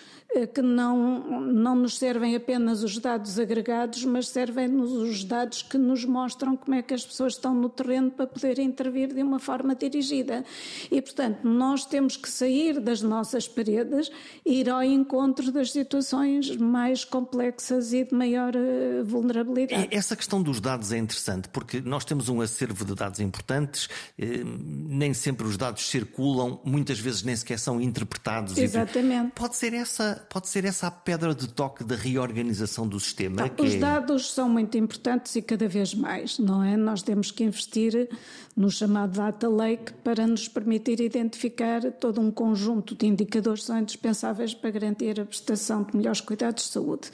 que 0.54 0.62
não, 0.62 1.42
não 1.42 1.76
nos 1.76 1.98
servem 1.98 2.36
apenas 2.36 2.84
os 2.84 2.98
dados 3.00 3.40
agregados, 3.40 4.06
mas 4.06 4.28
servem-nos 4.30 4.92
os 4.92 5.24
dados 5.24 5.64
que 5.64 5.78
nos 5.78 6.06
mostram 6.06 6.56
como 6.56 6.76
é 6.76 6.84
que 6.84 6.94
as 6.94 7.04
pessoas 7.04 7.34
estão 7.34 7.54
no 7.54 7.68
terreno 7.68 8.12
para 8.12 8.28
poder 8.28 8.60
intervir 8.60 9.14
de 9.14 9.24
uma 9.24 9.40
forma 9.40 9.76
dirigida. 9.76 10.46
E, 10.92 11.02
portanto, 11.02 11.40
nós 11.44 11.84
temos 11.84 12.16
que 12.16 12.30
sair 12.30 12.80
das 12.80 13.02
nossas 13.02 13.48
paredes 13.48 14.12
e 14.46 14.60
ir 14.62 14.70
ao 14.70 14.84
encontro 14.84 15.52
das 15.52 15.72
situações 15.72 16.56
mais 16.56 17.04
complexas 17.04 17.92
e 17.92 18.04
de 18.04 18.14
maior 18.14 18.54
eh, 18.56 19.02
vulnerabilidade. 19.04 19.88
Essa 19.92 20.16
questão 20.16 20.42
dos 20.44 20.62
dados 20.62 20.92
é 20.92 20.98
interessante, 20.98 21.50
porque 21.50 21.82
nós 21.82 22.06
temos 22.06 22.30
um 22.30 22.40
acervo 22.42 22.86
de 22.86 22.94
dados 22.94 23.20
importantes, 23.20 23.90
eh, 24.18 24.44
nem 24.46 25.14
sempre 25.14 25.48
os 25.48 25.58
dados 25.58 25.90
circulam, 25.90 26.62
muitas 26.64 27.00
vezes 27.00 27.24
nem 27.24 27.36
sequer 27.36 27.58
são 27.58 27.82
interpretados. 27.82 28.58
Exatamente. 28.58 29.32
Pode 29.32 29.56
ser 29.56 29.74
essa 29.74 30.19
pode 30.28 30.48
ser 30.48 30.66
essa 30.66 30.88
a 30.88 30.92
pedra 30.92 31.34
de 31.34 31.48
toque 31.48 31.84
da 31.84 31.96
reorganização 31.96 32.88
do 32.88 33.00
sistema? 33.00 33.50
Tá, 33.50 33.64
os 33.64 33.74
é... 33.74 33.78
dados 33.78 34.32
são 34.32 34.50
muito 34.50 34.78
importantes 34.78 35.36
e 35.36 35.42
cada 35.42 35.68
vez 35.68 35.94
mais, 35.94 36.40
não 36.40 36.64
é? 36.64 36.76
Nós 36.76 37.02
temos 37.02 37.32
que 37.32 37.44
investir 37.44 38.10
no 38.56 38.70
chamado 38.70 39.18
Data 39.18 39.48
Lake 39.48 39.94
para 40.04 40.28
nos 40.28 40.48
permitir 40.48 41.00
identificar 41.00 41.82
todo 41.94 42.20
um 42.20 42.30
conjunto 42.30 42.96
de 42.96 43.08
indicadores 43.08 43.62
que 43.62 43.68
são 43.68 43.80
indispensáveis 43.80 44.54
para 44.54 44.70
garantir 44.72 45.20
a 45.20 45.26
prestação 45.26 45.84
de 45.84 45.96
melhores 45.96 46.22
cuidados 46.22 46.66
de 46.66 46.72
saúde. 46.72 47.10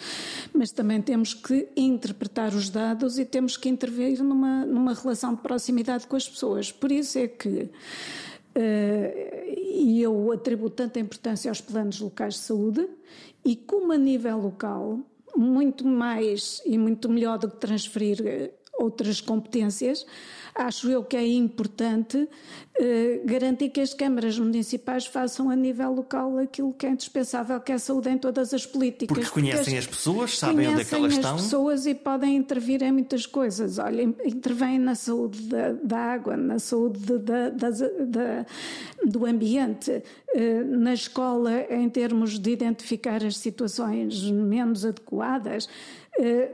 Mas 0.54 0.72
também 0.72 1.02
temos 1.02 1.34
que 1.34 1.68
interpretar 1.76 2.54
os 2.54 2.70
dados 2.70 3.20
e 3.20 3.26
temos 3.26 3.58
que 3.58 3.70
intervir 3.70 4.24
numa, 4.24 4.66
numa 4.66 4.94
relação 4.94 5.36
de 5.36 5.42
proximidade 5.42 6.08
com 6.08 6.16
as 6.16 6.28
pessoas. 6.28 6.72
Por 6.72 6.92
isso 6.92 7.20
é 7.20 7.28
que 7.28 7.70
Uh, 8.58 9.35
e 9.76 10.02
eu 10.02 10.32
atribuo 10.32 10.70
tanta 10.70 11.00
importância 11.00 11.52
aos 11.52 11.60
planos 11.60 12.00
locais 12.00 12.36
de 12.36 12.40
saúde 12.40 12.88
e 13.44 13.56
como 13.56 13.92
a 13.92 13.98
nível 13.98 14.40
local, 14.40 15.00
muito 15.36 15.86
mais 15.86 16.62
e 16.66 16.78
muito 16.78 17.10
melhor 17.10 17.38
do 17.38 17.50
que 17.50 17.58
transferir 17.58 18.26
eh, 18.26 18.52
outras 18.78 19.22
competências, 19.22 20.06
acho 20.54 20.90
eu 20.90 21.04
que 21.04 21.18
é 21.18 21.28
importante 21.28 22.28
eh, 22.80 23.22
garantir 23.26 23.70
que 23.70 23.82
as 23.82 23.94
câmaras 23.94 24.40
municipais 24.40 25.06
façam 25.06 25.50
a 25.50 25.56
nível 25.56 25.94
local 25.94 26.38
aquilo 26.38 26.74
que 26.74 26.86
é 26.86 26.90
indispensável, 26.90 27.60
que 27.60 27.72
é 27.72 27.76
a 27.76 27.80
saúde 27.80 28.10
em 28.10 28.18
todas 28.18 28.54
as 28.54 28.66
políticas. 28.66 29.18
Porque 29.18 29.30
conhecem 29.30 29.64
porque 29.64 29.78
as, 29.78 29.84
as, 29.84 29.88
pessoas, 29.88 30.38
sabem 30.38 30.68
onde 30.70 30.82
é 30.82 30.84
que 30.84 30.96
elas 30.96 31.14
estão. 31.14 31.32
Conhecem 31.32 31.36
as 31.36 31.42
pessoas 31.42 31.86
e 31.86 31.94
podem 31.94 32.36
intervir 32.36 32.84
em 32.84 32.92
muitas 32.92 33.26
coisas. 33.26 33.80
Olha, 33.80 34.02
intervêm 34.02 34.80
na 34.80 34.96
saúde 34.96 35.42
da, 35.44 35.74
da 35.74 35.98
água, 35.98 36.38
na 36.38 36.60
saúde 36.60 37.00
da, 37.18 37.50
da, 37.50 37.70
da, 37.70 38.46
do 39.06 39.26
ambiente, 39.26 40.04
eh, 40.34 40.64
na 40.64 40.94
escola 40.94 41.66
em 41.70 41.90
termos 41.90 42.40
de 42.40 42.52
identificar 42.52 43.24
as 43.24 43.38
situações 43.38 44.22
menos 44.30 44.86
adequadas 44.86 45.68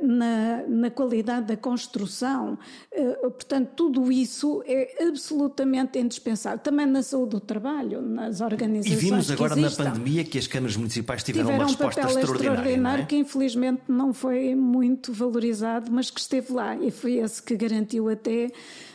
na, 0.01 0.63
na 0.67 0.89
qualidade 0.89 1.47
da 1.47 1.57
construção. 1.57 2.57
Eh, 2.91 3.13
portanto, 3.21 3.69
tudo 3.75 4.11
isso 4.11 4.63
é 4.65 5.05
absolutamente 5.07 5.99
indispensável. 5.99 6.59
Também 6.59 6.85
na 6.85 7.03
saúde 7.03 7.31
do 7.31 7.39
trabalho, 7.39 8.01
nas 8.01 8.41
organizações. 8.41 8.97
E 8.97 9.05
vimos 9.05 9.31
agora 9.31 9.55
na 9.55 9.69
pandemia 9.69 10.23
que 10.23 10.37
as 10.37 10.47
câmaras 10.47 10.75
municipais 10.75 11.23
tiveram, 11.23 11.47
tiveram 11.47 11.63
uma 11.63 11.67
resposta 11.67 12.01
um 12.01 12.03
papel 12.03 12.19
extraordinária. 12.19 12.49
É? 12.49 12.59
extraordinário 12.59 13.03
é? 13.03 13.05
que 13.05 13.15
infelizmente 13.15 13.81
não 13.87 14.13
foi 14.13 14.55
muito 14.55 15.13
valorizado, 15.13 15.91
mas 15.91 16.09
que 16.09 16.19
esteve 16.19 16.51
lá 16.53 16.75
e 16.75 16.89
foi 16.89 17.17
esse 17.17 17.41
que 17.41 17.55
garantiu 17.55 18.09
até 18.09 18.49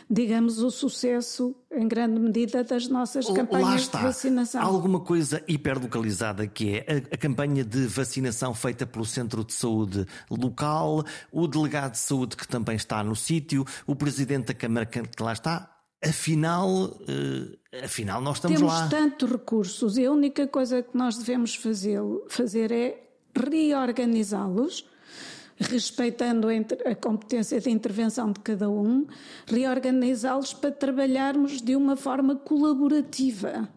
digamos, 0.09 0.59
o 0.59 0.71
sucesso, 0.71 1.53
em 1.71 1.87
grande 1.87 2.19
medida, 2.19 2.63
das 2.63 2.87
nossas 2.87 3.25
campanhas 3.29 3.89
de 3.89 3.97
vacinação. 3.97 4.61
Há 4.61 4.65
alguma 4.65 5.01
coisa 5.01 5.43
hiperlocalizada 5.47 6.47
que 6.47 6.77
é 6.77 6.85
a, 7.11 7.15
a, 7.15 7.17
campanha 7.17 7.63
de 7.63 7.85
vacinação 7.87 8.53
feita 8.53 8.85
pelo 8.85 9.05
Centro 9.05 9.43
de 9.43 9.53
Saúde 9.53 10.05
local, 10.29 11.03
o 11.31 11.47
delegado 11.47 11.91
de 11.91 11.97
saúde 11.97 12.37
que 12.37 12.47
também 12.47 12.77
está 12.77 13.03
no 13.03 13.15
sítio, 13.15 13.65
o 13.85 13.95
presidente 13.95 14.47
da 14.47 14.53
Câmara 14.53 14.85
que 14.85 15.01
lá 15.21 15.33
está. 15.33 15.73
Afinal, 16.03 16.69
uh, 16.69 17.83
afinal 17.83 18.21
nós 18.21 18.37
estamos 18.37 18.59
Temos 18.59 18.73
lá. 18.73 18.87
Temos 18.87 19.09
tantos 19.09 19.31
recursos 19.31 19.97
e 19.97 20.05
a 20.05 20.11
única 20.11 20.47
coisa 20.47 20.81
que 20.83 20.95
nós 20.95 21.17
devemos 21.17 21.55
fazer, 21.55 21.99
fazer 22.29 22.71
é 22.71 23.03
reorganizá-los 23.35 24.85
respeitando 25.59 26.47
a 26.49 26.95
competência 26.95 27.59
de 27.59 27.69
intervenção 27.69 28.31
de 28.31 28.39
cada 28.39 28.69
um, 28.69 29.05
reorganizá-los 29.47 30.53
para 30.53 30.71
trabalharmos 30.71 31.61
de 31.61 31.75
uma 31.75 31.95
forma 31.95 32.35
colaborativa 32.35 33.69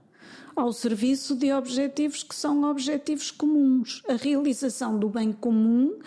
ao 0.60 0.72
serviço 0.72 1.34
de 1.34 1.52
objetivos 1.52 2.22
que 2.22 2.34
são 2.34 2.64
objetivos 2.64 3.30
comuns. 3.30 4.02
A 4.08 4.14
realização 4.14 4.98
do 4.98 5.08
bem 5.08 5.32
comum 5.32 5.98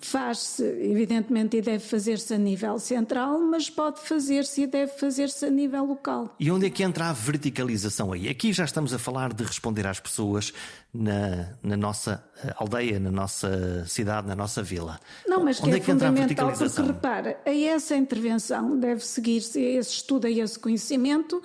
faz-se, 0.00 0.62
evidentemente, 0.62 1.56
e 1.56 1.62
deve 1.62 1.80
fazer-se 1.80 2.32
a 2.34 2.38
nível 2.38 2.78
central, 2.78 3.40
mas 3.40 3.68
pode 3.68 4.00
fazer-se 4.00 4.62
e 4.62 4.66
deve 4.66 4.92
fazer-se 4.92 5.44
a 5.44 5.50
nível 5.50 5.84
local. 5.84 6.34
E 6.38 6.50
onde 6.50 6.66
é 6.66 6.70
que 6.70 6.82
entra 6.82 7.06
a 7.06 7.12
verticalização 7.12 8.12
aí? 8.12 8.28
Aqui 8.28 8.52
já 8.52 8.64
estamos 8.64 8.94
a 8.94 8.98
falar 8.98 9.32
de 9.32 9.42
responder 9.42 9.86
às 9.86 9.98
pessoas 9.98 10.52
na, 10.94 11.48
na 11.62 11.76
nossa 11.76 12.24
eh, 12.42 12.54
aldeia, 12.56 12.98
na 12.98 13.10
nossa 13.10 13.84
cidade, 13.86 14.26
na 14.26 14.36
nossa 14.36 14.62
vila. 14.62 14.98
Não, 15.26 15.44
mas 15.44 15.60
onde 15.60 15.70
que 15.70 15.74
é, 15.74 15.76
é 15.76 15.80
que 15.80 15.86
fundamental, 15.92 16.52
porque 16.52 16.82
repara, 16.82 17.38
a 17.44 17.50
essa 17.50 17.96
intervenção 17.96 18.78
deve 18.78 19.04
seguir-se 19.04 19.60
esse 19.60 19.90
estudo, 19.90 20.26
a 20.26 20.30
esse 20.30 20.58
conhecimento, 20.58 21.42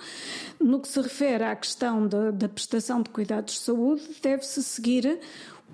no 0.60 0.80
que 0.80 0.88
se 0.88 1.00
refere 1.00 1.44
à 1.44 1.56
questão 1.56 2.06
da 2.06 2.48
prestação 2.52 3.02
de 3.02 3.10
cuidados 3.10 3.54
de 3.54 3.60
saúde, 3.60 4.02
deve-se 4.22 4.62
seguir 4.62 5.18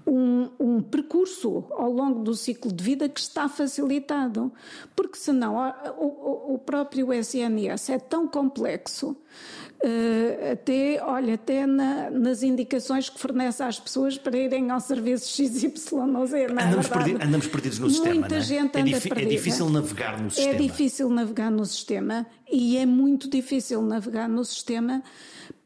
um, 0.06 0.48
um, 0.58 0.80
percurso 0.80 1.64
ao 1.70 1.90
longo 1.90 2.22
do 2.22 2.34
ciclo 2.34 2.72
de 2.72 2.82
vida 2.82 3.08
que 3.08 3.20
está 3.20 3.48
facilitado, 3.48 4.52
porque 4.96 5.18
senão 5.18 5.56
o, 5.98 6.54
o 6.54 6.58
próprio 6.58 7.12
SNS 7.12 7.90
é 7.90 7.98
tão 7.98 8.26
complexo, 8.26 9.10
uh, 9.10 10.52
até, 10.52 11.02
olha, 11.02 11.34
até 11.34 11.66
na, 11.66 12.10
nas 12.10 12.42
indicações 12.42 13.08
que 13.08 13.18
fornece 13.18 13.62
às 13.62 13.78
pessoas 13.78 14.16
para 14.16 14.36
irem 14.36 14.70
ao 14.70 14.80
serviço 14.80 15.30
XYZ, 15.30 15.92
não 15.92 16.24
é 16.24 16.46
andamos, 16.46 16.90
andamos 17.22 17.46
perdidos 17.46 17.78
no 17.78 17.90
sistema, 17.90 18.14
Muita 18.14 18.36
é? 18.36 18.40
gente 18.40 18.76
é 18.76 18.80
anda 18.80 18.96
é 18.96 19.00
perdida. 19.00 19.22
É 19.22 19.36
difícil 19.36 19.68
navegar 19.68 20.20
no 20.20 20.30
sistema. 20.30 20.54
É 20.54 20.56
difícil 20.56 21.10
navegar 21.10 21.50
no 21.50 21.66
sistema 21.66 22.26
e 22.50 22.78
é 22.78 22.86
muito 22.86 23.28
difícil 23.28 23.82
navegar 23.82 24.28
no 24.28 24.44
sistema 24.44 25.02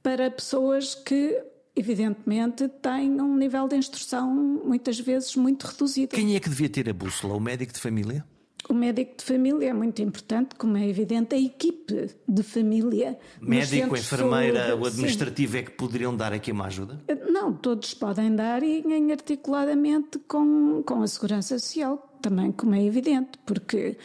para 0.02 0.30
pessoas 0.30 0.94
que 0.94 1.40
evidentemente, 1.74 2.68
têm 2.68 3.20
um 3.20 3.36
nível 3.36 3.66
de 3.66 3.76
instrução 3.76 4.30
muitas 4.30 5.00
vezes 5.00 5.34
muito 5.36 5.66
reduzido. 5.66 6.14
Quem 6.14 6.36
é 6.36 6.40
que 6.40 6.48
devia 6.48 6.68
ter 6.68 6.88
a 6.88 6.92
bússola? 6.92 7.34
O 7.34 7.40
médico 7.40 7.72
de 7.72 7.80
família? 7.80 8.24
O 8.68 8.74
médico 8.74 9.16
de 9.18 9.24
família 9.24 9.70
é 9.70 9.72
muito 9.72 10.00
importante, 10.02 10.54
como 10.54 10.76
é 10.76 10.88
evidente, 10.88 11.34
a 11.34 11.38
equipe 11.38 12.10
de 12.28 12.42
família. 12.42 13.18
Médico, 13.40 13.96
enfermeira, 13.96 14.76
o 14.76 14.86
administrativo 14.86 15.52
sim. 15.52 15.58
é 15.58 15.62
que 15.62 15.72
poderiam 15.72 16.14
dar 16.14 16.32
aqui 16.32 16.52
uma 16.52 16.66
ajuda? 16.66 17.02
Não, 17.28 17.52
todos 17.52 17.92
podem 17.94 18.34
dar 18.34 18.62
e 18.62 18.80
em 18.80 19.10
articuladamente 19.10 20.18
com, 20.28 20.82
com 20.86 21.02
a 21.02 21.06
segurança 21.08 21.58
social, 21.58 22.16
também, 22.22 22.52
como 22.52 22.74
é 22.74 22.84
evidente, 22.84 23.30
porque 23.44 23.98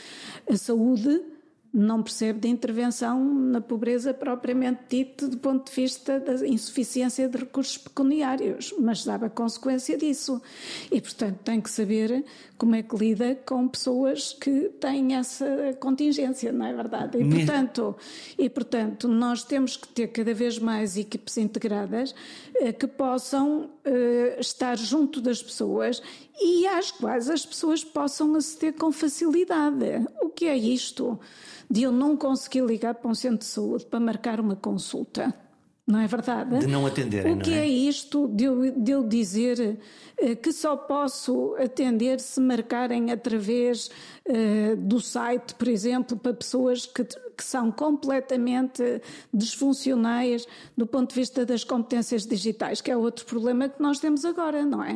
a 0.50 0.58
saúde 0.58 1.22
não 1.78 2.02
percebe 2.02 2.40
de 2.40 2.48
intervenção 2.48 3.24
na 3.24 3.62
pobreza 3.62 4.14
propriamente 4.14 4.82
dita 4.90 5.28
do 5.28 5.38
ponto 5.38 5.70
de 5.70 5.76
vista 5.76 6.20
da 6.20 6.46
insuficiência 6.48 7.30
de 7.30 7.38
recursos 7.38 7.78
pecuniários, 7.78 8.74
mas 8.80 9.04
sabe 9.04 9.26
a 9.26 9.30
consequência 9.30 9.98
disso. 9.98 10.42
E, 10.92 11.00
portanto, 11.00 11.40
tem 11.44 11.62
que 11.62 11.70
saber 11.70 12.26
como 12.58 12.76
é 12.76 12.82
que 12.82 12.96
lida 12.96 13.36
com 13.46 13.68
pessoas 13.68 14.34
que 14.34 14.70
têm 14.80 15.16
essa 15.16 15.46
contingência, 15.80 16.52
não 16.52 16.66
é 16.66 16.74
verdade? 16.74 17.20
E, 17.20 17.30
portanto, 17.30 17.96
e, 18.38 18.50
portanto 18.50 19.08
nós 19.08 19.44
temos 19.44 19.78
que 19.78 19.88
ter 19.88 20.08
cada 20.08 20.34
vez 20.34 20.58
mais 20.58 20.98
equipes 20.98 21.38
integradas 21.38 22.16
eh, 22.56 22.74
que 22.74 22.88
possam 22.88 23.70
eh, 23.88 24.38
estar 24.40 24.78
junto 24.78 25.22
das 25.22 25.42
pessoas 25.42 26.02
e 26.40 26.68
às 26.68 26.92
quais 26.92 27.30
as 27.30 27.46
pessoas 27.46 27.84
possam 27.84 28.36
aceder 28.36 28.74
com 28.74 28.92
facilidade. 28.92 30.06
O 30.22 30.30
que 30.30 30.46
é 30.46 30.56
isto? 30.56 31.20
de 31.70 31.84
eu 31.84 31.92
não 31.92 32.16
conseguir 32.16 32.62
ligar 32.62 32.96
para 32.96 33.10
um 33.10 33.16
centro 33.16 33.40
de 33.40 33.46
saúde 33.46 33.86
para 33.86 34.00
marcar 34.00 34.40
uma 34.40 34.56
consulta. 34.56 35.34
Não 35.88 36.02
é 36.02 36.08
verdade? 36.08 36.60
De 36.60 36.68
não 36.68 36.86
atenderem, 36.86 37.36
O 37.36 37.40
que 37.40 37.54
é? 37.54 37.60
é? 37.60 37.66
isto 37.66 38.28
de 38.28 38.44
eu, 38.44 38.72
de 38.74 38.92
eu 38.92 39.08
dizer 39.08 39.80
uh, 40.22 40.36
que 40.36 40.52
só 40.52 40.76
posso 40.76 41.56
atender 41.58 42.20
se 42.20 42.42
marcarem 42.42 43.10
através 43.10 43.90
uh, 44.28 44.76
do 44.76 45.00
site, 45.00 45.56
por 45.56 45.70
exemplo, 45.70 46.18
para 46.18 46.34
pessoas 46.34 46.86
que, 46.86 47.06
que 47.06 47.42
são 47.42 47.72
completamente 47.72 49.02
disfuncionais 49.34 50.46
do 50.76 50.86
ponto 50.86 51.12
de 51.12 51.16
vista 51.16 51.46
das 51.46 51.64
competências 51.64 52.26
digitais, 52.26 52.82
que 52.82 52.92
é 52.92 52.98
outro 52.98 53.26
problema 53.26 53.70
que 53.70 53.82
nós 53.82 53.98
temos 53.98 54.26
agora, 54.26 54.66
não 54.66 54.84
é? 54.84 54.96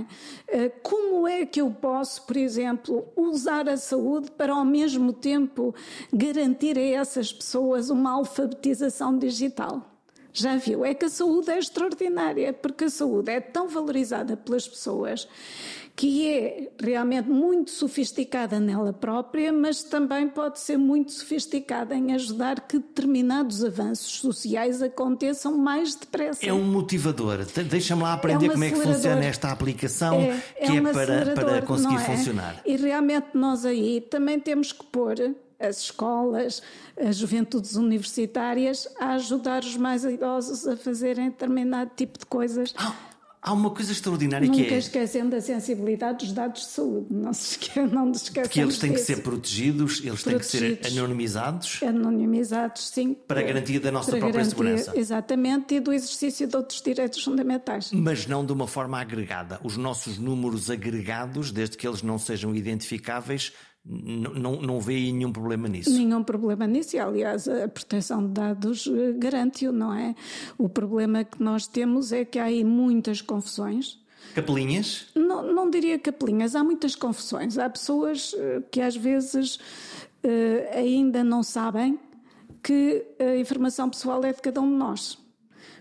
Uh, 0.49 0.71
como 0.83 1.25
é 1.25 1.45
que 1.45 1.61
eu 1.61 1.71
posso, 1.71 2.23
por 2.23 2.35
exemplo, 2.35 3.07
usar 3.15 3.69
a 3.69 3.77
saúde 3.77 4.29
para 4.31 4.51
ao 4.51 4.65
mesmo 4.65 5.13
tempo 5.13 5.73
garantir 6.11 6.77
a 6.77 6.81
essas 6.81 7.31
pessoas 7.31 7.89
uma 7.89 8.11
alfabetização 8.11 9.17
digital? 9.17 9.90
Já 10.33 10.55
viu? 10.55 10.85
É 10.85 10.93
que 10.93 11.05
a 11.05 11.09
saúde 11.09 11.51
é 11.51 11.59
extraordinária, 11.59 12.53
porque 12.53 12.85
a 12.85 12.89
saúde 12.89 13.31
é 13.31 13.39
tão 13.39 13.67
valorizada 13.67 14.37
pelas 14.37 14.67
pessoas 14.67 15.27
que 15.95 16.27
é 16.27 16.69
realmente 16.81 17.29
muito 17.29 17.69
sofisticada 17.69 18.59
nela 18.59 18.93
própria, 18.93 19.51
mas 19.51 19.83
também 19.83 20.27
pode 20.27 20.59
ser 20.59 20.77
muito 20.77 21.11
sofisticada 21.11 21.95
em 21.95 22.13
ajudar 22.13 22.61
que 22.61 22.79
determinados 22.79 23.63
avanços 23.63 24.19
sociais 24.19 24.81
aconteçam 24.81 25.57
mais 25.57 25.95
depressa. 25.95 26.45
É 26.45 26.53
um 26.53 26.63
motivador. 26.63 27.45
Deixa-me 27.69 28.03
lá 28.03 28.13
aprender 28.13 28.47
é 28.47 28.49
um 28.49 28.51
como 28.53 28.63
é 28.63 28.71
que 28.71 28.79
funciona 28.79 29.25
esta 29.25 29.51
aplicação 29.51 30.15
é, 30.15 30.41
é 30.55 30.65
que 30.65 30.77
é, 30.77 30.81
um 30.81 30.91
para, 30.91 31.33
para 31.33 31.61
conseguir 31.61 31.95
é? 31.95 31.99
funcionar. 31.99 32.61
E 32.65 32.75
realmente 32.77 33.27
nós 33.33 33.65
aí 33.65 34.01
também 34.01 34.39
temos 34.39 34.71
que 34.71 34.83
pôr 34.85 35.15
as 35.61 35.81
escolas, 35.81 36.61
as 36.99 37.17
juventudes 37.17 37.75
universitárias, 37.75 38.87
a 38.99 39.13
ajudar 39.13 39.63
os 39.63 39.77
mais 39.77 40.03
idosos 40.03 40.67
a 40.67 40.75
fazerem 40.75 41.29
determinado 41.29 41.91
tipo 41.95 42.19
de 42.19 42.25
coisas. 42.25 42.73
Há 43.43 43.53
uma 43.53 43.71
coisa 43.71 43.91
extraordinária 43.91 44.45
Nunca 44.45 44.59
que 44.59 44.65
é. 44.65 44.69
Nunca 44.69 44.77
esquecendo 44.77 45.35
a 45.35 45.41
sensibilidade 45.41 46.25
dos 46.25 46.33
dados 46.33 46.61
de 46.61 46.67
saúde. 46.67 47.07
Não 47.09 47.33
se 47.33 47.57
esque... 47.57 47.79
não 47.81 48.11
esqueçamos 48.11 48.47
Porque 48.47 48.59
eles 48.61 48.77
têm 48.77 48.91
disso. 48.91 49.05
que 49.05 49.15
ser 49.15 49.23
protegidos, 49.23 49.99
eles 50.03 50.21
protegidos. 50.21 50.51
têm 50.51 50.75
que 50.75 50.89
ser 50.89 50.99
anonimizados. 50.99 51.79
Anonimizados, 51.81 52.87
sim. 52.89 53.15
Para 53.27 53.39
a 53.39 53.43
garantia 53.43 53.79
da 53.79 53.91
nossa 53.91 54.11
própria 54.11 54.31
garantia, 54.31 54.49
segurança. 54.51 54.93
Exatamente, 54.95 55.73
e 55.73 55.79
do 55.79 55.91
exercício 55.91 56.45
de 56.47 56.55
outros 56.55 56.83
direitos 56.83 57.23
fundamentais. 57.23 57.89
Mas 57.91 58.27
não 58.27 58.45
de 58.45 58.53
uma 58.53 58.67
forma 58.67 59.01
agregada. 59.01 59.59
Os 59.63 59.75
nossos 59.75 60.19
números 60.19 60.69
agregados, 60.69 61.51
desde 61.51 61.77
que 61.77 61.87
eles 61.87 62.03
não 62.03 62.19
sejam 62.19 62.55
identificáveis, 62.55 63.53
não, 63.83 64.61
não 64.61 64.79
vê 64.79 65.11
nenhum 65.11 65.31
problema 65.31 65.67
nisso. 65.67 65.91
Nenhum 65.91 66.23
problema 66.23 66.67
nisso, 66.67 66.95
e 66.95 66.99
aliás, 66.99 67.47
a 67.47 67.67
proteção 67.67 68.25
de 68.27 68.33
dados 68.33 68.87
eh, 68.87 69.13
garante-o, 69.13 69.71
não 69.71 69.93
é? 69.93 70.15
O 70.57 70.69
problema 70.69 71.23
que 71.23 71.41
nós 71.41 71.65
temos 71.65 72.11
é 72.11 72.23
que 72.23 72.37
há 72.37 72.45
aí 72.45 72.63
muitas 72.63 73.21
confusões. 73.21 73.99
Capelinhas? 74.35 75.07
Não, 75.15 75.51
não 75.51 75.69
diria 75.69 75.97
capelinhas, 75.97 76.55
há 76.55 76.63
muitas 76.63 76.95
confusões. 76.95 77.57
Há 77.57 77.69
pessoas 77.69 78.35
eh, 78.37 78.61
que 78.71 78.79
às 78.79 78.95
vezes 78.95 79.55
uh, 79.55 80.77
ainda 80.77 81.23
não 81.23 81.41
sabem 81.41 81.99
que 82.61 83.03
a 83.19 83.35
informação 83.37 83.89
pessoal 83.89 84.23
é 84.23 84.31
de 84.31 84.41
cada 84.41 84.61
um 84.61 84.69
de 84.69 84.77
nós. 84.77 85.17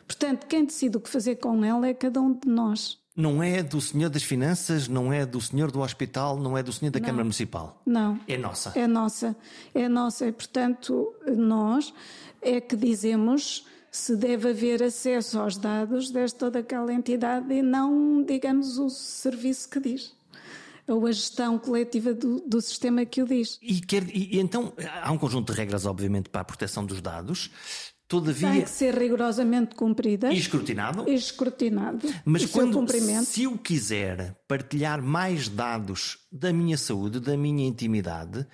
Portanto, 0.07 0.47
quem 0.47 0.65
decide 0.65 0.97
o 0.97 1.01
que 1.01 1.11
fazer 1.11 1.37
com 1.37 1.63
ela 1.63 1.87
é 1.87 1.93
cada 1.93 2.21
um 2.21 2.33
de 2.33 2.49
nós. 2.49 3.00
Não 3.17 3.43
é 3.43 3.63
do 3.63 3.81
senhor 3.81 4.09
das 4.09 4.23
finanças, 4.23 4.87
não 4.89 5.13
é 5.13 5.27
do 5.27 5.41
senhor 5.41 5.71
do 5.71 5.81
hospital, 5.81 6.39
não 6.39 6.57
é 6.57 6.63
do 6.63 6.73
senhor 6.73 6.91
da 6.93 7.01
não, 7.01 7.07
Câmara 7.07 7.25
Municipal. 7.25 7.83
Não. 7.85 8.19
É 8.27 8.39
nossa. 8.39 8.73
É 8.77 8.87
nossa. 8.87 9.37
É 9.75 9.89
nossa. 9.89 10.27
E, 10.27 10.33
portanto, 10.33 11.13
nós 11.27 11.93
é 12.41 12.61
que 12.61 12.77
dizemos 12.77 13.67
se 13.91 14.15
deve 14.17 14.51
haver 14.51 14.81
acesso 14.83 15.41
aos 15.41 15.57
dados 15.57 16.11
desta 16.13 16.45
ou 16.45 16.51
daquela 16.51 16.93
entidade 16.93 17.53
e 17.53 17.61
não, 17.61 18.23
digamos, 18.23 18.79
o 18.79 18.89
serviço 18.89 19.69
que 19.69 19.81
diz. 19.81 20.15
ou 20.91 21.07
a 21.07 21.13
gestão 21.13 21.59
coletiva 21.59 22.13
do, 22.13 22.41
do 22.41 22.61
sistema 22.61 23.05
que 23.05 23.23
o 23.23 23.27
diz. 23.27 23.59
E, 23.63 23.81
quer, 23.81 24.05
e, 24.09 24.37
e 24.37 24.41
então 24.41 24.73
há 25.03 25.11
um 25.13 25.19
conjunto 25.19 25.53
de 25.53 25.59
regras, 25.59 25.87
obviamente, 25.87 26.29
para 26.29 26.41
a 26.41 26.45
proteção 26.45 26.85
dos 26.85 27.01
dados. 27.01 27.51
Todavia, 28.11 28.51
tem 28.51 28.63
que 28.63 28.71
ser 28.71 28.93
rigorosamente 28.93 29.77
cumprida 29.77 30.33
e 30.33 30.37
escrutinado. 30.37 31.09
E 31.09 31.15
escrutinado. 31.15 32.09
Mas 32.25 32.45
quando, 32.45 32.85
se 33.25 33.45
eu 33.45 33.57
quiser 33.57 34.35
partilhar 34.49 35.01
mais 35.01 35.49
dados 35.49 36.19
da 36.33 36.53
minha 36.53 36.77
saúde, 36.77 37.21
da 37.21 37.37
minha 37.37 37.65
intimidade, 37.65 38.45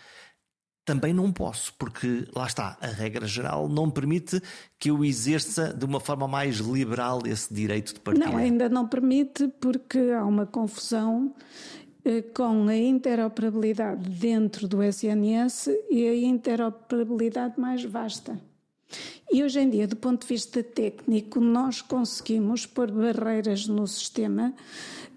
também 0.85 1.15
não 1.15 1.33
posso, 1.33 1.73
porque 1.79 2.29
lá 2.37 2.47
está, 2.47 2.77
a 2.83 2.89
regra 2.89 3.27
geral 3.27 3.67
não 3.67 3.91
permite 3.91 4.43
que 4.79 4.91
eu 4.91 5.03
exerça 5.03 5.73
de 5.73 5.87
uma 5.87 6.01
forma 6.01 6.29
mais 6.29 6.57
liberal 6.57 7.23
esse 7.25 7.53
direito 7.53 7.95
de 7.95 8.01
partilha. 8.01 8.27
Não, 8.27 8.37
ainda 8.37 8.69
não 8.69 8.87
permite, 8.87 9.49
porque 9.59 9.99
há 10.15 10.23
uma 10.27 10.45
confusão 10.45 11.35
eh, 12.05 12.21
com 12.21 12.69
a 12.69 12.77
interoperabilidade 12.77 14.07
dentro 14.07 14.69
do 14.69 14.83
SNS 14.83 15.71
e 15.91 16.07
a 16.07 16.15
interoperabilidade 16.15 17.59
mais 17.59 17.83
vasta. 17.83 18.39
E 19.33 19.43
hoje 19.43 19.61
em 19.61 19.69
dia, 19.69 19.87
do 19.87 19.97
ponto 19.97 20.23
de 20.23 20.29
vista 20.29 20.63
técnico, 20.63 21.41
nós 21.41 21.83
conseguimos 21.83 22.65
pôr 22.65 22.91
barreiras 22.91 23.67
no 23.67 23.87
sistema 23.87 24.55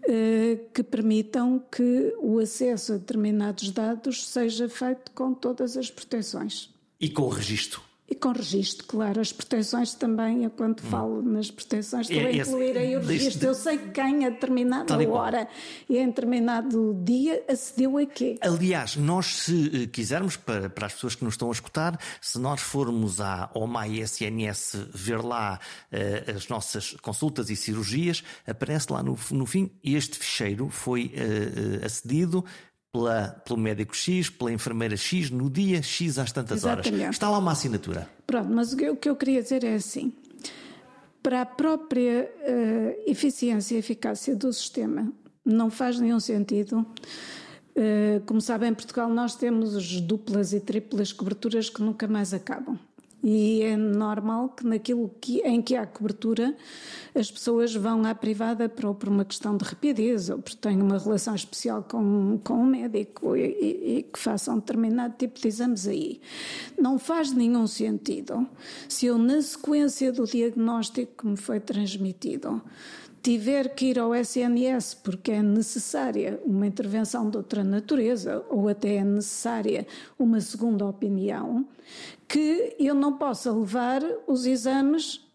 eh, 0.04 0.60
que 0.74 0.82
permitam 0.82 1.64
que 1.72 2.16
o 2.20 2.40
acesso 2.40 2.94
a 2.94 2.98
determinados 2.98 3.70
dados 3.72 4.28
seja 4.28 4.68
feito 4.68 5.12
com 5.12 5.34
todas 5.34 5.78
as 5.78 5.92
proteções. 5.92 6.70
E 7.00 7.10
com 7.10 7.24
o 7.24 7.30
registro? 7.30 7.89
E 8.10 8.16
com 8.16 8.32
registro, 8.32 8.88
claro. 8.88 9.22
As 9.22 9.32
proteções 9.32 9.93
também, 9.93 10.43
eu 10.43 10.49
quando 10.49 10.82
hum. 10.82 10.89
falo 10.89 11.22
nas 11.22 11.51
proteções, 11.51 12.10
estou 12.10 12.24
é, 12.24 12.32
a 12.32 12.36
incluir 12.36 12.78
aí 12.78 12.97
o 12.97 13.01
registro. 13.01 13.49
Eu 13.49 13.53
sei 13.53 13.78
quem 13.78 14.26
a 14.26 14.30
determinada 14.30 14.97
hora 15.10 15.47
e 15.88 15.97
em 15.97 16.07
determinado 16.07 16.95
dia 17.03 17.43
acedeu 17.47 17.97
a 17.97 18.05
quê. 18.05 18.38
Aliás, 18.41 18.95
nós 18.95 19.28
se 19.43 19.84
eh, 19.84 19.88
quisermos, 19.88 20.36
para, 20.36 20.70
para 20.70 20.88
as 20.88 20.93
pessoas 20.93 21.14
que 21.14 21.24
nos 21.24 21.36
estão 21.36 21.49
a 21.49 21.51
escutar, 21.51 21.99
se 22.20 22.39
nós 22.39 22.62
formos 22.62 23.22
à 23.22 23.49
OMAI 23.53 23.99
SNS 24.01 24.88
ver 24.93 25.24
lá 25.24 25.60
uh, 25.91 26.36
as 26.36 26.47
nossas 26.47 26.93
consultas 27.01 27.49
e 27.49 27.55
cirurgias, 27.55 28.24
aparece 28.47 28.91
lá 28.91 29.03
no, 29.03 29.18
no 29.32 29.45
fim, 29.45 29.70
este 29.84 30.18
ficheiro 30.18 30.70
foi 30.70 31.14
uh, 31.14 31.86
acedido 31.86 32.43
pela, 32.92 33.42
pelo 33.46 33.60
médico 33.60 33.96
X, 33.96 34.30
pela 34.30 34.52
enfermeira 34.52 34.98
X, 34.98 35.30
no 35.30 35.50
dia 35.50 35.82
X 35.82 36.18
às 36.18 36.32
tantas 36.32 36.60
Exatamente. 36.60 37.02
horas. 37.02 37.16
Está 37.16 37.30
lá 37.30 37.38
uma 37.38 37.52
assinatura. 37.52 38.10
Pronto, 38.26 38.50
mas 38.52 38.74
o 38.74 38.96
que 38.96 39.10
eu 39.10 39.16
queria 39.16 39.42
dizer 39.42 39.64
é 39.64 39.76
assim: 39.76 40.14
para 41.22 41.42
a 41.42 41.46
própria 41.46 42.32
uh, 42.42 43.10
eficiência 43.10 43.76
e 43.76 43.78
eficácia 43.78 44.36
do 44.36 44.52
sistema, 44.52 45.12
não 45.46 45.70
faz 45.70 46.00
nenhum 46.00 46.20
sentido. 46.20 46.86
Uh, 47.76 48.20
como 48.26 48.42
sabem, 48.42 48.70
em 48.70 48.74
Portugal 48.74 49.10
nós 49.10 49.36
temos 49.36 50.02
duplas 50.02 50.54
e 50.54 50.60
triplas 50.60 51.14
coberturas 51.14 51.70
que 51.70 51.82
nunca 51.82 52.08
mais 52.08 52.34
acabam. 52.34 52.78
E 53.22 53.62
é 53.64 53.76
normal 53.76 54.50
que 54.50 54.66
naquilo 54.66 55.14
que, 55.20 55.42
em 55.42 55.62
que 55.62 55.76
há 55.76 55.86
cobertura 55.86 56.56
as 57.14 57.30
pessoas 57.30 57.76
vão 57.76 58.06
à 58.06 58.16
privada 58.16 58.70
por, 58.70 58.96
por 58.96 59.10
uma 59.10 59.26
questão 59.26 59.58
de 59.58 59.66
rapidez 59.66 60.30
ou 60.30 60.40
porque 60.40 60.58
têm 60.58 60.82
uma 60.82 60.98
relação 60.98 61.36
especial 61.36 61.84
com, 61.84 62.40
com 62.44 62.54
um 62.54 62.66
médico 62.66 63.36
e, 63.36 63.42
e, 63.42 63.98
e, 63.98 64.04
que 64.04 64.18
façam 64.18 64.58
determinado 64.58 65.16
tipo 65.18 65.40
de 65.40 65.48
exames 65.48 65.86
aí. 65.88 66.22
Não 66.80 66.98
faz 66.98 67.34
nenhum 67.34 67.68
sentido 67.68 68.48
se 68.88 69.08
eu, 69.08 69.18
na 69.18 69.42
sequência 69.42 70.12
do 70.14 70.26
diagnóstico 70.26 71.24
que 71.24 71.28
me 71.28 71.38
foi 71.38 71.60
transmitido, 71.60 72.62
tiver 73.22 73.76
que 73.76 73.88
ir 73.88 74.00
ao 74.00 74.16
SNS 74.16 74.96
porque 75.04 75.32
é 75.32 75.44
necessária 75.44 76.40
uma 76.46 76.66
intervenção 76.66 77.30
de 77.30 77.38
outra 77.38 77.64
natureza 77.64 78.44
ou 78.50 78.70
até 78.70 78.96
é 78.96 79.04
necessária 79.04 79.86
uma 80.18 80.40
segunda 80.40 80.86
opinião, 80.86 81.66
que 82.30 82.76
eu 82.80 82.94
não 82.94 83.18
possa 83.18 83.52
levar 83.52 84.02
os 84.28 84.46
exames 84.46 85.28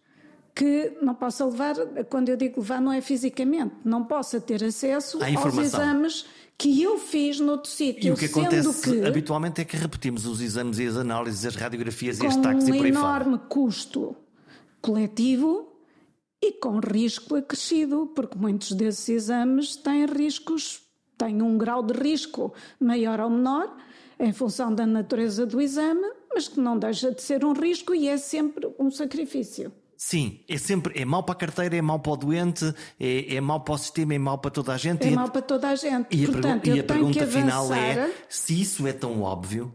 que 0.55 0.97
não 1.01 1.13
possa 1.13 1.45
levar, 1.45 1.75
quando 2.09 2.29
eu 2.29 2.37
digo 2.37 2.61
levar, 2.61 2.79
não 2.79 2.93
é 2.93 3.01
fisicamente, 3.01 3.75
não 3.83 4.05
possa 4.05 4.39
ter 4.39 4.63
acesso 4.63 5.19
aos 5.21 5.57
exames 5.57 6.25
que 6.57 6.81
eu 6.81 6.97
fiz 6.97 7.41
noutro 7.41 7.69
sítio. 7.69 8.07
E 8.07 8.11
o 8.11 8.15
que 8.15 8.25
acontece 8.25 8.81
que, 8.81 9.05
habitualmente 9.05 9.59
é 9.59 9.65
que 9.65 9.75
repetimos 9.75 10.25
os 10.25 10.39
exames 10.39 10.79
e 10.79 10.87
as 10.87 10.95
análises, 10.95 11.45
as 11.45 11.55
radiografias 11.57 12.19
e 12.21 12.25
as 12.25 12.37
taxas 12.37 12.69
um 12.69 12.73
e 12.73 12.77
por 12.77 12.85
aí 12.85 12.93
fora. 12.93 13.25
Com 13.25 13.31
um 13.31 13.33
enorme 13.33 13.39
custo 13.49 14.15
coletivo 14.81 15.73
e 16.41 16.53
com 16.53 16.79
risco 16.79 17.35
acrescido, 17.35 18.09
porque 18.15 18.37
muitos 18.37 18.71
desses 18.71 19.09
exames 19.09 19.75
têm 19.75 20.05
riscos, 20.05 20.81
têm 21.17 21.41
um 21.41 21.57
grau 21.57 21.83
de 21.83 21.93
risco 21.93 22.53
maior 22.79 23.19
ou 23.19 23.29
menor, 23.29 23.75
em 24.17 24.31
função 24.31 24.73
da 24.73 24.85
natureza 24.85 25.45
do 25.45 25.59
exame, 25.59 26.07
mas 26.35 26.49
que 26.49 26.59
não 26.59 26.77
deixa 26.77 27.11
de 27.11 27.21
ser 27.21 27.45
um 27.45 27.53
risco 27.53 27.95
e 27.95 28.09
é 28.09 28.17
sempre 28.17 28.69
um 28.77 28.91
sacrifício. 28.91 29.71
Sim, 29.97 30.41
é 30.49 30.57
sempre 30.57 30.99
é 30.99 31.05
mau 31.05 31.23
para 31.23 31.33
a 31.33 31.37
carteira, 31.37 31.77
é 31.77 31.81
mau 31.81 31.99
para 31.99 32.11
o 32.11 32.17
doente, 32.17 32.65
é, 32.99 33.35
é 33.35 33.41
mau 33.41 33.61
para 33.61 33.75
o 33.75 33.77
sistema, 33.77 34.13
é 34.13 34.19
mau 34.19 34.37
para 34.37 34.51
toda 34.51 34.73
a 34.73 34.77
gente. 34.77 35.07
É 35.07 35.11
mau 35.11 35.29
para 35.29 35.41
toda 35.41 35.69
a 35.69 35.75
gente. 35.75 36.07
E 36.11 36.25
Portanto, 36.27 36.69
a, 36.69 36.75
e 36.75 36.79
a 36.81 36.83
pergunta 36.83 37.25
final 37.25 37.73
é: 37.73 38.11
se 38.27 38.61
isso 38.61 38.85
é 38.85 38.91
tão 38.91 39.21
óbvio, 39.21 39.73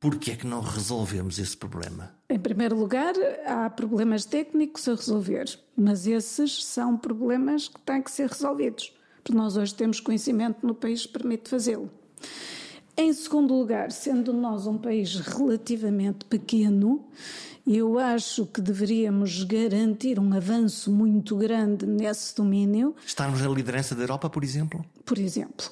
por 0.00 0.16
que 0.16 0.32
é 0.32 0.36
que 0.36 0.46
não 0.46 0.60
resolvemos 0.60 1.38
esse 1.38 1.56
problema? 1.56 2.12
Em 2.28 2.40
primeiro 2.40 2.76
lugar, 2.76 3.14
há 3.46 3.70
problemas 3.70 4.24
técnicos 4.24 4.88
a 4.88 4.96
resolver, 4.96 5.44
mas 5.76 6.08
esses 6.08 6.64
são 6.64 6.96
problemas 6.96 7.68
que 7.68 7.80
têm 7.80 8.02
que 8.02 8.10
ser 8.10 8.28
resolvidos, 8.28 8.92
porque 9.22 9.32
nós 9.32 9.56
hoje 9.56 9.72
temos 9.72 10.00
conhecimento 10.00 10.66
no 10.66 10.74
país 10.74 11.06
que 11.06 11.12
permite 11.12 11.48
fazê-lo. 11.48 11.88
Em 12.96 13.12
segundo 13.12 13.54
lugar, 13.54 13.90
sendo 13.90 14.32
nós 14.32 14.66
um 14.66 14.76
país 14.76 15.16
relativamente 15.16 16.26
pequeno, 16.26 17.06
eu 17.66 17.98
acho 17.98 18.44
que 18.46 18.60
deveríamos 18.60 19.44
garantir 19.44 20.18
um 20.18 20.34
avanço 20.34 20.92
muito 20.92 21.36
grande 21.36 21.86
nesse 21.86 22.34
domínio. 22.34 22.94
Estarmos 23.06 23.40
na 23.40 23.48
liderança 23.48 23.94
da 23.94 24.02
Europa, 24.02 24.28
por 24.28 24.44
exemplo? 24.44 24.84
Por 25.04 25.18
exemplo. 25.18 25.70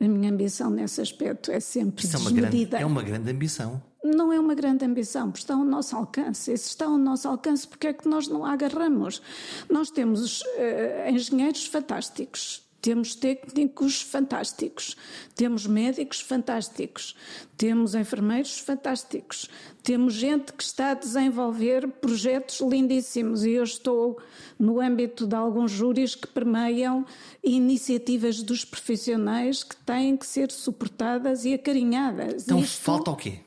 A 0.00 0.08
minha 0.08 0.30
ambição 0.30 0.68
nesse 0.68 1.00
aspecto 1.00 1.50
é 1.50 1.60
sempre 1.60 2.04
Isso 2.04 2.18
desmedida. 2.18 2.78
É 2.78 2.84
uma, 2.84 3.02
grande, 3.02 3.12
é 3.12 3.14
uma 3.14 3.20
grande 3.20 3.30
ambição. 3.30 3.82
Não 4.04 4.32
é 4.32 4.40
uma 4.40 4.54
grande 4.54 4.84
ambição, 4.84 5.30
porque 5.30 5.44
está 5.44 5.54
ao 5.54 5.64
nosso 5.64 5.94
alcance. 5.94 6.52
E 6.52 6.58
se 6.58 6.70
está 6.70 6.86
ao 6.86 6.98
nosso 6.98 7.28
alcance, 7.28 7.68
porque 7.68 7.86
é 7.86 7.92
que 7.92 8.08
nós 8.08 8.26
não 8.26 8.44
a 8.44 8.52
agarramos? 8.52 9.22
Nós 9.70 9.90
temos 9.90 10.40
uh, 10.40 11.08
engenheiros 11.08 11.66
fantásticos, 11.66 12.61
temos 12.82 13.14
técnicos 13.14 14.02
fantásticos, 14.02 14.96
temos 15.36 15.68
médicos 15.68 16.20
fantásticos, 16.20 17.14
temos 17.56 17.94
enfermeiros 17.94 18.58
fantásticos, 18.58 19.48
temos 19.84 20.14
gente 20.14 20.52
que 20.52 20.64
está 20.64 20.90
a 20.90 20.94
desenvolver 20.94 21.86
projetos 21.86 22.60
lindíssimos 22.60 23.44
e 23.44 23.52
eu 23.52 23.62
estou 23.62 24.20
no 24.58 24.80
âmbito 24.80 25.28
de 25.28 25.36
alguns 25.36 25.70
júris 25.70 26.16
que 26.16 26.26
permeiam 26.26 27.06
iniciativas 27.42 28.42
dos 28.42 28.64
profissionais 28.64 29.62
que 29.62 29.76
têm 29.76 30.16
que 30.16 30.26
ser 30.26 30.50
suportadas 30.50 31.44
e 31.44 31.54
acarinhadas. 31.54 32.42
Então 32.42 32.58
Isto, 32.58 32.82
falta 32.82 33.12
o 33.12 33.16
quê? 33.16 33.38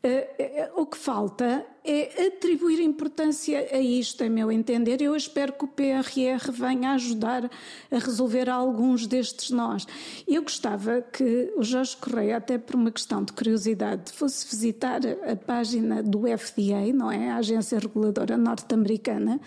Uh, 0.00 0.78
uh, 0.78 0.80
o 0.80 0.86
que 0.86 0.96
falta 0.96 1.66
é 1.84 2.28
atribuir 2.28 2.80
importância 2.80 3.68
a 3.72 3.80
isto, 3.80 4.22
a 4.22 4.28
meu 4.28 4.52
entender. 4.52 5.02
Eu 5.02 5.16
espero 5.16 5.52
que 5.52 5.64
o 5.64 5.68
PRR 5.68 6.52
venha 6.52 6.92
ajudar 6.92 7.50
a 7.90 7.98
resolver 7.98 8.48
alguns 8.48 9.08
destes 9.08 9.50
nós. 9.50 9.86
Eu 10.26 10.42
gostava 10.42 11.02
que 11.02 11.52
o 11.56 11.64
Jorge 11.64 11.96
Correia, 11.96 12.36
até 12.36 12.58
por 12.58 12.76
uma 12.76 12.92
questão 12.92 13.24
de 13.24 13.32
curiosidade, 13.32 14.12
fosse 14.12 14.46
visitar 14.46 15.00
a 15.04 15.34
página 15.34 16.00
do 16.00 16.20
FDA, 16.38 16.92
não 16.94 17.10
é? 17.10 17.30
A 17.30 17.38
Agência 17.38 17.80
Reguladora 17.80 18.36
Norte-Americana, 18.36 19.40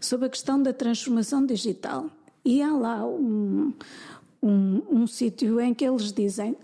sobre 0.00 0.26
a 0.26 0.30
questão 0.30 0.60
da 0.60 0.72
transformação 0.72 1.46
digital. 1.46 2.10
E 2.44 2.60
há 2.60 2.72
lá 2.72 3.06
um, 3.06 3.72
um, 4.42 4.82
um 4.90 5.06
sítio 5.06 5.60
em 5.60 5.72
que 5.72 5.84
eles 5.84 6.12
dizem 6.12 6.56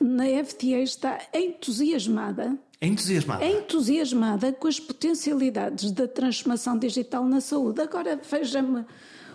na 0.00 0.24
FDA 0.44 0.80
está 0.80 1.18
entusiasmada 1.32 2.58
Entusiasmada. 2.80 3.44
Entusiasmada 3.44 4.52
com 4.52 4.68
as 4.68 4.78
potencialidades 4.80 5.90
da 5.92 6.06
transformação 6.06 6.78
digital 6.78 7.24
na 7.24 7.40
saúde. 7.40 7.80
Agora 7.80 8.20
veja-me 8.28 8.84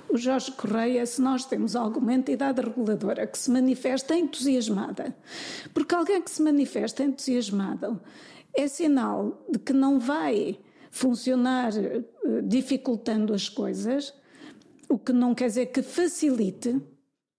o 0.10 0.18
Jorge 0.18 0.52
Correia 0.52 1.06
se 1.06 1.22
nós 1.22 1.46
temos 1.46 1.76
alguma 1.76 2.14
entidade 2.14 2.62
reguladora 2.62 3.28
que 3.28 3.38
se 3.38 3.50
manifesta 3.52 4.16
entusiasmada. 4.16 5.16
Porque 5.74 5.96
alguém 5.96 6.22
que 6.22 6.32
se 6.32 6.42
manifesta 6.42 7.04
entusiasmado 7.04 8.02
é 8.54 8.68
sinal 8.68 9.46
de 9.50 9.60
que 9.60 9.74
não 9.74 10.00
vai 10.00 10.60
funcionar 10.92 11.72
eh, 11.78 12.04
dificultando 12.44 13.34
as 13.34 13.48
coisas, 13.48 14.14
o 14.90 14.98
que 14.98 15.14
não 15.14 15.36
quer 15.36 15.48
dizer 15.48 15.68
que 15.68 15.82
facilite. 15.84 16.82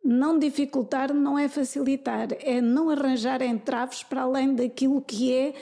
Não 0.02 0.38
dificultar 0.38 1.12
não 1.12 1.38
é 1.38 1.46
facilitar, 1.46 2.28
é 2.40 2.58
não 2.60 2.88
arranjar 2.88 3.42
entraves 3.42 4.02
para 4.02 4.22
além 4.22 4.54
daquilo 4.54 5.02
que 5.02 5.30
é 5.32 5.54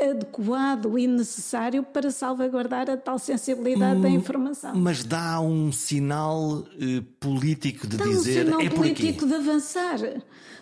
adequado 0.00 0.98
e 0.98 1.06
necessário 1.06 1.82
para 1.82 2.10
salvaguardar 2.10 2.90
a 2.90 2.96
tal 2.96 3.18
sensibilidade 3.18 3.98
hum, 3.98 4.02
da 4.02 4.10
informação. 4.10 4.74
Mas 4.74 5.04
dá 5.04 5.40
um 5.40 5.72
sinal 5.72 6.64
eh, 6.80 7.02
político 7.20 7.86
de 7.86 7.96
dá 7.96 8.04
dizer 8.04 8.42
um 8.42 8.44
sinal 8.44 8.60
é 8.60 8.70
político 8.70 9.26
de 9.26 9.34
avançar 9.34 9.98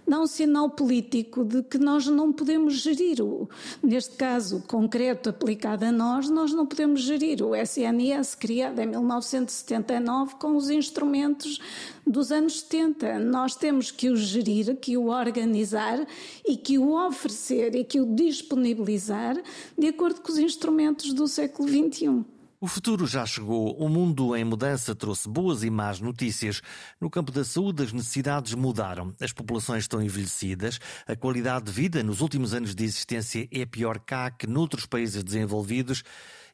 dá 0.07 0.21
um 0.21 0.27
sinal 0.27 0.71
político 0.71 1.45
de 1.45 1.63
que 1.65 1.79
nós 1.79 2.07
não 2.07 2.33
podemos 2.33 2.75
gerir 2.75 3.21
o, 3.21 3.49
neste 3.83 4.15
caso 4.17 4.63
concreto 4.69 5.31
aplicado 5.31 5.85
a 5.85 5.91
nós, 5.91 6.31
nós 6.31 6.53
não 6.53 6.65
podemos 6.65 7.01
gerir 7.01 7.43
o 7.43 7.55
SNS 7.55 8.37
criado 8.37 8.79
em 8.79 8.87
1979 8.87 10.37
com 10.37 10.57
os 10.57 10.71
instrumentos 10.71 11.61
dos 12.07 12.31
anos 12.31 12.61
70. 12.61 13.19
Nós 13.19 13.57
temos 13.57 13.91
que 13.91 14.09
o 14.09 14.17
gerir, 14.17 14.77
que 14.77 14.97
o 14.97 15.09
organizar 15.09 16.07
e 16.47 16.57
que 16.57 16.79
o 16.79 16.95
oferecer 16.95 17.75
e 17.75 17.85
que 17.85 18.01
o 18.01 18.07
disponibilizar 18.15 19.26
de 19.79 19.89
acordo 19.89 20.21
com 20.21 20.31
os 20.31 20.39
instrumentos 20.39 21.13
do 21.13 21.27
século 21.27 21.69
XXI. 21.69 22.25
O 22.59 22.67
futuro 22.67 23.07
já 23.07 23.27
chegou. 23.27 23.77
O 23.77 23.87
mundo 23.87 24.35
em 24.35 24.43
mudança 24.43 24.95
trouxe 24.95 25.29
boas 25.29 25.63
e 25.63 25.69
más 25.69 26.01
notícias. 26.01 26.63
No 26.99 27.11
campo 27.11 27.31
da 27.31 27.45
saúde, 27.45 27.83
as 27.83 27.93
necessidades 27.93 28.55
mudaram. 28.55 29.15
As 29.21 29.31
populações 29.31 29.85
estão 29.85 30.03
envelhecidas. 30.03 30.81
A 31.07 31.15
qualidade 31.15 31.67
de 31.67 31.73
vida 31.73 32.03
nos 32.03 32.23
últimos 32.23 32.55
anos 32.55 32.75
de 32.75 32.83
existência 32.83 33.47
é 33.53 33.67
pior 33.67 33.99
cá 33.99 34.31
que 34.31 34.47
noutros 34.47 34.87
países 34.87 35.23
desenvolvidos 35.23 36.03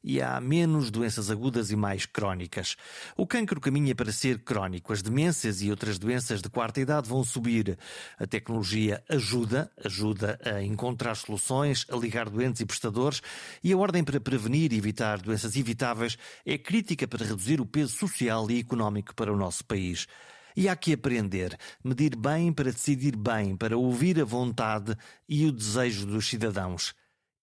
e 0.03 0.21
há 0.21 0.41
menos 0.41 0.91
doenças 0.91 1.31
agudas 1.31 1.71
e 1.71 1.77
mais 1.77 2.07
crónicas. 2.07 2.77
O 3.17 3.27
cancro 3.27 3.61
caminha 3.61 3.95
para 3.95 4.13
ser 4.13 4.41
crónico. 4.41 4.93
As 4.93 5.03
demências 5.03 5.63
e 5.63 5.71
outras 5.71 5.99
doenças 5.99 6.43
de 6.43 6.49
quarta 6.49 6.81
idade 6.81 7.09
vão 7.09 7.23
subir. 7.23 7.79
A 8.19 8.27
tecnologia 8.27 9.03
ajuda, 9.09 9.71
ajuda 9.85 10.39
a 10.45 10.63
encontrar 10.63 11.15
soluções, 11.15 11.87
a 11.91 11.97
ligar 11.97 12.29
doentes 12.29 12.61
e 12.61 12.67
prestadores 12.67 13.23
e 13.63 13.73
a 13.73 13.77
ordem 13.77 14.03
para 14.03 14.21
prevenir 14.21 14.73
e 14.73 14.79
evitar 14.79 15.21
doenças 15.21 15.57
evitáveis 15.57 16.19
é 16.45 16.59
crítica 16.59 17.07
para 17.07 17.25
reduzir 17.25 17.61
o 17.61 17.67
peso 17.67 17.97
social 17.97 18.51
e 18.51 18.59
económico 18.59 19.15
para 19.15 19.33
o 19.33 19.37
nosso 19.37 19.65
país. 19.65 20.07
E 20.57 20.69
há 20.69 20.77
que 20.77 20.93
aprender, 20.93 21.57
medir 21.83 22.15
bem 22.15 22.53
para 22.53 22.71
decidir 22.71 23.17
bem, 23.17 23.57
para 23.57 23.77
ouvir 23.77 24.21
a 24.21 24.25
vontade 24.25 24.95
e 25.29 25.47
o 25.47 25.53
desejo 25.53 26.07
dos 26.07 26.29
cidadãos. 26.29 26.95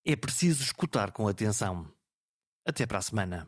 É 0.05 0.15
preciso 0.15 0.63
escutar 0.63 1.11
com 1.11 1.27
atenção. 1.27 1.98
Até 2.69 2.85
para 2.85 2.99
a 2.99 3.01
semana. 3.01 3.47